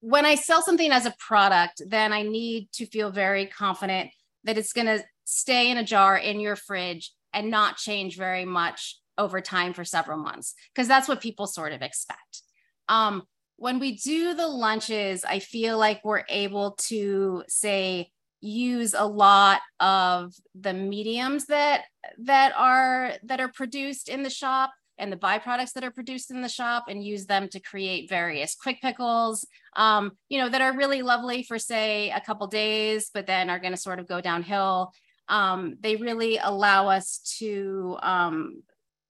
when 0.00 0.24
I 0.24 0.34
sell 0.36 0.62
something 0.62 0.90
as 0.90 1.06
a 1.06 1.14
product, 1.18 1.82
then 1.86 2.12
I 2.12 2.22
need 2.22 2.70
to 2.74 2.86
feel 2.86 3.10
very 3.10 3.46
confident 3.46 4.10
that 4.44 4.58
it's 4.58 4.72
going 4.72 4.86
to 4.86 5.02
stay 5.24 5.70
in 5.70 5.78
a 5.78 5.84
jar 5.84 6.16
in 6.16 6.40
your 6.40 6.56
fridge 6.56 7.12
and 7.32 7.50
not 7.50 7.76
change 7.76 8.16
very 8.16 8.44
much 8.44 8.98
over 9.18 9.40
time 9.40 9.72
for 9.74 9.84
several 9.84 10.18
months 10.18 10.54
because 10.72 10.88
that's 10.88 11.08
what 11.08 11.20
people 11.20 11.46
sort 11.46 11.72
of 11.72 11.82
expect. 11.82 12.42
Um, 12.88 13.24
when 13.56 13.80
we 13.80 13.96
do 13.96 14.34
the 14.34 14.46
lunches, 14.46 15.24
I 15.24 15.40
feel 15.40 15.76
like 15.78 16.04
we're 16.04 16.24
able 16.28 16.72
to 16.86 17.42
say 17.48 18.10
use 18.40 18.94
a 18.94 19.04
lot 19.04 19.60
of 19.80 20.32
the 20.54 20.72
mediums 20.72 21.46
that 21.46 21.84
that 22.18 22.52
are 22.56 23.14
that 23.24 23.40
are 23.40 23.48
produced 23.48 24.08
in 24.08 24.22
the 24.22 24.30
shop 24.30 24.70
and 24.98 25.12
the 25.12 25.16
byproducts 25.16 25.72
that 25.72 25.84
are 25.84 25.90
produced 25.90 26.30
in 26.30 26.42
the 26.42 26.48
shop 26.48 26.86
and 26.88 27.04
use 27.04 27.26
them 27.26 27.48
to 27.48 27.60
create 27.60 28.08
various 28.08 28.54
quick 28.54 28.80
pickles 28.80 29.46
um, 29.76 30.12
you 30.28 30.38
know 30.38 30.48
that 30.48 30.62
are 30.62 30.76
really 30.76 31.02
lovely 31.02 31.42
for 31.42 31.58
say 31.58 32.10
a 32.10 32.20
couple 32.20 32.46
days 32.46 33.10
but 33.12 33.26
then 33.26 33.50
are 33.50 33.58
going 33.58 33.72
to 33.72 33.80
sort 33.80 33.98
of 33.98 34.08
go 34.08 34.20
downhill 34.20 34.92
um, 35.28 35.76
they 35.80 35.96
really 35.96 36.38
allow 36.38 36.88
us 36.88 37.18
to 37.38 37.98
um, 38.02 38.62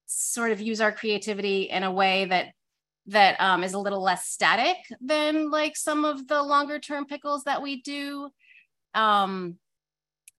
sort 0.07 0.51
of 0.51 0.61
use 0.61 0.80
our 0.80 0.93
creativity 0.93 1.62
in 1.62 1.82
a 1.84 1.93
way 1.93 2.24
that 2.24 2.49
that 3.07 3.41
um, 3.41 3.64
is 3.64 3.72
a 3.72 3.78
little 3.78 4.03
less 4.03 4.26
static 4.26 4.76
than 5.01 5.51
like 5.51 5.76
some 5.76 6.05
of 6.05 6.28
the 6.28 6.43
longer 6.43 6.78
term 6.78 7.07
pickles 7.07 7.45
that 7.45 7.62
we 7.62 7.80
do. 7.80 8.28
Um, 8.95 9.57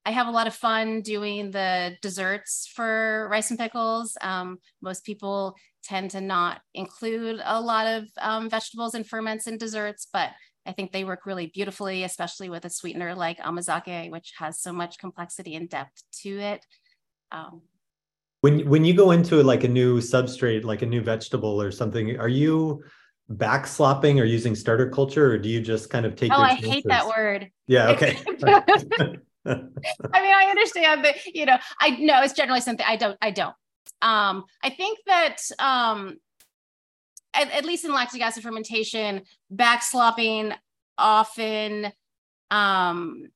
I 0.05 0.11
have 0.11 0.27
a 0.27 0.31
lot 0.31 0.47
of 0.47 0.55
fun 0.55 1.01
doing 1.01 1.51
the 1.51 1.97
desserts 2.01 2.71
for 2.73 3.27
rice 3.29 3.49
and 3.51 3.59
pickles. 3.59 4.17
Um, 4.21 4.59
most 4.81 5.05
people 5.05 5.55
tend 5.83 6.11
to 6.11 6.21
not 6.21 6.61
include 6.73 7.41
a 7.43 7.61
lot 7.61 7.85
of 7.87 8.07
um, 8.19 8.49
vegetables 8.49 8.93
and 8.95 9.07
ferments 9.07 9.47
in 9.47 9.57
desserts, 9.57 10.07
but 10.11 10.31
I 10.65 10.71
think 10.71 10.91
they 10.91 11.03
work 11.03 11.25
really 11.25 11.47
beautifully, 11.47 12.03
especially 12.03 12.49
with 12.49 12.65
a 12.65 12.69
sweetener 12.69 13.15
like 13.15 13.39
amazake, 13.43 14.11
which 14.11 14.33
has 14.37 14.61
so 14.61 14.71
much 14.71 14.99
complexity 14.99 15.55
and 15.55 15.69
depth 15.69 16.03
to 16.21 16.39
it. 16.39 16.65
Um, 17.31 17.61
when 18.41 18.69
when 18.69 18.85
you 18.85 18.93
go 18.93 19.11
into 19.11 19.43
like 19.43 19.63
a 19.63 19.67
new 19.67 19.99
substrate, 19.99 20.63
like 20.63 20.81
a 20.81 20.85
new 20.85 21.01
vegetable 21.01 21.61
or 21.61 21.71
something, 21.71 22.17
are 22.19 22.29
you 22.29 22.83
back 23.29 23.67
slopping 23.67 24.19
or 24.19 24.23
using 24.23 24.55
starter 24.55 24.89
culture, 24.89 25.31
or 25.31 25.37
do 25.37 25.49
you 25.49 25.61
just 25.61 25.89
kind 25.89 26.05
of 26.05 26.15
take? 26.15 26.31
Oh, 26.33 26.41
I 26.41 26.49
chances? 26.49 26.69
hate 26.69 26.85
that 26.87 27.07
word. 27.07 27.51
Yeah. 27.67 27.89
Okay. 27.89 28.17
I 30.13 30.21
mean, 30.21 30.33
I 30.33 30.47
understand 30.49 31.05
that. 31.05 31.25
You 31.25 31.45
know, 31.45 31.57
I 31.79 31.91
know 31.91 32.21
it's 32.21 32.33
generally 32.33 32.61
something 32.61 32.85
I 32.87 32.95
don't. 32.95 33.17
I 33.21 33.31
don't. 33.31 33.55
Um, 34.01 34.45
I 34.63 34.69
think 34.69 34.99
that 35.07 35.37
um, 35.59 36.17
at, 37.33 37.51
at 37.51 37.65
least 37.65 37.85
in 37.85 37.93
lactic 37.93 38.21
acid 38.21 38.43
fermentation, 38.43 39.23
back 39.49 39.83
slopping 39.83 40.53
often 40.97 41.91
um, 42.51 43.27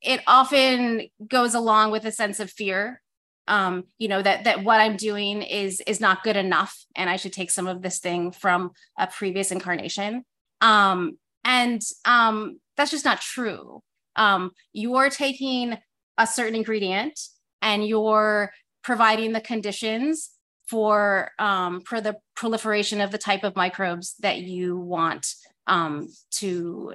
it 0.00 0.20
often 0.26 1.08
goes 1.26 1.54
along 1.54 1.90
with 1.90 2.04
a 2.04 2.12
sense 2.12 2.38
of 2.40 2.50
fear 2.50 3.00
um, 3.48 3.84
you 3.98 4.08
know 4.08 4.22
that 4.22 4.44
that 4.44 4.64
what 4.64 4.80
i'm 4.80 4.96
doing 4.96 5.42
is 5.42 5.82
is 5.86 6.00
not 6.00 6.22
good 6.22 6.36
enough 6.36 6.84
and 6.94 7.10
i 7.10 7.16
should 7.16 7.32
take 7.32 7.50
some 7.50 7.66
of 7.66 7.82
this 7.82 7.98
thing 7.98 8.30
from 8.30 8.70
a 8.98 9.06
previous 9.06 9.50
incarnation 9.50 10.24
um, 10.60 11.18
and 11.44 11.82
um, 12.04 12.58
that's 12.76 12.90
just 12.90 13.04
not 13.04 13.20
true 13.20 13.82
um, 14.16 14.50
you're 14.72 15.10
taking 15.10 15.76
a 16.18 16.26
certain 16.26 16.54
ingredient 16.54 17.18
and 17.62 17.86
you're 17.86 18.52
providing 18.82 19.32
the 19.32 19.40
conditions 19.40 20.30
for 20.66 21.30
um, 21.38 21.80
for 21.80 22.00
the 22.00 22.16
proliferation 22.36 23.00
of 23.00 23.10
the 23.10 23.18
type 23.18 23.44
of 23.44 23.56
microbes 23.56 24.14
that 24.20 24.38
you 24.38 24.76
want 24.78 25.34
um, 25.66 26.08
to 26.30 26.94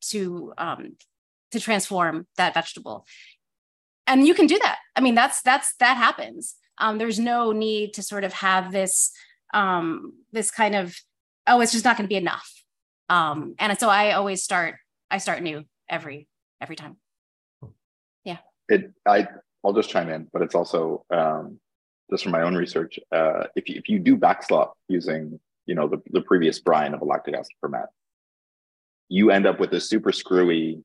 to 0.00 0.52
um, 0.58 0.96
to 1.50 1.60
transform 1.60 2.26
that 2.36 2.54
vegetable. 2.54 3.06
And 4.06 4.26
you 4.26 4.34
can 4.34 4.46
do 4.46 4.58
that. 4.58 4.78
I 4.96 5.00
mean 5.00 5.14
that's 5.14 5.42
that's 5.42 5.74
that 5.80 5.96
happens. 5.96 6.54
Um, 6.78 6.98
there's 6.98 7.18
no 7.18 7.52
need 7.52 7.94
to 7.94 8.02
sort 8.02 8.24
of 8.24 8.32
have 8.34 8.72
this 8.72 9.12
um, 9.52 10.12
this 10.32 10.50
kind 10.50 10.74
of 10.74 10.96
oh 11.46 11.60
it's 11.60 11.72
just 11.72 11.84
not 11.84 11.96
going 11.96 12.08
to 12.08 12.12
be 12.12 12.16
enough. 12.16 12.50
Um, 13.10 13.54
and 13.58 13.78
so 13.78 13.90
i 13.90 14.12
always 14.12 14.42
start 14.42 14.76
i 15.10 15.18
start 15.18 15.42
new 15.42 15.64
every 15.90 16.26
every 16.60 16.76
time 16.76 16.96
yeah 18.24 18.38
it 18.68 18.92
i 19.06 19.26
i'll 19.64 19.72
just 19.72 19.90
chime 19.90 20.08
in 20.08 20.26
but 20.32 20.42
it's 20.42 20.54
also 20.54 21.04
um, 21.10 21.58
just 22.10 22.22
from 22.22 22.32
my 22.32 22.42
own 22.42 22.54
research 22.54 22.98
uh, 23.12 23.44
if, 23.56 23.68
you, 23.68 23.76
if 23.76 23.88
you 23.88 23.98
do 23.98 24.16
backslop 24.16 24.76
using 24.88 25.38
you 25.66 25.74
know 25.74 25.88
the, 25.88 26.00
the 26.10 26.20
previous 26.20 26.58
brine 26.60 26.94
of 26.94 27.00
a 27.00 27.04
lactic 27.04 27.34
acid 27.34 27.52
ferment 27.60 27.88
you 29.08 29.30
end 29.30 29.46
up 29.46 29.60
with 29.60 29.72
a 29.72 29.80
super 29.80 30.12
screwy 30.12 30.82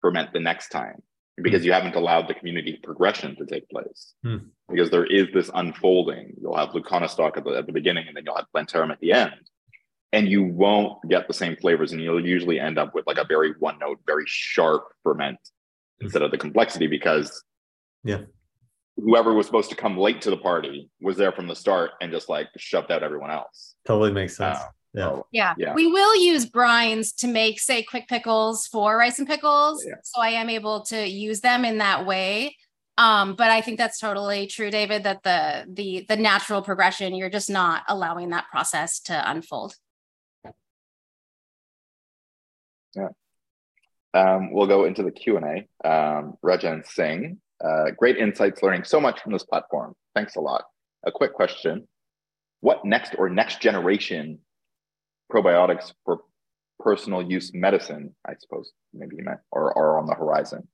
ferment 0.00 0.32
the 0.32 0.40
next 0.40 0.68
time 0.68 1.02
because 1.42 1.64
you 1.64 1.72
haven't 1.72 1.94
allowed 1.94 2.28
the 2.28 2.34
community 2.34 2.78
progression 2.82 3.36
to 3.36 3.46
take 3.46 3.68
place. 3.68 4.14
Hmm. 4.22 4.38
Because 4.68 4.90
there 4.90 5.06
is 5.06 5.26
this 5.32 5.50
unfolding. 5.54 6.34
You'll 6.40 6.56
have 6.56 6.70
Leuconostoc 6.70 7.36
at 7.36 7.44
the, 7.44 7.50
at 7.50 7.66
the 7.66 7.72
beginning, 7.72 8.06
and 8.08 8.16
then 8.16 8.24
you'll 8.26 8.36
have 8.36 8.46
Plantarum 8.54 8.90
at 8.90 9.00
the 9.00 9.12
end. 9.12 9.32
And 10.12 10.26
you 10.26 10.42
won't 10.42 11.06
get 11.08 11.28
the 11.28 11.34
same 11.34 11.56
flavors, 11.56 11.92
and 11.92 12.00
you'll 12.00 12.24
usually 12.24 12.58
end 12.58 12.78
up 12.78 12.94
with 12.94 13.06
like 13.06 13.18
a 13.18 13.26
very 13.26 13.52
one 13.58 13.78
note, 13.78 13.98
very 14.06 14.24
sharp 14.26 14.88
ferment 15.02 15.38
hmm. 15.98 16.06
instead 16.06 16.22
of 16.22 16.30
the 16.30 16.38
complexity 16.38 16.86
because 16.86 17.44
yeah, 18.04 18.22
whoever 18.96 19.34
was 19.34 19.46
supposed 19.46 19.70
to 19.70 19.76
come 19.76 19.96
late 19.96 20.20
to 20.22 20.30
the 20.30 20.36
party 20.36 20.90
was 21.00 21.16
there 21.16 21.32
from 21.32 21.46
the 21.46 21.54
start 21.54 21.92
and 22.00 22.10
just 22.10 22.28
like 22.28 22.48
shoved 22.56 22.90
out 22.90 23.02
everyone 23.02 23.30
else. 23.30 23.74
Totally 23.86 24.12
makes 24.12 24.36
sense. 24.36 24.58
Uh, 24.58 24.68
yeah. 24.94 25.20
yeah. 25.30 25.54
yeah. 25.58 25.74
We 25.74 25.86
will 25.86 26.16
use 26.16 26.48
brines 26.48 27.14
to 27.16 27.28
make, 27.28 27.60
say, 27.60 27.82
quick 27.82 28.08
pickles 28.08 28.66
for 28.66 28.96
rice 28.96 29.18
and 29.18 29.28
pickles. 29.28 29.84
Yeah. 29.86 29.94
So 30.02 30.20
I 30.20 30.30
am 30.30 30.50
able 30.50 30.82
to 30.86 31.06
use 31.06 31.40
them 31.40 31.64
in 31.64 31.78
that 31.78 32.06
way. 32.06 32.56
Um, 32.96 33.36
but 33.36 33.50
I 33.50 33.60
think 33.60 33.78
that's 33.78 34.00
totally 34.00 34.48
true, 34.48 34.72
David, 34.72 35.04
that 35.04 35.22
the 35.22 35.66
the 35.72 36.04
the 36.08 36.16
natural 36.16 36.62
progression, 36.62 37.14
you're 37.14 37.30
just 37.30 37.48
not 37.48 37.84
allowing 37.88 38.30
that 38.30 38.46
process 38.50 38.98
to 39.02 39.30
unfold. 39.30 39.76
Yeah. 42.94 43.08
Um, 44.14 44.52
we'll 44.52 44.66
go 44.66 44.84
into 44.84 45.02
the 45.02 45.10
Q&A. 45.10 45.68
Um, 45.86 46.34
Rajan 46.44 46.86
Singh, 46.86 47.38
uh, 47.64 47.90
great 47.96 48.16
insights, 48.16 48.62
learning 48.62 48.84
so 48.84 49.00
much 49.00 49.20
from 49.20 49.32
this 49.32 49.44
platform. 49.44 49.94
Thanks 50.14 50.36
a 50.36 50.40
lot. 50.40 50.64
A 51.06 51.12
quick 51.12 51.34
question. 51.34 51.86
What 52.60 52.84
next 52.84 53.14
or 53.18 53.28
next 53.28 53.60
generation 53.60 54.38
probiotics 55.32 55.92
for 56.04 56.20
personal 56.80 57.22
use 57.22 57.52
medicine, 57.54 58.14
I 58.26 58.34
suppose 58.38 58.72
maybe 58.92 59.16
you 59.16 59.24
meant, 59.24 59.40
or 59.52 59.76
are 59.76 59.98
on 59.98 60.06
the 60.06 60.14
horizon. 60.14 60.66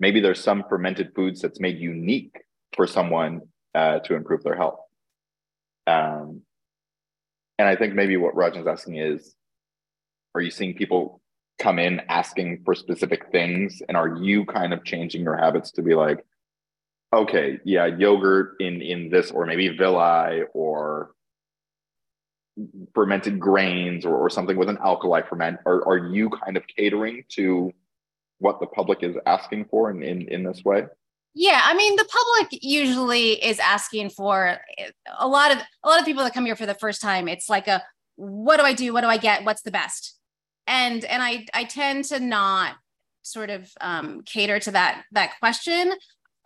Maybe 0.00 0.20
there's 0.20 0.42
some 0.42 0.64
fermented 0.68 1.12
foods 1.14 1.40
that's 1.40 1.60
made 1.60 1.78
unique 1.78 2.36
for 2.74 2.86
someone 2.86 3.42
uh, 3.74 3.98
to 4.00 4.14
improve 4.14 4.44
their 4.44 4.56
health. 4.56 4.78
Um, 5.86 6.42
and 7.58 7.68
I 7.68 7.74
think 7.74 7.94
maybe 7.94 8.16
what 8.16 8.34
Rajan's 8.34 8.68
asking 8.68 8.96
is, 8.96 9.34
are 10.38 10.42
you 10.42 10.50
seeing 10.50 10.74
people 10.74 11.20
come 11.58 11.78
in 11.78 12.00
asking 12.08 12.62
for 12.64 12.74
specific 12.74 13.30
things? 13.32 13.82
And 13.88 13.96
are 13.96 14.16
you 14.16 14.44
kind 14.44 14.72
of 14.72 14.84
changing 14.84 15.22
your 15.22 15.36
habits 15.36 15.72
to 15.72 15.82
be 15.82 15.94
like, 15.94 16.24
okay, 17.12 17.58
yeah, 17.64 17.86
yogurt 17.86 18.56
in 18.60 18.80
in 18.80 19.10
this, 19.10 19.30
or 19.30 19.46
maybe 19.46 19.68
viili, 19.76 20.44
or 20.54 21.10
fermented 22.94 23.38
grains 23.38 24.04
or, 24.04 24.16
or 24.16 24.30
something 24.30 24.56
with 24.56 24.68
an 24.68 24.78
alkali 24.84 25.22
ferment? 25.22 25.58
Are, 25.66 25.86
are 25.86 25.98
you 25.98 26.30
kind 26.30 26.56
of 26.56 26.64
catering 26.66 27.24
to 27.30 27.72
what 28.38 28.60
the 28.60 28.66
public 28.66 29.02
is 29.02 29.16
asking 29.26 29.66
for 29.66 29.90
in, 29.90 30.02
in, 30.02 30.28
in 30.28 30.44
this 30.44 30.64
way? 30.64 30.86
Yeah 31.34 31.60
i 31.64 31.74
mean 31.74 31.94
the 31.96 32.08
public 32.10 32.62
usually 32.62 33.32
is 33.44 33.58
asking 33.60 34.10
for 34.10 34.58
a 35.18 35.28
lot 35.28 35.52
of 35.52 35.58
a 35.84 35.88
lot 35.88 36.00
of 36.00 36.06
people 36.06 36.24
that 36.24 36.34
come 36.34 36.46
here 36.46 36.56
for 36.56 36.66
the 36.66 36.74
first 36.74 37.00
time 37.00 37.28
it's 37.28 37.48
like 37.48 37.68
a 37.68 37.82
what 38.16 38.56
do 38.56 38.64
i 38.64 38.72
do? 38.72 38.92
What 38.92 39.02
do 39.02 39.08
i 39.08 39.18
get? 39.18 39.44
What's 39.44 39.62
the 39.62 39.70
best 39.70 40.17
and 40.68 41.04
and 41.06 41.22
i 41.22 41.44
i 41.54 41.64
tend 41.64 42.04
to 42.04 42.20
not 42.20 42.76
sort 43.28 43.50
of 43.50 43.70
um, 43.80 44.22
cater 44.24 44.58
to 44.58 44.70
that 44.72 45.04
that 45.12 45.38
question. 45.38 45.92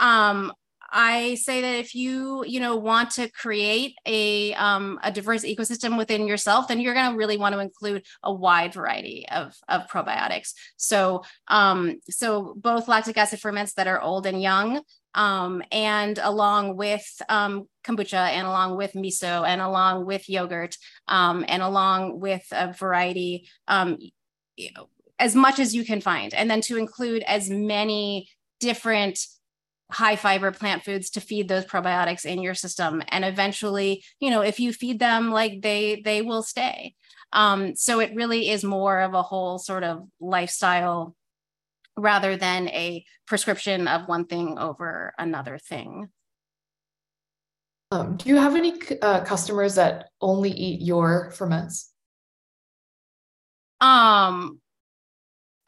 Um, 0.00 0.52
I 0.92 1.36
say 1.36 1.62
that 1.62 1.74
if 1.78 1.94
you, 1.94 2.44
you 2.46 2.60
know, 2.60 2.76
want 2.76 3.12
to 3.12 3.30
create 3.30 3.96
a, 4.06 4.52
um, 4.54 5.00
a 5.02 5.10
diverse 5.10 5.42
ecosystem 5.42 5.96
within 5.96 6.26
yourself, 6.26 6.68
then 6.68 6.80
you're 6.80 6.94
going 6.94 7.10
to 7.10 7.16
really 7.16 7.38
want 7.38 7.54
to 7.54 7.60
include 7.60 8.04
a 8.22 8.32
wide 8.32 8.74
variety 8.74 9.26
of, 9.30 9.56
of 9.68 9.88
probiotics. 9.88 10.52
So, 10.76 11.22
um, 11.48 12.00
so 12.10 12.54
both 12.56 12.88
lactic 12.88 13.16
acid 13.16 13.40
ferments 13.40 13.72
that 13.74 13.88
are 13.88 14.00
old 14.00 14.26
and 14.26 14.42
young, 14.42 14.82
um, 15.14 15.62
and 15.72 16.18
along 16.22 16.76
with 16.76 17.06
um, 17.28 17.66
kombucha 17.84 18.14
and 18.14 18.46
along 18.46 18.76
with 18.76 18.92
miso 18.92 19.46
and 19.46 19.60
along 19.60 20.06
with 20.06 20.28
yogurt 20.28 20.76
um, 21.08 21.44
and 21.48 21.62
along 21.62 22.20
with 22.20 22.46
a 22.52 22.72
variety, 22.72 23.48
um, 23.68 23.98
you 24.56 24.70
know, 24.74 24.88
as 25.18 25.34
much 25.34 25.58
as 25.58 25.74
you 25.74 25.84
can 25.84 26.00
find, 26.00 26.34
and 26.34 26.50
then 26.50 26.60
to 26.62 26.76
include 26.76 27.22
as 27.22 27.48
many 27.48 28.28
different 28.60 29.18
high 29.92 30.16
fiber 30.16 30.50
plant 30.50 30.82
foods 30.84 31.10
to 31.10 31.20
feed 31.20 31.48
those 31.48 31.64
probiotics 31.64 32.24
in 32.24 32.42
your 32.42 32.54
system 32.54 33.02
and 33.08 33.24
eventually 33.24 34.02
you 34.20 34.30
know 34.30 34.40
if 34.40 34.58
you 34.58 34.72
feed 34.72 34.98
them 34.98 35.30
like 35.30 35.60
they 35.60 36.00
they 36.04 36.22
will 36.22 36.42
stay 36.42 36.94
um, 37.32 37.74
so 37.74 38.00
it 38.00 38.14
really 38.14 38.50
is 38.50 38.62
more 38.62 39.00
of 39.00 39.14
a 39.14 39.22
whole 39.22 39.58
sort 39.58 39.84
of 39.84 40.06
lifestyle 40.20 41.16
rather 41.96 42.36
than 42.36 42.68
a 42.68 43.04
prescription 43.26 43.88
of 43.88 44.08
one 44.08 44.26
thing 44.26 44.58
over 44.58 45.12
another 45.18 45.58
thing. 45.58 46.08
Um, 47.90 48.16
do 48.16 48.28
you 48.28 48.36
have 48.36 48.56
any 48.56 48.74
uh, 49.02 49.22
customers 49.24 49.74
that 49.74 50.08
only 50.20 50.50
eat 50.50 50.80
your 50.80 51.30
ferments? 51.32 51.90
Um, 53.82 54.60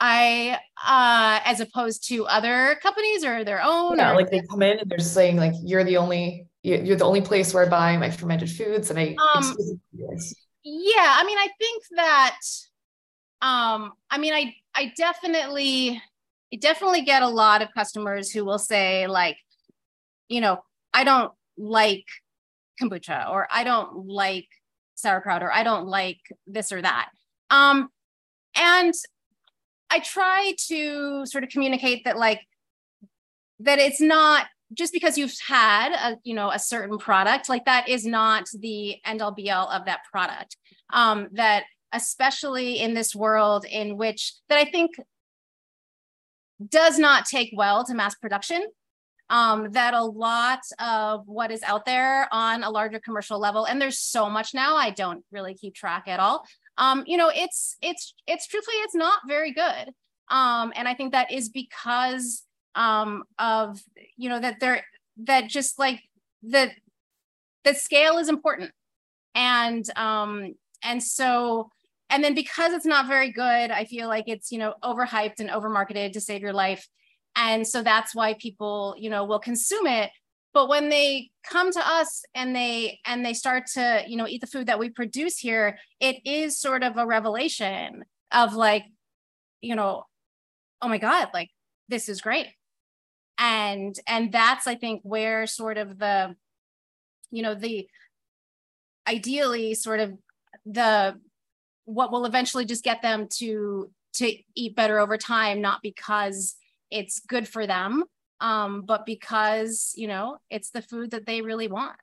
I, 0.01 0.59
uh, 0.85 1.41
as 1.45 1.61
opposed 1.61 2.07
to 2.09 2.27
other 2.27 2.77
companies 2.83 3.25
or 3.25 3.45
their 3.45 3.63
own. 3.63 3.99
Yeah, 3.99 4.13
or... 4.13 4.17
like 4.17 4.31
they 4.31 4.43
come 4.51 4.63
in 4.63 4.79
and 4.79 4.91
they're 4.91 4.99
saying 4.99 5.37
like 5.37 5.55
you're 5.63 5.85
the 5.85 5.97
only 5.97 6.47
you're 6.63 6.97
the 6.97 7.05
only 7.05 7.21
place 7.21 7.53
where 7.53 7.67
I 7.67 7.69
buy 7.69 7.97
my 7.97 8.11
fermented 8.11 8.51
foods, 8.51 8.91
and 8.91 8.99
I. 8.99 9.17
Um, 9.35 9.55
yeah, 10.65 11.17
I 11.19 11.25
mean, 11.25 11.39
I 11.39 11.49
think 11.59 11.83
that. 11.97 12.39
Um, 13.43 13.93
I 14.11 14.19
mean, 14.19 14.33
I 14.33 14.55
I 14.75 14.93
definitely, 14.97 16.03
I 16.53 16.57
definitely 16.57 17.03
get 17.03 17.23
a 17.23 17.29
lot 17.29 17.63
of 17.63 17.69
customers 17.75 18.31
who 18.31 18.45
will 18.45 18.59
say 18.59 19.07
like, 19.07 19.37
you 20.29 20.41
know, 20.41 20.63
I 20.93 21.05
don't 21.05 21.33
like 21.57 22.07
kombucha 22.81 23.31
or 23.31 23.47
I 23.53 23.65
don't 23.65 24.07
like 24.07 24.49
sauerkraut 24.95 25.43
or 25.43 25.53
I 25.53 25.63
don't 25.63 25.87
like 25.87 26.19
this 26.47 26.73
or 26.73 26.83
that. 26.83 27.11
Um, 27.51 27.89
and 28.57 28.95
I 29.95 30.01
try 30.01 30.55
to 30.67 31.25
sort 31.25 31.45
of 31.45 31.51
communicate 31.51 32.05
that 32.05 32.19
like 32.19 32.41
that 33.61 33.79
it's 33.79 34.01
not 34.01 34.47
just 34.73 34.93
because 34.93 35.17
you've 35.17 35.35
had 35.47 35.93
a 35.93 36.19
you 36.25 36.35
know 36.35 36.51
a 36.51 36.59
certain 36.59 36.99
product 36.99 37.49
like 37.49 37.65
that 37.67 37.89
is 37.89 38.05
not 38.05 38.45
the 38.59 38.97
end 39.05 39.23
all 39.23 39.31
be 39.31 39.53
all 39.53 39.71
of 39.71 39.85
that 39.85 40.01
product. 40.11 40.57
Um, 40.93 41.29
that 41.33 41.65
especially 41.93 42.81
in 42.81 42.95
this 42.95 43.15
world 43.15 43.65
in 43.65 43.97
which 43.97 44.35
that 44.49 44.59
I 44.59 44.65
think 44.65 44.97
does 46.69 46.99
not 46.99 47.27
take 47.27 47.53
well 47.55 47.85
to 47.85 47.95
mass 47.95 48.17
production 48.17 48.65
um, 49.31 49.71
that 49.73 49.95
a 49.95 50.05
lot 50.05 50.61
of 50.79 51.27
what 51.27 51.51
is 51.51 51.63
out 51.63 51.85
there 51.85 52.29
on 52.33 52.63
a 52.63 52.71
larger 52.71 53.01
commercial 53.01 53.39
level, 53.39 53.65
and 53.65 53.81
there's 53.81 53.99
so 53.99 54.29
much 54.29 54.55
now, 54.55 54.77
I 54.77 54.91
don't 54.91 55.25
really 55.33 55.55
keep 55.55 55.75
track 55.75 56.05
at 56.07 56.21
all. 56.21 56.45
Um, 56.79 57.05
you 57.07 57.17
know, 57.17 57.31
it's 57.33 57.77
it's 57.83 58.15
it's 58.27 58.47
truthfully, 58.47 58.77
it's 58.79 58.95
not 58.95 59.21
very 59.29 59.53
good. 59.53 59.93
Um, 60.31 60.73
and 60.75 60.89
I 60.89 60.95
think 60.95 61.13
that 61.13 61.31
is 61.31 61.49
because 61.49 62.45
um, 62.75 63.25
of 63.39 63.81
you 64.17 64.29
know 64.29 64.41
that 64.41 64.61
there 64.61 64.85
that 65.25 65.49
just 65.49 65.79
like 65.79 66.03
the 66.43 66.71
the 67.65 67.75
scale 67.75 68.19
is 68.19 68.29
important, 68.29 68.73
and 69.35 69.85
um, 69.97 70.55
and 70.83 71.03
so 71.03 71.71
and 72.11 72.23
then 72.23 72.35
because 72.35 72.73
it's 72.73 72.87
not 72.87 73.07
very 73.07 73.31
good, 73.33 73.71
I 73.71 73.85
feel 73.85 74.09
like 74.09 74.25
it's 74.27 74.51
you 74.51 74.59
know 74.59 74.75
overhyped 74.83 75.41
and 75.41 75.51
overmarketed 75.51 76.13
to 76.13 76.21
save 76.21 76.43
your 76.43 76.53
life 76.53 76.89
and 77.37 77.67
so 77.67 77.83
that's 77.83 78.15
why 78.15 78.35
people 78.35 78.95
you 78.99 79.11
know 79.11 79.25
will 79.25 79.39
consume 79.39 79.87
it 79.87 80.11
but 80.55 80.69
when 80.69 80.89
they 80.89 81.31
come 81.47 81.71
to 81.73 81.87
us 81.87 82.23
and 82.35 82.55
they 82.57 83.01
and 83.05 83.27
they 83.27 83.35
start 83.35 83.67
to 83.75 84.03
you 84.07 84.17
know 84.17 84.27
eat 84.27 84.41
the 84.41 84.47
food 84.47 84.69
that 84.69 84.79
we 84.79 84.89
produce 84.89 85.37
here 85.37 85.79
it 86.01 86.17
is 86.25 86.59
sort 86.59 86.83
of 86.83 86.97
a 86.97 87.07
revelation 87.07 88.05
of 88.33 88.55
like 88.55 88.85
you 89.61 89.75
know 89.75 90.05
oh 90.81 90.89
my 90.89 90.99
god 90.99 91.29
like 91.35 91.51
this 91.89 92.09
is 92.09 92.21
great. 92.21 92.47
And 93.37 93.95
and 94.07 94.31
that's 94.31 94.69
i 94.69 94.77
think 94.77 95.01
where 95.03 95.47
sort 95.49 95.77
of 95.77 95.99
the 95.99 96.37
you 97.33 97.43
know 97.43 97.57
the 97.57 97.89
ideally 99.09 99.75
sort 99.75 99.99
of 99.99 100.13
the 100.65 101.19
what 101.85 102.13
will 102.13 102.27
eventually 102.27 102.65
just 102.65 102.85
get 102.85 103.03
them 103.03 103.27
to 103.39 103.91
to 104.15 104.33
eat 104.55 104.77
better 104.77 105.01
over 105.01 105.19
time 105.19 105.61
not 105.61 105.83
because 105.83 106.55
it's 106.93 107.19
good 107.27 107.49
for 107.49 107.67
them 107.67 108.05
um, 108.45 108.83
but 108.83 109.07
because 109.07 109.95
you 109.97 110.07
know 110.07 110.37
it's 110.51 110.71
the 110.71 110.83
food 110.83 111.11
that 111.13 111.25
they 111.27 111.41
really 111.41 111.69
want. 111.69 111.97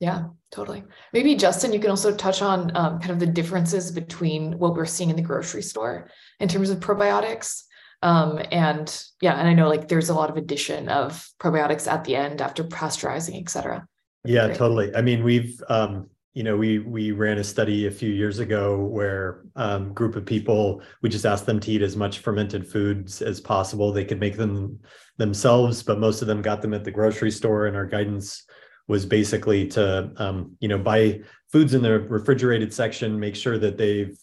Yeah 0.00 0.24
totally. 0.50 0.82
Maybe 1.12 1.36
justin 1.36 1.72
you 1.72 1.78
can 1.78 1.90
also 1.90 2.14
touch 2.14 2.42
on 2.42 2.76
um, 2.76 2.98
kind 2.98 3.12
of 3.12 3.20
the 3.20 3.26
differences 3.26 3.92
between 3.92 4.58
what 4.58 4.74
we're 4.74 4.86
seeing 4.86 5.10
in 5.10 5.16
the 5.16 5.22
grocery 5.22 5.62
store 5.62 6.10
in 6.40 6.48
terms 6.48 6.70
of 6.70 6.80
probiotics. 6.80 7.62
Um, 8.02 8.40
and 8.50 8.88
yeah 9.20 9.34
and 9.38 9.46
i 9.46 9.52
know 9.52 9.68
like 9.68 9.88
there's 9.88 10.08
a 10.08 10.14
lot 10.14 10.30
of 10.30 10.38
addition 10.38 10.88
of 10.88 11.28
probiotics 11.38 11.86
at 11.86 12.04
the 12.04 12.16
end 12.16 12.40
after 12.40 12.64
pasteurizing 12.64 13.40
et 13.40 13.50
cetera. 13.50 13.86
Yeah 14.24 14.48
totally. 14.48 14.94
I 14.96 15.02
mean 15.02 15.22
we've 15.22 15.62
um, 15.68 16.08
you 16.32 16.44
know, 16.44 16.56
we 16.56 16.78
we 16.78 17.10
ran 17.10 17.38
a 17.38 17.44
study 17.44 17.86
a 17.86 17.90
few 17.90 18.10
years 18.10 18.38
ago 18.38 18.78
where 18.78 19.42
um, 19.56 19.92
group 19.92 20.14
of 20.14 20.24
people 20.24 20.80
we 21.02 21.08
just 21.08 21.26
asked 21.26 21.46
them 21.46 21.58
to 21.60 21.72
eat 21.72 21.82
as 21.82 21.96
much 21.96 22.20
fermented 22.20 22.66
foods 22.66 23.20
as 23.20 23.40
possible. 23.40 23.92
They 23.92 24.04
could 24.04 24.20
make 24.20 24.36
them 24.36 24.78
themselves, 25.16 25.82
but 25.82 25.98
most 25.98 26.22
of 26.22 26.28
them 26.28 26.40
got 26.40 26.62
them 26.62 26.72
at 26.72 26.84
the 26.84 26.90
grocery 26.92 27.32
store. 27.32 27.66
And 27.66 27.76
our 27.76 27.86
guidance 27.86 28.44
was 28.86 29.04
basically 29.06 29.66
to 29.68 30.12
um, 30.16 30.56
you 30.60 30.68
know 30.68 30.78
buy 30.78 31.20
foods 31.50 31.74
in 31.74 31.82
the 31.82 31.98
refrigerated 32.00 32.72
section, 32.72 33.18
make 33.18 33.34
sure 33.34 33.58
that 33.58 33.76
they've 33.76 34.16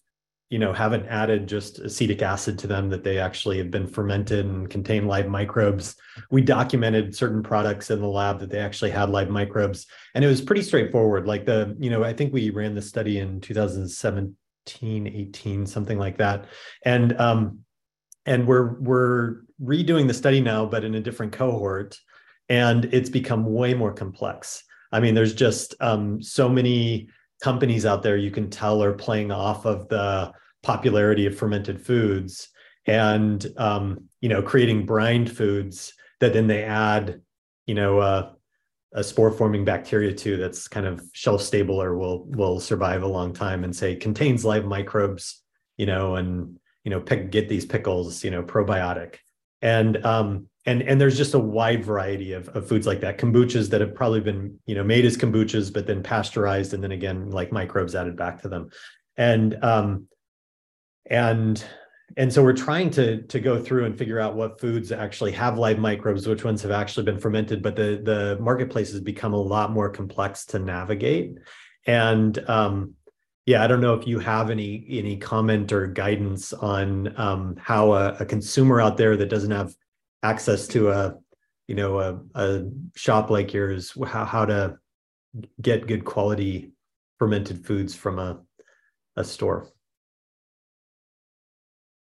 you 0.49 0.59
know 0.59 0.71
haven't 0.71 1.05
added 1.07 1.47
just 1.47 1.79
acetic 1.79 2.21
acid 2.21 2.57
to 2.59 2.67
them 2.67 2.89
that 2.89 3.03
they 3.03 3.19
actually 3.19 3.57
have 3.57 3.69
been 3.69 3.87
fermented 3.87 4.45
and 4.45 4.69
contain 4.69 5.05
live 5.05 5.27
microbes. 5.27 5.95
We 6.31 6.41
documented 6.41 7.15
certain 7.15 7.43
products 7.43 7.91
in 7.91 7.99
the 7.99 8.07
lab 8.07 8.39
that 8.39 8.49
they 8.49 8.59
actually 8.59 8.91
had 8.91 9.09
live 9.09 9.29
microbes 9.29 9.87
and 10.15 10.23
it 10.23 10.27
was 10.27 10.41
pretty 10.41 10.61
straightforward. 10.61 11.27
Like 11.27 11.45
the 11.45 11.75
you 11.79 11.89
know 11.89 12.03
i 12.03 12.13
think 12.13 12.33
we 12.33 12.49
ran 12.49 12.75
the 12.75 12.81
study 12.81 13.19
in 13.19 13.41
2017 13.41 15.07
18 15.07 15.65
something 15.65 15.97
like 15.97 16.17
that. 16.17 16.45
And 16.85 17.19
um 17.19 17.59
and 18.25 18.47
we're 18.47 18.79
we're 18.79 19.41
redoing 19.61 20.07
the 20.07 20.13
study 20.13 20.39
now 20.39 20.65
but 20.65 20.83
in 20.85 20.95
a 20.95 21.01
different 21.01 21.33
cohort 21.33 21.99
and 22.47 22.85
it's 22.85 23.09
become 23.09 23.53
way 23.53 23.73
more 23.73 23.91
complex. 23.91 24.63
I 24.93 25.01
mean 25.01 25.13
there's 25.13 25.33
just 25.33 25.75
um 25.81 26.21
so 26.21 26.47
many 26.47 27.09
companies 27.41 27.85
out 27.85 28.03
there 28.03 28.17
you 28.17 28.31
can 28.31 28.49
tell 28.49 28.83
are 28.83 28.93
playing 28.93 29.31
off 29.31 29.65
of 29.65 29.87
the 29.89 30.31
popularity 30.63 31.25
of 31.25 31.37
fermented 31.37 31.79
foods 31.79 32.49
and 32.85 33.47
um, 33.57 34.05
you 34.21 34.29
know 34.29 34.41
creating 34.41 34.85
brined 34.85 35.31
foods 35.31 35.93
that 36.19 36.33
then 36.33 36.47
they 36.47 36.63
add 36.63 37.21
you 37.65 37.75
know 37.75 37.99
uh, 37.99 38.31
a 38.93 39.03
spore 39.03 39.31
forming 39.31 39.65
bacteria 39.65 40.13
to 40.13 40.37
that's 40.37 40.67
kind 40.67 40.85
of 40.85 41.01
shelf 41.13 41.41
stable 41.41 41.81
or 41.81 41.97
will 41.97 42.25
will 42.25 42.59
survive 42.59 43.03
a 43.03 43.07
long 43.07 43.33
time 43.33 43.63
and 43.63 43.75
say 43.75 43.95
contains 43.95 44.45
live 44.45 44.65
microbes 44.65 45.43
you 45.77 45.85
know 45.85 46.15
and 46.15 46.57
you 46.83 46.89
know 46.89 47.01
pick, 47.01 47.31
get 47.31 47.49
these 47.49 47.65
pickles 47.65 48.23
you 48.23 48.31
know 48.31 48.43
probiotic. 48.43 49.15
And 49.61 50.05
um 50.05 50.47
and 50.67 50.81
and 50.83 50.99
there's 50.99 51.17
just 51.17 51.33
a 51.33 51.39
wide 51.39 51.83
variety 51.83 52.33
of, 52.33 52.49
of 52.49 52.67
foods 52.67 52.85
like 52.85 52.99
that. 52.99 53.17
Kombuchas 53.17 53.69
that 53.69 53.81
have 53.81 53.95
probably 53.95 54.19
been 54.19 54.59
you 54.67 54.75
know 54.75 54.83
made 54.83 55.05
as 55.05 55.17
kombuchas 55.17 55.73
but 55.73 55.87
then 55.87 56.03
pasteurized 56.03 56.73
and 56.73 56.83
then 56.83 56.91
again 56.91 57.31
like 57.31 57.51
microbes 57.51 57.95
added 57.95 58.15
back 58.17 58.41
to 58.41 58.49
them. 58.49 58.69
And 59.15 59.57
um 59.63 60.07
and 61.09 61.63
and 62.17 62.31
so 62.31 62.43
we're 62.43 62.53
trying 62.53 62.89
to 62.91 63.23
to 63.23 63.39
go 63.39 63.63
through 63.63 63.85
and 63.85 63.97
figure 63.97 64.19
out 64.19 64.35
what 64.35 64.59
foods 64.59 64.91
actually 64.91 65.31
have 65.31 65.57
live 65.57 65.79
microbes 65.79 66.27
which 66.27 66.43
ones 66.43 66.61
have 66.61 66.71
actually 66.71 67.03
been 67.03 67.19
fermented 67.19 67.63
but 67.63 67.75
the 67.75 68.01
the 68.03 68.37
marketplace 68.41 68.91
has 68.91 69.01
become 69.01 69.33
a 69.33 69.41
lot 69.41 69.71
more 69.71 69.89
complex 69.89 70.45
to 70.47 70.59
navigate. 70.59 71.37
And 71.85 72.37
um 72.49 72.93
yeah 73.45 73.63
i 73.63 73.67
don't 73.67 73.79
know 73.79 73.93
if 73.93 74.05
you 74.05 74.19
have 74.19 74.49
any 74.49 74.85
any 74.89 75.15
comment 75.15 75.71
or 75.71 75.87
guidance 75.87 76.51
on 76.51 77.17
um, 77.17 77.55
how 77.57 77.93
a, 77.93 78.09
a 78.19 78.25
consumer 78.25 78.81
out 78.81 78.97
there 78.97 79.15
that 79.15 79.29
doesn't 79.29 79.51
have 79.51 79.73
access 80.23 80.67
to 80.67 80.89
a 80.89 81.15
you 81.67 81.75
know 81.75 81.99
a, 81.99 82.19
a 82.35 82.69
shop 82.95 83.29
like 83.29 83.53
yours 83.53 83.93
how, 84.05 84.25
how 84.25 84.45
to 84.45 84.77
get 85.61 85.87
good 85.87 86.05
quality 86.05 86.71
fermented 87.19 87.65
foods 87.65 87.95
from 87.95 88.19
a, 88.19 88.39
a 89.15 89.23
store? 89.23 89.67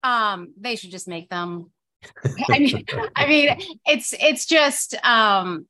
Um 0.03 0.55
they 0.59 0.77
should 0.77 0.91
just 0.91 1.09
make 1.09 1.29
them. 1.29 1.71
I 2.51 2.61
mean 2.61 2.85
i 3.17 3.27
mean 3.27 3.59
it's 3.85 4.15
it's 4.21 4.47
just 4.47 4.95
um 5.05 5.67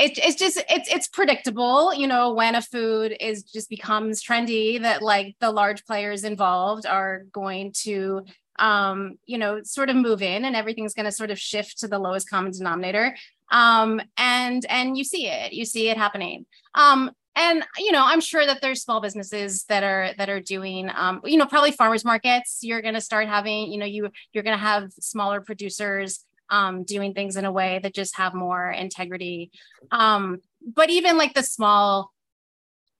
it, 0.00 0.16
it's 0.16 0.36
just 0.36 0.62
it's 0.70 0.88
it's 0.92 1.06
predictable 1.06 1.92
you 1.92 2.06
know 2.06 2.32
when 2.32 2.54
a 2.54 2.62
food 2.62 3.14
is 3.20 3.42
just 3.42 3.68
becomes 3.68 4.22
trendy 4.24 4.80
that 4.80 5.02
like 5.02 5.36
the 5.40 5.50
large 5.50 5.84
players 5.84 6.24
involved 6.24 6.86
are 6.86 7.24
going 7.32 7.72
to 7.82 8.24
um, 8.60 9.18
you 9.24 9.38
know, 9.38 9.62
sort 9.62 9.90
of 9.90 9.96
move 9.96 10.22
in 10.22 10.44
and 10.44 10.54
everything's 10.54 10.94
going 10.94 11.06
to 11.06 11.12
sort 11.12 11.30
of 11.30 11.38
shift 11.38 11.78
to 11.78 11.88
the 11.88 11.98
lowest 11.98 12.28
common 12.30 12.52
denominator. 12.52 13.16
Um, 13.50 14.00
and 14.16 14.64
and 14.66 14.96
you 14.96 15.02
see 15.02 15.26
it, 15.26 15.52
you 15.52 15.64
see 15.64 15.88
it 15.88 15.96
happening. 15.96 16.46
Um, 16.74 17.10
and 17.34 17.64
you 17.78 17.90
know, 17.90 18.04
I'm 18.04 18.20
sure 18.20 18.44
that 18.44 18.60
there's 18.60 18.82
small 18.82 19.00
businesses 19.00 19.64
that 19.64 19.82
are 19.82 20.10
that 20.18 20.28
are 20.28 20.40
doing, 20.40 20.90
um, 20.94 21.20
you 21.24 21.38
know, 21.38 21.46
probably 21.46 21.72
farmers 21.72 22.04
markets. 22.04 22.58
You're 22.62 22.82
going 22.82 22.94
to 22.94 23.00
start 23.00 23.28
having, 23.28 23.72
you 23.72 23.78
know, 23.78 23.86
you 23.86 24.10
you're 24.32 24.44
going 24.44 24.56
to 24.56 24.62
have 24.62 24.92
smaller 25.00 25.40
producers 25.40 26.24
um, 26.50 26.84
doing 26.84 27.14
things 27.14 27.36
in 27.36 27.44
a 27.44 27.52
way 27.52 27.80
that 27.82 27.94
just 27.94 28.16
have 28.16 28.34
more 28.34 28.70
integrity. 28.70 29.50
Um, 29.90 30.40
but 30.74 30.90
even 30.90 31.16
like 31.16 31.34
the 31.34 31.42
small 31.42 32.12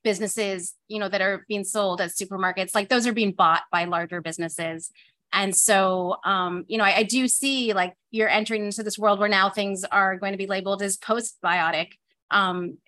businesses, 0.03 0.75
you 0.89 0.99
know, 0.99 1.09
that 1.09 1.21
are 1.21 1.45
being 1.49 1.65
sold 1.65 2.01
at 2.01 2.11
supermarkets, 2.11 2.75
like 2.75 2.89
those 2.89 3.07
are 3.07 3.13
being 3.13 3.33
bought 3.33 3.63
by 3.71 3.85
larger 3.85 4.23
businesses 4.23 4.91
and 5.33 5.55
so, 5.55 6.16
um, 6.24 6.64
you 6.68 6.76
know, 6.78 6.85
I, 6.85 6.99
I, 6.99 7.03
do 7.05 7.28
see 7.28 7.72
like 7.72 7.95
you're 8.11 8.28
entering 8.28 8.64
into 8.64 8.83
this 8.83 8.99
world 8.99 9.20
where 9.20 9.28
now 9.28 9.49
things 9.49 9.85
are 9.85 10.16
going 10.16 10.33
to 10.33 10.39
be 10.39 10.47
labeled 10.47 10.83
as 10.83 10.97
postbiotic. 10.97 11.93
Um, 12.31 12.78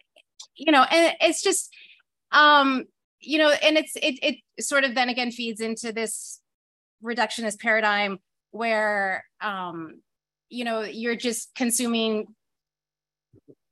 you 0.56 0.72
know, 0.72 0.82
and 0.82 1.14
it's 1.20 1.42
just, 1.42 1.72
um, 2.32 2.84
you 3.20 3.38
know, 3.38 3.50
and 3.50 3.78
it's 3.78 3.94
it 3.96 4.18
it 4.22 4.62
sort 4.62 4.84
of 4.84 4.94
then 4.94 5.08
again 5.08 5.30
feeds 5.30 5.60
into 5.60 5.92
this 5.92 6.40
reductionist 7.02 7.60
paradigm 7.60 8.18
where, 8.50 9.24
um, 9.40 10.00
you 10.48 10.64
know, 10.64 10.82
you're 10.82 11.16
just 11.16 11.54
consuming 11.54 12.26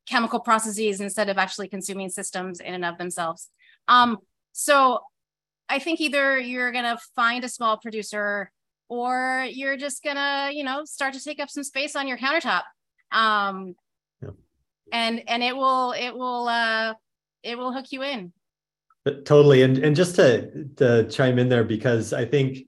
chemical 0.08 0.40
processes 0.40 1.00
instead 1.00 1.28
of 1.28 1.38
actually 1.38 1.68
consuming 1.68 2.08
systems 2.08 2.60
in 2.60 2.74
and 2.74 2.84
of 2.84 2.98
themselves. 2.98 3.48
Um, 3.88 4.18
so 4.52 5.00
I 5.68 5.78
think 5.78 6.00
either 6.00 6.38
you're 6.38 6.72
going 6.72 6.84
to 6.84 6.98
find 7.14 7.44
a 7.44 7.48
small 7.48 7.76
producer 7.76 8.50
or 8.90 9.46
you're 9.48 9.76
just 9.76 10.02
gonna, 10.02 10.50
you 10.52 10.64
know, 10.64 10.84
start 10.84 11.14
to 11.14 11.22
take 11.22 11.40
up 11.40 11.48
some 11.48 11.62
space 11.62 11.94
on 11.96 12.08
your 12.08 12.18
countertop. 12.18 12.62
Um, 13.12 13.76
yeah. 14.20 14.30
and 14.92 15.22
and 15.28 15.42
it 15.42 15.56
will 15.56 15.92
it 15.92 16.12
will 16.12 16.48
uh, 16.48 16.94
it 17.42 17.56
will 17.56 17.72
hook 17.72 17.86
you 17.92 18.02
in. 18.02 18.32
But 19.04 19.24
totally, 19.24 19.62
and 19.62 19.78
and 19.78 19.96
just 19.96 20.16
to 20.16 20.66
to 20.76 21.08
chime 21.08 21.38
in 21.38 21.48
there 21.48 21.64
because 21.64 22.12
I 22.12 22.26
think 22.26 22.66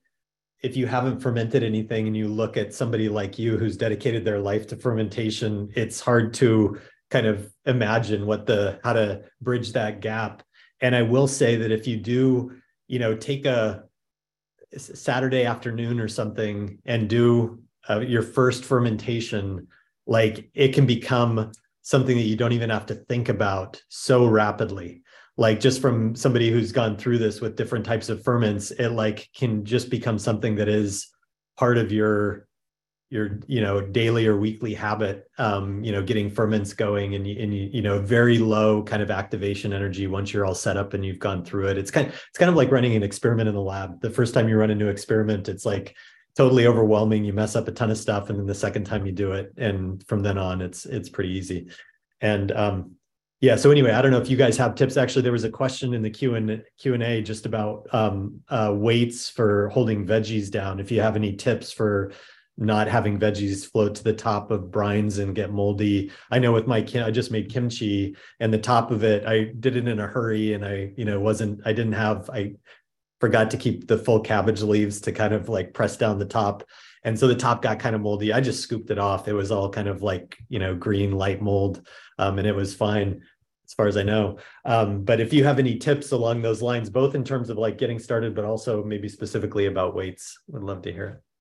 if 0.62 0.76
you 0.76 0.86
haven't 0.86 1.18
fermented 1.18 1.64
anything 1.64 2.06
and 2.06 2.16
you 2.16 2.28
look 2.28 2.56
at 2.56 2.72
somebody 2.72 3.08
like 3.08 3.36
you 3.36 3.58
who's 3.58 3.76
dedicated 3.76 4.24
their 4.24 4.38
life 4.38 4.68
to 4.68 4.76
fermentation, 4.76 5.68
it's 5.74 6.00
hard 6.00 6.32
to 6.34 6.78
kind 7.10 7.26
of 7.26 7.52
imagine 7.66 8.26
what 8.26 8.46
the 8.46 8.78
how 8.84 8.92
to 8.92 9.22
bridge 9.40 9.72
that 9.72 10.00
gap. 10.00 10.44
And 10.80 10.94
I 10.94 11.02
will 11.02 11.26
say 11.26 11.56
that 11.56 11.72
if 11.72 11.88
you 11.88 11.96
do, 11.96 12.52
you 12.86 13.00
know, 13.00 13.16
take 13.16 13.44
a 13.44 13.84
Saturday 14.76 15.44
afternoon 15.44 16.00
or 16.00 16.08
something 16.08 16.78
and 16.84 17.08
do 17.08 17.60
uh, 17.88 18.00
your 18.00 18.22
first 18.22 18.64
fermentation, 18.64 19.66
like 20.06 20.50
it 20.54 20.74
can 20.74 20.86
become 20.86 21.52
something 21.82 22.16
that 22.16 22.22
you 22.22 22.36
don't 22.36 22.52
even 22.52 22.70
have 22.70 22.86
to 22.86 22.94
think 22.94 23.28
about 23.28 23.82
so 23.88 24.26
rapidly. 24.26 25.02
Like 25.36 25.60
just 25.60 25.80
from 25.80 26.14
somebody 26.14 26.50
who's 26.50 26.72
gone 26.72 26.96
through 26.96 27.18
this 27.18 27.40
with 27.40 27.56
different 27.56 27.84
types 27.84 28.08
of 28.08 28.22
ferments, 28.22 28.70
it 28.70 28.90
like 28.90 29.28
can 29.34 29.64
just 29.64 29.90
become 29.90 30.18
something 30.18 30.56
that 30.56 30.68
is 30.68 31.08
part 31.56 31.78
of 31.78 31.90
your 31.90 32.46
your 33.12 33.38
you 33.46 33.60
know 33.60 33.78
daily 33.78 34.26
or 34.26 34.38
weekly 34.38 34.72
habit 34.72 35.30
um 35.36 35.84
you 35.84 35.92
know 35.92 36.02
getting 36.02 36.30
ferments 36.30 36.72
going 36.72 37.14
and, 37.14 37.26
and 37.26 37.54
you, 37.54 37.82
know 37.82 38.00
very 38.00 38.38
low 38.38 38.82
kind 38.82 39.02
of 39.02 39.10
activation 39.10 39.74
energy 39.74 40.06
once 40.06 40.32
you're 40.32 40.46
all 40.46 40.54
set 40.54 40.78
up 40.78 40.94
and 40.94 41.04
you've 41.04 41.18
gone 41.18 41.44
through 41.44 41.68
it. 41.68 41.76
It's 41.76 41.90
kind 41.90 42.08
of, 42.08 42.14
it's 42.14 42.38
kind 42.38 42.48
of 42.48 42.56
like 42.56 42.70
running 42.70 42.96
an 42.96 43.02
experiment 43.02 43.50
in 43.50 43.54
the 43.54 43.60
lab. 43.60 44.00
The 44.00 44.08
first 44.08 44.32
time 44.32 44.48
you 44.48 44.56
run 44.56 44.70
a 44.70 44.74
new 44.74 44.88
experiment 44.88 45.50
it's 45.50 45.66
like 45.66 45.94
totally 46.34 46.66
overwhelming. 46.66 47.22
You 47.22 47.34
mess 47.34 47.54
up 47.54 47.68
a 47.68 47.72
ton 47.72 47.90
of 47.90 47.98
stuff 47.98 48.30
and 48.30 48.38
then 48.38 48.46
the 48.46 48.54
second 48.54 48.84
time 48.84 49.04
you 49.04 49.12
do 49.12 49.32
it 49.32 49.52
and 49.58 50.02
from 50.06 50.22
then 50.22 50.38
on 50.38 50.62
it's 50.62 50.86
it's 50.86 51.10
pretty 51.10 51.32
easy. 51.32 51.68
And 52.22 52.50
um 52.52 52.92
yeah 53.42 53.56
so 53.56 53.72
anyway 53.72 53.90
i 53.90 54.00
don't 54.00 54.12
know 54.12 54.20
if 54.20 54.30
you 54.30 54.38
guys 54.38 54.56
have 54.56 54.74
tips. 54.74 54.96
Actually 54.96 55.20
there 55.20 55.32
was 55.32 55.44
a 55.44 55.50
question 55.50 55.92
in 55.92 56.00
the 56.00 56.08
q 56.08 56.36
and 56.36 56.64
q 56.78 56.94
and 56.94 57.02
a 57.02 57.20
just 57.20 57.44
about 57.44 57.86
um 57.92 58.40
uh 58.48 58.72
weights 58.74 59.28
for 59.28 59.68
holding 59.68 60.06
veggies 60.06 60.50
down. 60.50 60.80
If 60.80 60.90
you 60.90 61.02
have 61.02 61.14
any 61.14 61.36
tips 61.36 61.70
for 61.72 62.12
not 62.58 62.86
having 62.86 63.18
veggies 63.18 63.70
float 63.70 63.94
to 63.96 64.04
the 64.04 64.12
top 64.12 64.50
of 64.50 64.64
brines 64.64 65.18
and 65.18 65.34
get 65.34 65.52
moldy. 65.52 66.10
I 66.30 66.38
know 66.38 66.52
with 66.52 66.66
my 66.66 66.78
I 66.78 67.10
just 67.10 67.30
made 67.30 67.50
kimchi 67.50 68.16
and 68.40 68.52
the 68.52 68.58
top 68.58 68.90
of 68.90 69.04
it, 69.04 69.26
I 69.26 69.52
did 69.58 69.76
it 69.76 69.88
in 69.88 70.00
a 70.00 70.06
hurry 70.06 70.52
and 70.52 70.64
I, 70.64 70.92
you 70.96 71.04
know, 71.04 71.18
wasn't, 71.18 71.60
I 71.64 71.72
didn't 71.72 71.94
have, 71.94 72.28
I 72.30 72.54
forgot 73.20 73.50
to 73.52 73.56
keep 73.56 73.86
the 73.86 73.98
full 73.98 74.20
cabbage 74.20 74.62
leaves 74.62 75.00
to 75.02 75.12
kind 75.12 75.32
of 75.32 75.48
like 75.48 75.72
press 75.72 75.96
down 75.96 76.18
the 76.18 76.26
top. 76.26 76.64
And 77.04 77.18
so 77.18 77.26
the 77.26 77.34
top 77.34 77.62
got 77.62 77.78
kind 77.80 77.96
of 77.96 78.02
moldy. 78.02 78.32
I 78.32 78.40
just 78.40 78.60
scooped 78.60 78.90
it 78.90 78.98
off. 78.98 79.28
It 79.28 79.32
was 79.32 79.50
all 79.50 79.70
kind 79.70 79.88
of 79.88 80.02
like, 80.02 80.36
you 80.48 80.58
know, 80.58 80.74
green 80.74 81.12
light 81.12 81.40
mold 81.40 81.86
um, 82.18 82.38
and 82.38 82.46
it 82.46 82.54
was 82.54 82.74
fine 82.74 83.22
as 83.66 83.74
far 83.74 83.86
as 83.86 83.96
I 83.96 84.02
know. 84.02 84.38
Um, 84.66 85.02
but 85.02 85.20
if 85.20 85.32
you 85.32 85.44
have 85.44 85.58
any 85.58 85.78
tips 85.78 86.12
along 86.12 86.42
those 86.42 86.60
lines, 86.60 86.90
both 86.90 87.14
in 87.14 87.24
terms 87.24 87.48
of 87.48 87.56
like 87.56 87.78
getting 87.78 87.98
started, 87.98 88.34
but 88.34 88.44
also 88.44 88.84
maybe 88.84 89.08
specifically 89.08 89.66
about 89.66 89.94
weights, 89.94 90.38
would 90.48 90.62
love 90.62 90.82
to 90.82 90.92
hear 90.92 91.06
it. 91.06 91.31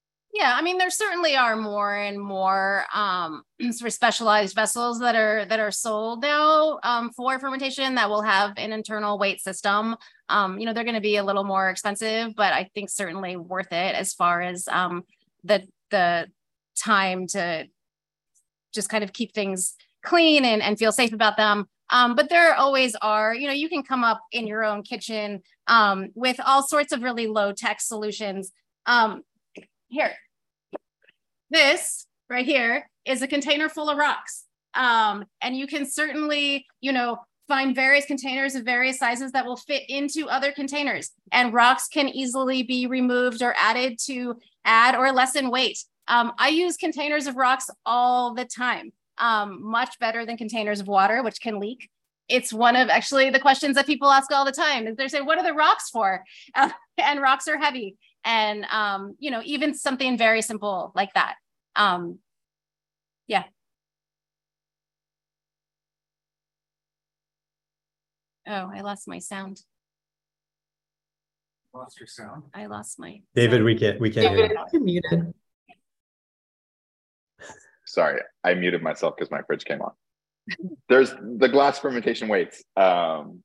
Yeah, 0.42 0.56
I 0.56 0.64
mean, 0.64 0.80
there 0.80 0.90
certainly 0.90 1.36
are 1.36 1.56
more 1.56 1.96
and 1.96 2.20
more 2.20 2.86
um, 2.96 3.44
sort 3.72 3.90
of 3.90 3.94
specialized 3.94 4.56
vessels 4.56 5.00
that 5.00 5.16
are 5.16 5.46
that 5.46 5.60
are 5.60 5.70
sold 5.70 6.24
now 6.24 6.80
um, 6.82 7.12
for 7.12 7.38
fermentation 7.38 7.94
that 7.94 8.10
will 8.10 8.24
have 8.24 8.54
an 8.58 8.74
internal 8.74 9.20
weight 9.20 9.40
system. 9.40 9.96
Um, 10.30 10.58
you 10.58 10.66
know, 10.66 10.74
they're 10.74 10.84
going 10.84 10.96
to 10.96 11.00
be 11.02 11.18
a 11.18 11.24
little 11.24 11.44
more 11.44 11.70
expensive, 11.70 12.34
but 12.36 12.54
I 12.54 12.72
think 12.74 12.90
certainly 12.90 13.36
worth 13.36 13.72
it 13.72 13.94
as 13.94 14.16
far 14.16 14.42
as 14.42 14.68
um, 14.68 15.04
the 15.44 15.62
the 15.92 16.28
time 16.76 17.28
to 17.28 17.68
just 18.74 18.90
kind 18.90 19.04
of 19.04 19.14
keep 19.14 19.36
things 19.36 19.76
clean 20.04 20.44
and, 20.44 20.64
and 20.64 20.80
feel 20.80 20.92
safe 20.92 21.14
about 21.14 21.38
them. 21.38 21.68
Um, 21.92 22.16
but 22.16 22.30
there 22.30 22.56
always 22.56 22.96
are, 23.04 23.36
you 23.36 23.46
know, 23.46 23.54
you 23.54 23.70
can 23.70 23.84
come 23.84 24.04
up 24.04 24.22
in 24.32 24.48
your 24.48 24.64
own 24.64 24.82
kitchen 24.82 25.44
um, 25.68 26.08
with 26.16 26.40
all 26.44 26.64
sorts 26.64 26.94
of 26.94 27.04
really 27.04 27.28
low 27.28 27.52
tech 27.52 27.80
solutions. 27.80 28.52
Um, 28.88 29.22
here, 29.88 30.16
this 31.52 32.08
right 32.30 32.46
here 32.46 32.90
is 33.06 33.22
a 33.22 33.28
container 33.28 33.70
full 33.70 33.90
of 33.90 33.98
rocks. 33.98 34.46
Um, 34.74 35.26
and 35.42 35.56
you 35.56 35.68
can 35.68 35.86
certainly, 35.86 36.66
you 36.80 36.92
know, 36.94 37.18
find 37.48 37.76
various 37.76 38.06
containers 38.06 38.56
of 38.56 38.64
various 38.64 38.98
sizes 38.98 39.34
that 39.34 39.46
will 39.46 39.58
fit 39.58 39.84
into 39.90 40.30
other 40.30 40.54
containers. 40.54 41.12
And 41.32 41.54
rocks 41.54 41.88
can 41.88 42.08
easily 42.08 42.64
be 42.64 42.88
removed 42.88 43.42
or 43.42 43.54
added 43.58 44.00
to 44.06 44.38
add 44.64 44.96
or 44.96 45.12
lessen 45.12 45.52
weight. 45.52 45.84
Um, 46.08 46.32
I 46.40 46.50
use 46.50 46.78
containers 46.78 47.28
of 47.28 47.36
rocks 47.36 47.70
all 47.86 48.34
the 48.34 48.46
time, 48.46 48.94
um, 49.18 49.62
much 49.62 50.00
better 50.00 50.26
than 50.26 50.38
containers 50.38 50.80
of 50.80 50.88
water, 50.88 51.22
which 51.22 51.42
can 51.42 51.60
leak. 51.60 51.90
It's 52.30 52.54
one 52.54 52.78
of 52.78 52.88
actually 52.90 53.30
the 53.30 53.40
questions 53.40 53.76
that 53.76 53.86
people 53.86 54.10
ask 54.10 54.32
all 54.32 54.46
the 54.46 54.54
time. 54.54 54.88
Is 54.88 54.96
they 54.96 55.10
say, 55.10 55.20
"What 55.20 55.38
are 55.38 55.44
the 55.44 55.54
rocks 55.54 55.90
for?" 55.90 56.24
Uh, 56.56 56.70
and 56.98 57.22
rocks 57.22 57.48
are 57.50 57.58
heavy 57.58 57.98
and 58.24 58.66
um, 58.66 59.16
you 59.20 59.32
know 59.32 59.42
even 59.44 59.74
something 59.74 60.18
very 60.18 60.42
simple 60.42 60.92
like 60.96 61.14
that 61.14 61.36
um, 61.76 62.20
yeah 63.28 63.44
oh 68.48 68.70
i 68.74 68.82
lost 68.82 69.08
my 69.08 69.20
sound 69.20 69.62
lost 71.74 72.00
your 72.00 72.08
sound 72.08 72.44
i 72.54 72.66
lost 72.66 73.00
my 73.00 73.22
david 73.36 73.64
we 73.64 73.76
can't 73.76 74.00
we 74.00 74.10
can't 74.10 74.36
david, 74.36 74.52
you're 74.74 74.82
muted 74.82 75.34
sorry 77.86 78.20
i 78.44 78.54
muted 78.54 78.82
myself 78.82 79.16
because 79.16 79.32
my 79.32 79.42
fridge 79.44 79.64
came 79.64 79.82
on 79.82 79.92
there's 80.90 81.14
the 81.38 81.48
glass 81.48 81.80
fermentation 81.80 82.28
weights 82.28 82.64
um, 82.76 83.44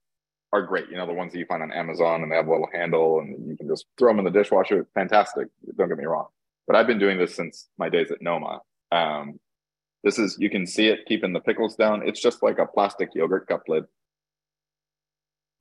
are 0.53 0.63
great. 0.63 0.89
You 0.91 0.97
know, 0.97 1.07
the 1.07 1.13
ones 1.13 1.33
that 1.33 1.39
you 1.39 1.47
find 1.47 1.63
on 1.63 1.73
Amazon 1.73 2.23
and 2.23 2.31
they 2.31 2.37
have 2.37 2.47
a 2.47 2.51
little 2.51 2.69
handle 2.73 3.21
and 3.21 3.49
you 3.49 3.57
can 3.57 3.69
just 3.69 3.87
throw 3.99 4.11
them 4.11 4.19
in 4.19 4.25
the 4.25 4.31
dishwasher. 4.31 4.87
Fantastic. 4.95 5.49
Don't 5.77 5.89
get 5.89 5.99
me 5.99 6.05
wrong. 6.05 6.27
But 6.67 6.77
I've 6.77 6.87
been 6.87 6.99
doing 6.99 7.19
this 7.19 7.35
since 7.35 7.69
my 7.79 7.89
days 7.89 8.11
at 8.11 8.23
Noma. 8.23 8.61
Um, 8.93 9.39
this 10.05 10.19
is, 10.19 10.37
you 10.39 10.51
can 10.51 10.67
see 10.67 10.89
it 10.89 11.07
keeping 11.07 11.33
the 11.33 11.41
pickles 11.41 11.77
down. 11.77 12.07
It's 12.07 12.21
just 12.21 12.43
like 12.43 12.59
a 12.59 12.67
plastic 12.67 13.11
yogurt 13.15 13.47
cup 13.49 13.63
lid. 13.69 13.85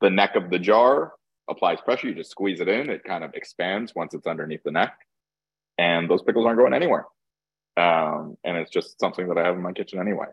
The 0.01 0.09
neck 0.09 0.35
of 0.35 0.49
the 0.49 0.59
jar 0.59 1.13
applies 1.49 1.81
pressure. 1.81 2.07
You 2.07 2.15
just 2.15 2.31
squeeze 2.31 2.59
it 2.59 2.67
in. 2.67 2.89
It 2.89 3.03
kind 3.03 3.23
of 3.23 3.33
expands 3.33 3.93
once 3.95 4.13
it's 4.13 4.27
underneath 4.27 4.63
the 4.63 4.71
neck. 4.71 4.97
And 5.77 6.09
those 6.09 6.21
pickles 6.23 6.45
aren't 6.45 6.59
going 6.59 6.73
anywhere. 6.73 7.05
Um, 7.77 8.37
and 8.43 8.57
it's 8.57 8.71
just 8.71 8.99
something 8.99 9.27
that 9.27 9.37
I 9.37 9.45
have 9.45 9.55
in 9.55 9.61
my 9.61 9.73
kitchen 9.73 9.99
anyway. 9.99 10.27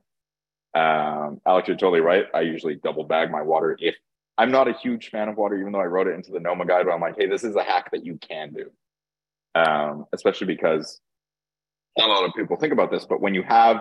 Um, 0.75 1.41
Alex, 1.47 1.69
you're 1.69 1.77
totally 1.77 2.01
right. 2.01 2.27
I 2.35 2.43
usually 2.43 2.77
double 2.77 3.05
bag 3.05 3.31
my 3.31 3.43
water 3.43 3.77
if 3.81 3.95
I'm 4.39 4.51
not 4.51 4.69
a 4.69 4.73
huge 4.73 5.11
fan 5.11 5.29
of 5.29 5.37
water, 5.37 5.57
even 5.57 5.73
though 5.73 5.81
I 5.81 5.87
wrote 5.87 6.07
it 6.07 6.15
into 6.15 6.31
the 6.33 6.41
Noma 6.41 6.65
guide. 6.65 6.87
But 6.87 6.93
I'm 6.93 7.01
like, 7.01 7.17
hey, 7.19 7.27
this 7.27 7.45
is 7.45 7.57
a 7.57 7.63
hack 7.63 7.91
that 7.93 8.05
you 8.05 8.17
can 8.17 8.53
do, 8.53 8.71
um, 9.55 10.07
especially 10.13 10.47
because 10.47 11.01
not 11.99 12.09
a 12.09 12.13
lot 12.13 12.25
of 12.25 12.35
people 12.35 12.57
think 12.57 12.73
about 12.73 12.91
this. 12.91 13.05
But 13.05 13.21
when 13.21 13.35
you 13.35 13.43
have 13.43 13.81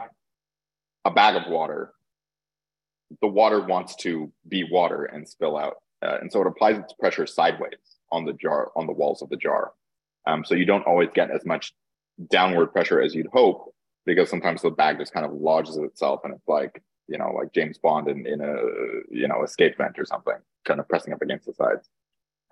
a 1.06 1.12
bag 1.12 1.36
of 1.36 1.52
water, 1.52 1.94
the 3.22 3.28
water 3.28 3.62
wants 3.62 3.96
to 3.98 4.32
be 4.48 4.64
water 4.70 5.06
and 5.06 5.28
spill 5.28 5.58
out, 5.58 5.76
uh, 6.02 6.18
and 6.22 6.32
so 6.32 6.42
it 6.42 6.48
applies 6.48 6.78
its 6.78 6.94
pressure 6.94 7.26
sideways 7.26 7.98
on 8.12 8.26
the 8.26 8.34
jar, 8.34 8.72
on 8.76 8.88
the 8.88 8.94
walls 8.94 9.22
of 9.22 9.30
the 9.30 9.38
jar. 9.38 9.72
Um, 10.28 10.46
so 10.46 10.56
you 10.56 10.66
don't 10.66 10.86
always 10.86 11.10
get 11.14 11.32
as 11.32 11.46
much 11.46 11.74
downward 12.30 12.68
pressure 12.68 13.02
as 13.02 13.16
you'd 13.16 13.28
hope 13.34 13.74
because 14.06 14.30
sometimes 14.30 14.62
the 14.62 14.70
bag 14.70 15.00
just 15.00 15.14
kind 15.14 15.26
of 15.26 15.34
lodges 15.34 15.78
itself 15.78 16.22
and 16.24 16.34
it's 16.34 16.48
like 16.48 16.82
you 17.12 17.18
know, 17.18 17.32
like 17.32 17.54
James 17.54 17.78
Bond 17.78 18.08
in, 18.08 18.26
in 18.26 18.40
a, 18.42 18.56
you 19.10 19.28
know, 19.28 19.44
escape 19.44 19.78
vent 19.78 20.00
or 20.00 20.06
something, 20.06 20.36
kind 20.66 20.80
of 20.80 20.88
pressing 20.88 21.14
up 21.14 21.22
against 21.22 21.46
the 21.46 21.54
sides. 21.54 21.90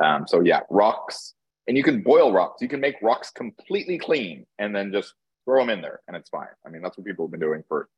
Um, 0.04 0.26
so 0.28 0.42
yeah, 0.42 0.62
rocks, 0.70 1.34
and 1.70 1.78
you 1.78 1.84
can 1.84 2.02
boil 2.02 2.34
rocks. 2.34 2.64
You 2.64 2.68
can 2.68 2.80
make 2.80 2.96
rocks 3.00 3.30
completely 3.30 4.00
clean 4.00 4.48
and 4.58 4.76
then 4.76 4.92
just 4.92 5.14
throw 5.46 5.62
them 5.62 5.70
in 5.70 5.82
there 5.82 6.02
and 6.08 6.18
it's 6.18 6.28
fine. 6.28 6.48
I 6.66 6.70
mean, 6.70 6.82
that's 6.82 6.98
what 6.98 7.06
people 7.06 7.28
have 7.28 7.32
been 7.32 7.40
doing 7.40 7.64
for 7.68 7.90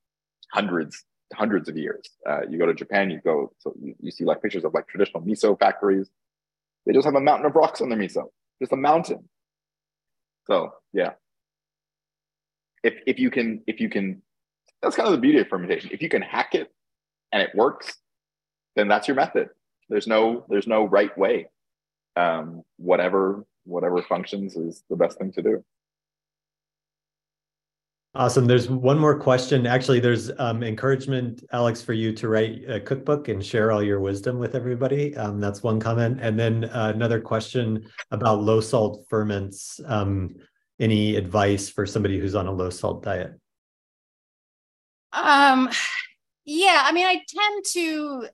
hundreds, 0.52 1.06
hundreds 1.34 1.70
of 1.70 1.78
years. 1.78 2.02
Uh, 2.30 2.42
you 2.50 2.60
go 2.60 2.66
to 2.66 2.74
Japan, 2.74 3.10
you 3.10 3.22
go, 3.24 3.54
so 3.60 3.74
you, 3.82 3.96
you 4.02 4.12
see 4.12 4.26
like 4.26 4.42
pictures 4.42 4.66
of 4.66 4.74
like 4.74 4.88
traditional 4.88 5.24
miso 5.24 5.58
factories. 5.58 6.10
They 6.86 6.92
just 6.92 7.06
have 7.06 7.16
a 7.16 7.22
mountain 7.22 7.46
of 7.46 7.56
rocks 7.56 7.80
on 7.80 7.88
their 7.88 7.98
miso, 7.98 8.26
just 8.62 8.74
a 8.74 8.76
mountain. 8.76 9.30
So 10.48 10.74
yeah. 10.92 11.12
If 12.84 12.96
if 13.08 13.20
you 13.20 13.32
can 13.32 13.62
if 13.68 13.80
you 13.80 13.90
can 13.90 14.22
that's 14.82 14.98
kind 14.98 15.08
of 15.08 15.14
the 15.14 15.22
beauty 15.22 15.40
of 15.40 15.48
fermentation. 15.48 15.92
If 15.94 16.02
you 16.02 16.10
can 16.10 16.24
hack 16.24 16.56
it 16.56 16.74
and 17.32 17.42
it 17.42 17.52
works, 17.56 17.96
then 18.76 18.90
that's 18.90 19.08
your 19.08 19.16
method. 19.16 19.48
There's 19.88 20.08
no 20.08 20.46
there's 20.50 20.68
no 20.68 20.84
right 20.84 21.18
way. 21.18 21.48
Um, 22.18 22.64
whatever 22.76 23.46
whatever 23.66 24.02
functions 24.02 24.56
is 24.56 24.84
the 24.90 24.96
best 24.96 25.18
thing 25.18 25.32
to 25.34 25.42
do. 25.42 25.64
Awesome. 28.14 28.46
There's 28.46 28.70
one 28.70 29.00
more 29.00 29.18
question. 29.18 29.66
Actually, 29.66 30.02
there's 30.02 30.32
um, 30.38 30.64
encouragement, 30.64 31.46
Alex, 31.54 31.82
for 31.82 31.94
you 31.94 32.12
to 32.14 32.28
write 32.28 32.70
a 32.70 32.78
cookbook 32.78 33.30
and 33.30 33.44
share 33.44 33.72
all 33.72 33.82
your 33.82 34.02
wisdom 34.02 34.38
with 34.38 34.54
everybody. 34.54 35.16
Um, 35.16 35.40
that's 35.40 35.64
one 35.64 35.80
comment. 35.80 36.20
And 36.22 36.38
then 36.38 36.66
uh, 36.66 36.92
another 36.94 37.22
question 37.22 37.86
about 38.12 38.42
low 38.42 38.60
salt 38.60 39.06
ferments. 39.10 39.80
Um, 39.86 40.36
any 40.78 41.16
advice 41.16 41.70
for 41.70 41.86
somebody 41.86 42.20
who's 42.20 42.36
on 42.36 42.48
a 42.48 42.52
low 42.52 42.70
salt 42.70 43.02
diet? 43.02 43.40
Um, 45.14 45.70
yeah, 46.44 46.82
I 46.84 46.92
mean, 46.92 47.06
I 47.06 47.22
tend 47.28 47.66
to, 47.72 48.28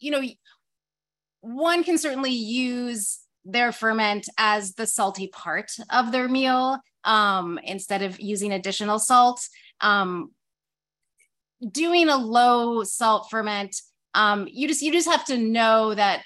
you 0.00 0.10
know, 0.10 0.22
one 1.40 1.82
can 1.82 1.96
certainly 1.96 2.32
use 2.32 3.20
their 3.44 3.72
ferment 3.72 4.28
as 4.38 4.74
the 4.74 4.86
salty 4.86 5.28
part 5.28 5.70
of 5.90 6.12
their 6.12 6.28
meal 6.28 6.78
um, 7.04 7.58
instead 7.62 8.02
of 8.02 8.20
using 8.20 8.52
additional 8.52 8.98
salt. 8.98 9.40
Um, 9.80 10.30
doing 11.70 12.08
a 12.08 12.16
low 12.16 12.84
salt 12.84 13.28
ferment, 13.30 13.76
um, 14.14 14.48
you 14.50 14.68
just 14.68 14.82
you 14.82 14.92
just 14.92 15.08
have 15.08 15.24
to 15.26 15.38
know 15.38 15.94
that 15.94 16.22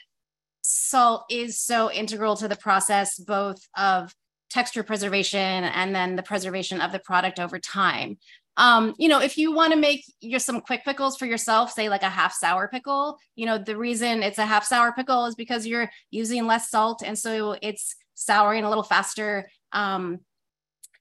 salt 0.62 1.24
is 1.30 1.58
so 1.58 1.90
integral 1.90 2.36
to 2.36 2.48
the 2.48 2.56
process, 2.56 3.18
both 3.18 3.60
of 3.76 4.14
texture 4.50 4.82
preservation 4.82 5.38
and 5.64 5.94
then 5.94 6.16
the 6.16 6.22
preservation 6.22 6.80
of 6.80 6.92
the 6.92 6.98
product 6.98 7.38
over 7.38 7.58
time. 7.58 8.18
Um, 8.58 8.94
you 8.98 9.08
know, 9.08 9.20
if 9.20 9.38
you 9.38 9.52
want 9.52 9.72
to 9.72 9.78
make 9.78 10.04
your 10.20 10.40
some 10.40 10.60
quick 10.60 10.84
pickles 10.84 11.16
for 11.16 11.26
yourself, 11.26 11.72
say 11.72 11.88
like 11.88 12.02
a 12.02 12.08
half 12.08 12.34
sour 12.34 12.68
pickle, 12.68 13.18
you 13.36 13.46
know, 13.46 13.56
the 13.56 13.76
reason 13.76 14.22
it's 14.22 14.38
a 14.38 14.44
half 14.44 14.64
sour 14.64 14.92
pickle 14.92 15.26
is 15.26 15.36
because 15.36 15.66
you're 15.66 15.88
using 16.10 16.46
less 16.46 16.68
salt 16.68 17.02
and 17.06 17.16
so 17.16 17.56
it's 17.62 17.94
souring 18.14 18.64
a 18.64 18.68
little 18.68 18.84
faster. 18.84 19.48
Um, 19.72 20.20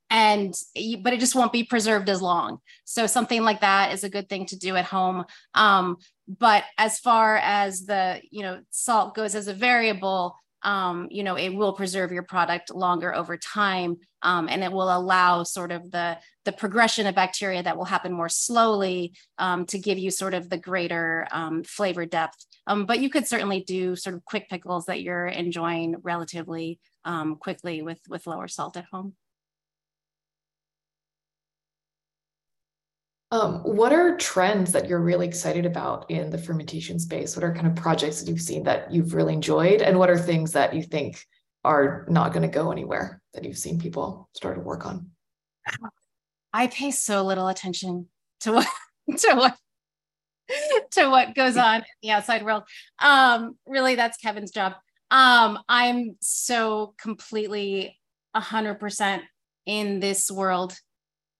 and 0.10 0.53
but 1.01 1.14
it 1.14 1.20
just 1.20 1.36
won't 1.36 1.51
be 1.51 1.64
preserved 1.64 2.10
as 2.10 2.22
long 2.22 2.60
so 2.86 3.05
something 3.08 3.43
like 3.43 3.60
that 3.60 3.93
is 3.93 4.05
a 4.05 4.10
good 4.10 4.30
thing 4.30 4.45
to 4.45 4.58
do 4.58 4.76
at 4.76 4.86
home 4.86 5.26
um, 5.53 5.97
but 6.28 6.64
as 6.78 6.99
far 6.99 7.38
as 7.38 7.86
the 7.86 8.22
you 8.32 8.41
know 8.41 8.62
salt 8.70 9.16
goes 9.16 9.36
as 9.36 9.49
a 9.49 9.53
variable 9.53 10.36
um, 10.64 11.08
you 11.12 11.24
know 11.24 11.36
it 11.36 11.49
will 11.49 11.74
preserve 11.74 12.12
your 12.12 12.24
product 12.24 12.74
longer 12.74 13.14
over 13.14 13.38
time 13.38 13.97
um, 14.24 14.49
and 14.49 14.64
it 14.64 14.72
will 14.72 14.95
allow 14.95 15.43
sort 15.43 15.72
of 15.72 15.91
the 15.91 16.18
the 16.45 16.51
progression 16.51 17.08
of 17.08 17.16
bacteria 17.16 17.62
that 17.62 17.78
will 17.78 17.86
happen 17.86 18.12
more 18.12 18.30
slowly 18.30 19.14
um, 19.38 19.66
to 19.66 19.78
give 19.78 19.97
you 19.97 20.10
sort 20.10 20.34
of 20.34 20.49
the 20.49 20.58
greater 20.58 21.28
um, 21.32 21.64
flavor 21.64 22.05
depth. 22.05 22.45
Um, 22.66 22.86
but 22.86 22.99
you 22.99 23.10
could 23.10 23.28
certainly 23.28 23.64
do 23.64 23.95
sort 23.95 24.16
of 24.16 24.26
quick 24.26 24.49
pickles 24.49 24.86
that 24.86 25.01
you're 25.01 25.28
enjoying 25.28 25.95
relatively 26.01 26.80
um, 27.05 27.36
quickly 27.36 27.82
with 27.82 27.99
with 28.10 28.28
lower 28.28 28.47
salt 28.47 28.78
at 28.78 28.86
home 28.91 29.14
Um, 33.30 33.59
what 33.63 33.91
are 33.91 34.15
trends 34.15 34.71
that 34.71 34.88
you're 34.88 35.01
really 35.01 35.28
excited 35.28 35.65
about 35.65 36.09
in 36.09 36.30
the 36.30 36.38
fermentation 36.38 36.97
space? 36.97 37.36
What 37.36 37.43
are 37.43 37.53
kind 37.53 37.67
of 37.67 37.75
projects 37.75 38.21
that 38.21 38.30
you've 38.30 38.41
seen 38.41 38.63
that 38.63 38.91
you've 38.91 39.13
really 39.13 39.34
enjoyed? 39.34 39.82
And 39.82 39.99
what 39.99 40.09
are 40.09 40.17
things 40.17 40.53
that 40.53 40.73
you 40.73 40.82
think 40.82 41.25
are 41.65 42.05
not 42.09 42.32
going 42.32 42.43
to 42.43 42.47
go 42.47 42.71
anywhere 42.71 43.21
that 43.34 43.43
you've 43.43 43.57
seen 43.57 43.80
people 43.80 44.30
start 44.34 44.55
to 44.55 44.61
work 44.61 44.86
on? 44.86 45.11
I 46.53 46.67
pay 46.67 46.91
so 46.91 47.23
little 47.23 47.49
attention 47.49 48.07
to 48.41 48.53
what 48.53 48.67
to 49.17 49.36
what 49.36 49.57
to 50.91 51.09
what 51.09 51.36
goes 51.36 51.57
on 51.57 51.78
in 51.78 51.84
the 52.01 52.11
outside 52.11 52.45
world. 52.45 52.63
Um, 52.99 53.57
really, 53.65 53.95
that's 53.95 54.17
Kevin's 54.17 54.51
job. 54.51 54.73
Um, 55.11 55.59
I'm 55.67 56.15
so 56.21 56.93
completely 56.97 57.99
a 58.34 58.39
hundred 58.39 58.75
percent 58.75 59.23
in 59.65 59.99
this 59.99 60.32
world 60.32 60.78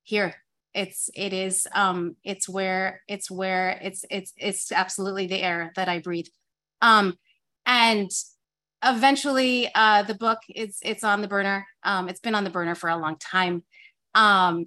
here 0.04 0.36
it's 0.78 1.10
it 1.16 1.34
is 1.34 1.68
um 1.74 2.16
it's 2.24 2.48
where 2.48 3.02
it's 3.08 3.32
where 3.32 3.80
it's 3.82 4.06
it's 4.12 4.32
it's 4.38 4.72
absolutely 4.72 5.26
the 5.26 5.42
air 5.42 5.72
that 5.76 5.90
i 5.90 6.00
breathe. 6.00 6.28
Um 6.82 7.16
and 7.66 8.12
eventually 8.86 9.70
uh 9.74 10.04
the 10.04 10.14
book 10.14 10.38
it's 10.48 10.78
it's 10.84 11.04
on 11.04 11.22
the 11.22 11.28
burner. 11.28 11.66
Um 11.84 12.08
it's 12.10 12.20
been 12.20 12.36
on 12.36 12.44
the 12.44 12.52
burner 12.52 12.76
for 12.76 12.90
a 12.90 12.98
long 12.98 13.18
time. 13.18 13.64
Um 14.14 14.66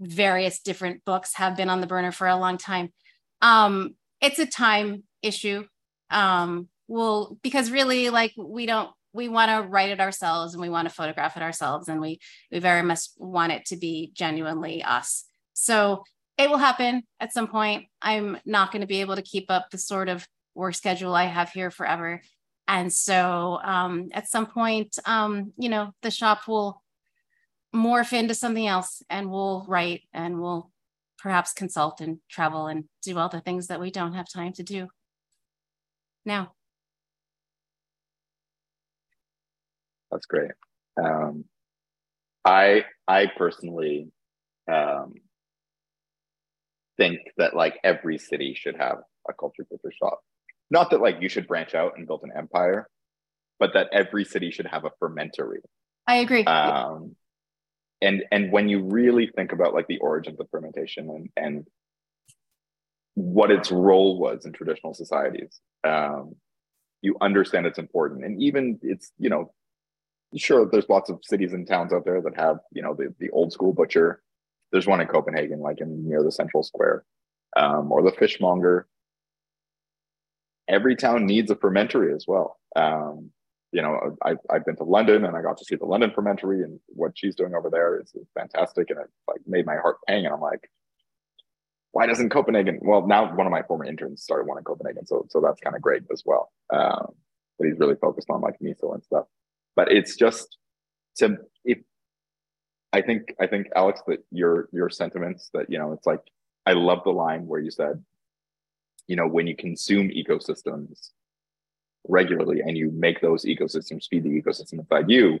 various 0.00 0.58
different 0.58 1.04
books 1.04 1.34
have 1.34 1.56
been 1.56 1.70
on 1.70 1.80
the 1.80 1.86
burner 1.86 2.10
for 2.10 2.26
a 2.26 2.36
long 2.36 2.58
time. 2.58 2.92
Um 3.40 3.94
it's 4.20 4.40
a 4.40 4.46
time 4.46 5.04
issue. 5.22 5.64
Um 6.10 6.68
well 6.88 7.38
because 7.40 7.70
really 7.70 8.10
like 8.10 8.32
we 8.36 8.66
don't 8.66 8.90
we 9.12 9.28
want 9.28 9.50
to 9.50 9.68
write 9.68 9.90
it 9.90 10.00
ourselves 10.00 10.54
and 10.54 10.60
we 10.60 10.68
want 10.68 10.88
to 10.88 10.94
photograph 10.94 11.36
it 11.36 11.42
ourselves 11.42 11.88
and 11.88 12.00
we 12.00 12.18
we 12.50 12.58
very 12.58 12.82
much 12.82 13.02
want 13.16 13.52
it 13.52 13.64
to 13.66 13.76
be 13.76 14.10
genuinely 14.12 14.82
us 14.82 15.25
so 15.58 16.04
it 16.36 16.50
will 16.50 16.58
happen 16.58 17.02
at 17.18 17.32
some 17.32 17.48
point. 17.48 17.86
I'm 18.02 18.36
not 18.44 18.72
going 18.72 18.82
to 18.82 18.86
be 18.86 19.00
able 19.00 19.16
to 19.16 19.22
keep 19.22 19.46
up 19.50 19.70
the 19.70 19.78
sort 19.78 20.10
of 20.10 20.28
work 20.54 20.74
schedule 20.74 21.14
I 21.14 21.24
have 21.24 21.50
here 21.50 21.70
forever. 21.70 22.20
And 22.68 22.92
so 22.92 23.58
um, 23.64 24.10
at 24.12 24.28
some 24.28 24.46
point, 24.46 24.98
um, 25.06 25.54
you 25.56 25.70
know, 25.70 25.92
the 26.02 26.10
shop 26.10 26.46
will 26.46 26.82
morph 27.74 28.12
into 28.12 28.34
something 28.34 28.66
else 28.66 29.02
and 29.08 29.30
we'll 29.30 29.64
write 29.66 30.02
and 30.12 30.42
we'll 30.42 30.70
perhaps 31.18 31.54
consult 31.54 32.02
and 32.02 32.18
travel 32.28 32.66
and 32.66 32.84
do 33.02 33.16
all 33.16 33.30
the 33.30 33.40
things 33.40 33.68
that 33.68 33.80
we 33.80 33.90
don't 33.90 34.12
have 34.12 34.30
time 34.30 34.52
to 34.54 34.62
do 34.62 34.88
now. 36.26 36.52
That's 40.10 40.26
great. 40.26 40.52
Um, 41.02 41.44
I 42.44 42.84
I 43.08 43.26
personally 43.36 44.10
um, 44.70 45.14
think 46.96 47.20
that 47.36 47.54
like 47.54 47.78
every 47.84 48.18
city 48.18 48.54
should 48.54 48.76
have 48.76 48.98
a 49.28 49.32
culture 49.32 49.66
butcher 49.70 49.92
shop. 49.98 50.20
Not 50.70 50.90
that 50.90 51.00
like 51.00 51.16
you 51.20 51.28
should 51.28 51.46
branch 51.46 51.74
out 51.74 51.92
and 51.96 52.06
build 52.06 52.22
an 52.24 52.32
empire, 52.36 52.88
but 53.58 53.72
that 53.74 53.88
every 53.92 54.24
city 54.24 54.50
should 54.50 54.66
have 54.66 54.84
a 54.84 54.90
fermentory. 54.98 55.60
I 56.06 56.16
agree. 56.16 56.44
Um, 56.44 57.16
and 58.02 58.24
and 58.30 58.52
when 58.52 58.68
you 58.68 58.82
really 58.82 59.30
think 59.34 59.52
about 59.52 59.74
like 59.74 59.86
the 59.86 59.98
origins 59.98 60.34
of 60.34 60.46
the 60.46 60.50
fermentation 60.50 61.08
and 61.08 61.30
and 61.36 61.66
what 63.14 63.50
its 63.50 63.72
role 63.72 64.18
was 64.18 64.44
in 64.44 64.52
traditional 64.52 64.92
societies, 64.92 65.58
um, 65.84 66.36
you 67.00 67.16
understand 67.20 67.66
it's 67.66 67.78
important. 67.78 68.24
And 68.24 68.42
even 68.42 68.78
it's 68.82 69.12
you 69.18 69.30
know, 69.30 69.52
sure, 70.36 70.68
there's 70.70 70.88
lots 70.88 71.10
of 71.10 71.20
cities 71.22 71.52
and 71.52 71.66
towns 71.66 71.92
out 71.92 72.04
there 72.04 72.20
that 72.20 72.36
have 72.36 72.58
you 72.72 72.82
know 72.82 72.94
the 72.94 73.14
the 73.18 73.30
old 73.30 73.52
school 73.52 73.72
butcher 73.72 74.22
there's 74.72 74.86
one 74.86 75.00
in 75.00 75.06
Copenhagen, 75.06 75.60
like 75.60 75.80
in 75.80 76.08
near 76.08 76.22
the 76.22 76.32
central 76.32 76.62
square, 76.62 77.04
um, 77.56 77.90
or 77.92 78.02
the 78.02 78.12
fishmonger. 78.12 78.86
Every 80.68 80.96
town 80.96 81.26
needs 81.26 81.50
a 81.50 81.56
fermentory 81.56 82.12
as 82.14 82.26
well. 82.26 82.58
Um, 82.74 83.30
you 83.72 83.82
know, 83.82 84.16
I, 84.24 84.34
I've 84.50 84.64
been 84.64 84.76
to 84.76 84.84
London 84.84 85.24
and 85.24 85.36
I 85.36 85.42
got 85.42 85.58
to 85.58 85.64
see 85.64 85.76
the 85.76 85.84
London 85.84 86.10
fermentory 86.14 86.62
and 86.62 86.80
what 86.88 87.12
she's 87.14 87.34
doing 87.34 87.54
over 87.54 87.70
there 87.70 88.00
is, 88.00 88.14
fantastic. 88.34 88.90
And 88.90 89.00
it 89.00 89.06
like 89.28 89.40
made 89.46 89.66
my 89.66 89.76
heart 89.76 89.96
pang. 90.08 90.24
And 90.24 90.34
I'm 90.34 90.40
like, 90.40 90.70
why 91.92 92.06
doesn't 92.06 92.30
Copenhagen? 92.30 92.78
Well, 92.82 93.06
now 93.06 93.34
one 93.34 93.46
of 93.46 93.50
my 93.50 93.62
former 93.62 93.84
interns 93.84 94.22
started 94.22 94.46
one 94.46 94.58
in 94.58 94.64
Copenhagen, 94.64 95.06
so 95.06 95.26
so 95.30 95.40
that's 95.40 95.60
kind 95.60 95.74
of 95.74 95.80
great 95.80 96.02
as 96.12 96.22
well. 96.26 96.52
Um, 96.70 97.14
but 97.58 97.68
he's 97.68 97.78
really 97.78 97.94
focused 97.94 98.28
on 98.28 98.42
like 98.42 98.58
miso 98.62 98.92
and 98.92 99.02
stuff. 99.02 99.24
But 99.74 99.90
it's 99.90 100.14
just 100.14 100.58
to 101.16 101.38
I 102.96 103.02
think 103.02 103.34
I 103.38 103.46
think 103.46 103.66
Alex 103.76 104.00
that 104.06 104.24
your 104.30 104.70
your 104.72 104.88
sentiments 104.88 105.50
that 105.52 105.68
you 105.68 105.78
know 105.78 105.92
it's 105.92 106.06
like 106.06 106.22
I 106.64 106.72
love 106.72 107.00
the 107.04 107.10
line 107.10 107.46
where 107.46 107.60
you 107.60 107.70
said, 107.70 108.02
you 109.06 109.16
know, 109.16 109.28
when 109.28 109.46
you 109.46 109.54
consume 109.54 110.08
ecosystems 110.08 111.10
regularly 112.08 112.60
and 112.62 112.74
you 112.74 112.90
make 112.90 113.20
those 113.20 113.44
ecosystems 113.44 114.08
feed 114.08 114.24
the 114.24 114.30
ecosystem 114.40 114.78
inside 114.78 115.10
you, 115.10 115.38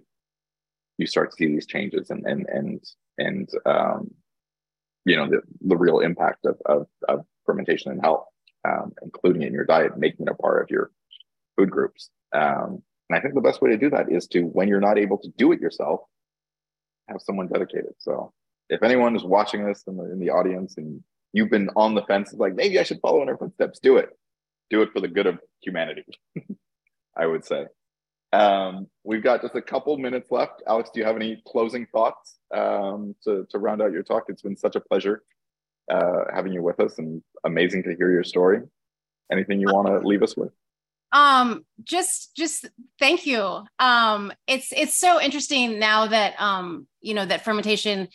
you 0.98 1.06
start 1.06 1.30
to 1.30 1.36
see 1.36 1.46
these 1.46 1.66
changes 1.66 2.10
and 2.10 2.26
and 2.26 2.46
and 2.46 2.84
and 3.16 3.48
um, 3.64 4.10
you 5.06 5.16
know 5.16 5.26
the 5.26 5.40
the 5.62 5.78
real 5.78 6.00
impact 6.00 6.44
of 6.44 6.58
of, 6.66 6.86
of 7.08 7.24
fermentation 7.46 7.90
and 7.90 8.02
health, 8.02 8.26
um, 8.68 8.92
including 9.02 9.42
in 9.42 9.54
your 9.54 9.64
diet, 9.64 9.96
making 9.96 10.26
it 10.26 10.30
a 10.30 10.34
part 10.34 10.62
of 10.62 10.70
your 10.70 10.90
food 11.56 11.70
groups. 11.70 12.10
Um, 12.34 12.82
and 13.08 13.16
I 13.16 13.20
think 13.22 13.32
the 13.32 13.40
best 13.40 13.62
way 13.62 13.70
to 13.70 13.78
do 13.78 13.88
that 13.90 14.12
is 14.12 14.26
to 14.28 14.42
when 14.42 14.68
you're 14.68 14.88
not 14.88 14.98
able 14.98 15.16
to 15.16 15.28
do 15.38 15.52
it 15.52 15.60
yourself 15.60 16.00
have 17.08 17.20
someone 17.20 17.48
dedicated. 17.48 17.94
So 17.98 18.32
if 18.68 18.82
anyone 18.82 19.16
is 19.16 19.24
watching 19.24 19.64
this 19.64 19.84
in 19.86 19.96
the, 19.96 20.04
in 20.04 20.18
the 20.18 20.30
audience 20.30 20.76
and 20.76 21.02
you've 21.32 21.50
been 21.50 21.70
on 21.76 21.94
the 21.94 22.02
fence, 22.02 22.32
like 22.32 22.54
maybe 22.54 22.78
I 22.78 22.82
should 22.82 23.00
follow 23.00 23.22
in 23.22 23.28
her 23.28 23.36
footsteps, 23.36 23.78
do 23.78 23.96
it. 23.96 24.10
Do 24.70 24.82
it 24.82 24.92
for 24.92 25.00
the 25.00 25.08
good 25.08 25.26
of 25.26 25.38
humanity, 25.62 26.04
I 27.16 27.26
would 27.26 27.44
say. 27.44 27.66
Um, 28.32 28.88
we've 29.04 29.22
got 29.22 29.42
just 29.42 29.54
a 29.54 29.62
couple 29.62 29.96
minutes 29.96 30.30
left. 30.30 30.62
Alex, 30.66 30.90
do 30.92 31.00
you 31.00 31.06
have 31.06 31.16
any 31.16 31.42
closing 31.46 31.86
thoughts 31.86 32.36
um, 32.52 33.14
to, 33.24 33.46
to 33.50 33.58
round 33.58 33.80
out 33.80 33.92
your 33.92 34.02
talk? 34.02 34.24
It's 34.28 34.42
been 34.42 34.56
such 34.56 34.74
a 34.74 34.80
pleasure 34.80 35.22
uh, 35.90 36.24
having 36.34 36.52
you 36.52 36.62
with 36.62 36.80
us 36.80 36.98
and 36.98 37.22
amazing 37.44 37.84
to 37.84 37.94
hear 37.94 38.10
your 38.10 38.24
story. 38.24 38.62
Anything 39.30 39.60
you 39.60 39.68
want 39.68 39.86
to 39.88 40.06
leave 40.06 40.22
us 40.22 40.36
with? 40.36 40.50
Um, 41.16 41.64
just 41.82 42.36
just 42.36 42.68
thank 42.98 43.24
you. 43.24 43.62
Um, 43.78 44.32
it's 44.46 44.70
it's 44.70 44.98
so 44.98 45.18
interesting 45.18 45.78
now 45.78 46.06
that 46.08 46.38
um, 46.38 46.86
you 47.00 47.14
know 47.14 47.24
that 47.24 47.42
fermentation 47.42 48.08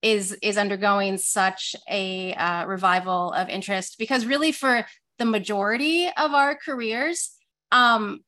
is 0.00 0.32
is 0.40 0.56
undergoing 0.56 1.18
such 1.18 1.76
a 1.90 2.32
uh, 2.32 2.64
revival 2.64 3.32
of 3.32 3.50
interest 3.50 3.96
because 3.98 4.24
really 4.24 4.52
for 4.52 4.86
the 5.18 5.26
majority 5.26 6.08
of 6.16 6.32
our 6.32 6.56
careers, 6.56 7.32
um, 7.72 8.20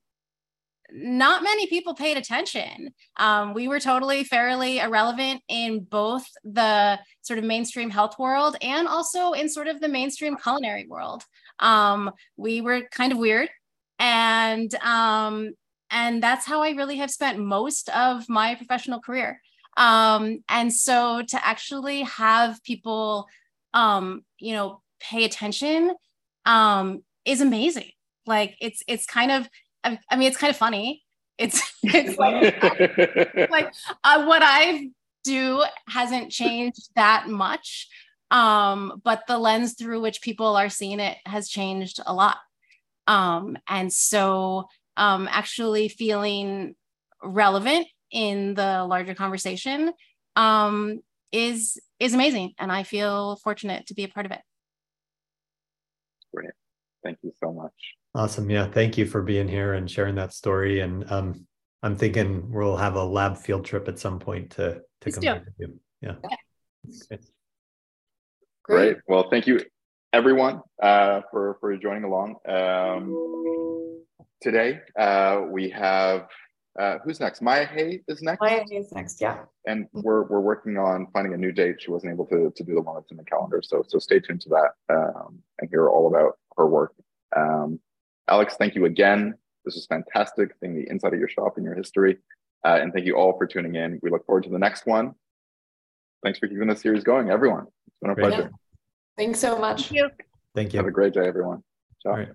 not 0.93 1.43
many 1.43 1.67
people 1.67 1.95
paid 1.95 2.19
attention. 2.19 2.93
Um, 3.19 3.55
we 3.55 3.67
were 3.67 3.81
totally 3.81 4.25
fairly 4.25 4.79
irrelevant 4.79 5.41
in 5.49 5.81
both 5.81 6.27
the 6.45 6.99
sort 7.23 7.39
of 7.39 7.47
mainstream 7.47 7.89
health 7.89 8.19
world 8.19 8.57
and 8.61 8.89
also 8.89 9.33
in 9.33 9.49
sort 9.49 9.69
of 9.69 9.81
the 9.81 9.89
mainstream 9.89 10.37
culinary 10.37 10.87
world. 10.87 11.25
Um, 11.61 12.11
we 12.37 12.61
were 12.61 12.83
kind 12.93 13.13
of 13.13 13.19
weird, 13.19 13.49
and 13.99 14.75
um, 14.77 15.53
and 15.91 16.23
that's 16.23 16.47
how 16.47 16.63
I 16.63 16.71
really 16.71 16.97
have 16.97 17.11
spent 17.11 17.39
most 17.39 17.89
of 17.91 18.29
my 18.29 18.55
professional 18.55 19.01
career. 19.01 19.41
Um, 19.77 20.43
and 20.49 20.73
so 20.73 21.23
to 21.23 21.47
actually 21.47 22.03
have 22.03 22.63
people, 22.65 23.27
um, 23.73 24.25
you 24.39 24.53
know, 24.53 24.83
pay 25.01 25.25
attention 25.25 25.95
um, 26.45 27.03
is 27.25 27.41
amazing. 27.41 27.91
Like 28.27 28.57
it's 28.61 28.83
it's 28.87 29.07
kind 29.07 29.31
of 29.31 29.49
I, 29.85 29.99
I 30.11 30.17
mean 30.17 30.29
it's 30.29 30.37
kind 30.37 30.51
of 30.51 30.57
funny. 30.57 31.03
It's 31.39 31.63
it's 31.83 32.19
like 32.19 33.51
like 33.51 33.73
uh, 34.05 34.25
what 34.25 34.43
I 34.45 34.91
do 35.25 35.63
hasn't 35.89 36.33
changed 36.33 36.91
that 36.97 37.29
much, 37.29 37.89
um, 38.31 39.01
but 39.05 39.23
the 39.27 39.39
lens 39.39 39.75
through 39.75 40.01
which 40.01 40.23
people 40.23 40.57
are 40.57 40.69
seeing 40.69 41.01
it 41.01 41.19
has 41.25 41.49
changed 41.49 42.01
a 42.05 42.13
lot. 42.13 42.39
Um, 43.09 43.57
and 43.67 43.91
so 43.93 44.69
um, 44.99 45.29
actually 45.31 45.89
feeling 45.89 46.77
relevant 47.23 47.89
in 48.13 48.55
the 48.55 48.85
larger 48.85 49.15
conversation 49.15 49.93
um, 50.37 51.01
is 51.33 51.81
is 51.99 52.15
amazing, 52.15 52.53
and 52.59 52.71
I 52.71 52.85
feel 52.85 53.37
fortunate 53.43 53.87
to 53.87 53.95
be 53.95 54.05
a 54.05 54.09
part 54.09 54.27
of 54.27 54.33
it. 54.33 54.41
Great, 56.35 56.51
thank 57.03 57.19
you 57.23 57.33
so 57.43 57.53
much. 57.53 57.73
Awesome, 58.15 58.51
yeah, 58.51 58.71
thank 58.71 58.99
you 58.99 59.07
for 59.07 59.23
being 59.23 59.49
here 59.49 59.73
and 59.73 59.91
sharing 59.91 60.15
that 60.17 60.33
story. 60.33 60.81
And 60.81 61.11
um, 61.11 61.47
I'm 61.83 61.97
thinking 61.97 62.53
we'll 62.53 62.77
have 62.77 62.95
a 62.95 63.05
lab 63.05 63.39
field 63.39 63.65
trip 63.65 63.89
at 63.89 63.99
some 63.99 64.19
point 64.19 64.51
to 64.53 64.83
to 65.01 65.11
come 65.11 65.25
with 65.25 65.55
you. 65.59 65.81
Yeah. 66.03 66.17
Okay. 67.11 67.19
Great. 68.63 68.99
Well, 69.09 69.31
thank 69.31 69.47
you 69.47 69.61
everyone 70.13 70.61
uh, 70.83 71.21
for 71.31 71.57
for 71.61 71.77
joining 71.77 72.05
along. 72.05 72.37
Um, 72.49 74.05
today 74.41 74.81
uh, 74.99 75.43
we 75.51 75.69
have 75.71 76.29
uh, 76.79 76.99
who's 77.05 77.19
next? 77.19 77.43
Maya 77.43 77.67
Hay 77.67 78.01
is 78.07 78.23
next. 78.23 78.41
Maya 78.41 78.63
Hay 78.71 78.77
is 78.77 78.93
next, 78.93 79.21
yeah. 79.21 79.39
And 79.67 79.87
we're 79.93 80.25
we're 80.25 80.41
working 80.41 80.77
on 80.79 81.09
finding 81.13 81.35
a 81.35 81.37
new 81.37 81.53
date. 81.53 81.77
She 81.81 81.91
wasn't 81.91 82.13
able 82.13 82.27
to 82.27 82.53
to 82.55 82.65
do 82.65 82.75
the 82.75 82.81
one 82.81 82.95
that's 82.97 83.11
in 83.11 83.17
the 83.17 83.25
calendar, 83.25 83.61
so 83.63 83.85
so 83.87 83.99
stay 83.99 84.21
tuned 84.21 84.41
to 84.43 84.49
that 84.51 84.95
um, 84.95 85.39
and 85.59 85.69
hear 85.71 85.89
all 85.89 86.07
about 86.07 86.39
her 86.57 86.67
work. 86.67 86.95
Um, 87.37 87.81
Alex, 88.29 88.57
thank 88.57 88.75
you 88.75 88.85
again. 88.85 89.35
This 89.65 89.75
was 89.75 89.87
fantastic, 89.87 90.51
seeing 90.61 90.75
the 90.75 90.89
inside 90.89 91.13
of 91.13 91.19
your 91.19 91.29
shop 91.29 91.57
and 91.57 91.65
your 91.65 91.75
history. 91.75 92.19
Uh, 92.65 92.79
and 92.81 92.93
thank 92.93 93.07
you 93.07 93.17
all 93.17 93.37
for 93.37 93.47
tuning 93.47 93.75
in. 93.75 94.01
We 94.03 94.11
look 94.11 94.27
forward 94.27 94.45
to 94.45 94.51
the 94.51 94.59
next 94.59 94.87
one. 94.87 95.15
Thanks 96.25 96.39
for 96.39 96.49
keeping 96.49 96.67
this 96.67 96.81
series 96.81 97.05
going, 97.05 97.31
everyone. 97.31 97.67
It's 97.87 97.97
been 98.01 98.11
a 98.11 98.15
Great. 98.15 98.29
pleasure. 98.29 98.51
Thanks 99.19 99.41
so 99.41 99.59
much. 99.59 99.89
Thank 99.89 99.93
you. 99.93 100.11
Thank 100.55 100.73
you. 100.73 100.79
Have 100.79 100.87
a 100.87 100.93
great 100.93 101.13
day, 101.13 101.27
everyone. 101.27 101.65
Ciao. 102.03 102.13
All 102.13 102.17
right. 102.19 102.29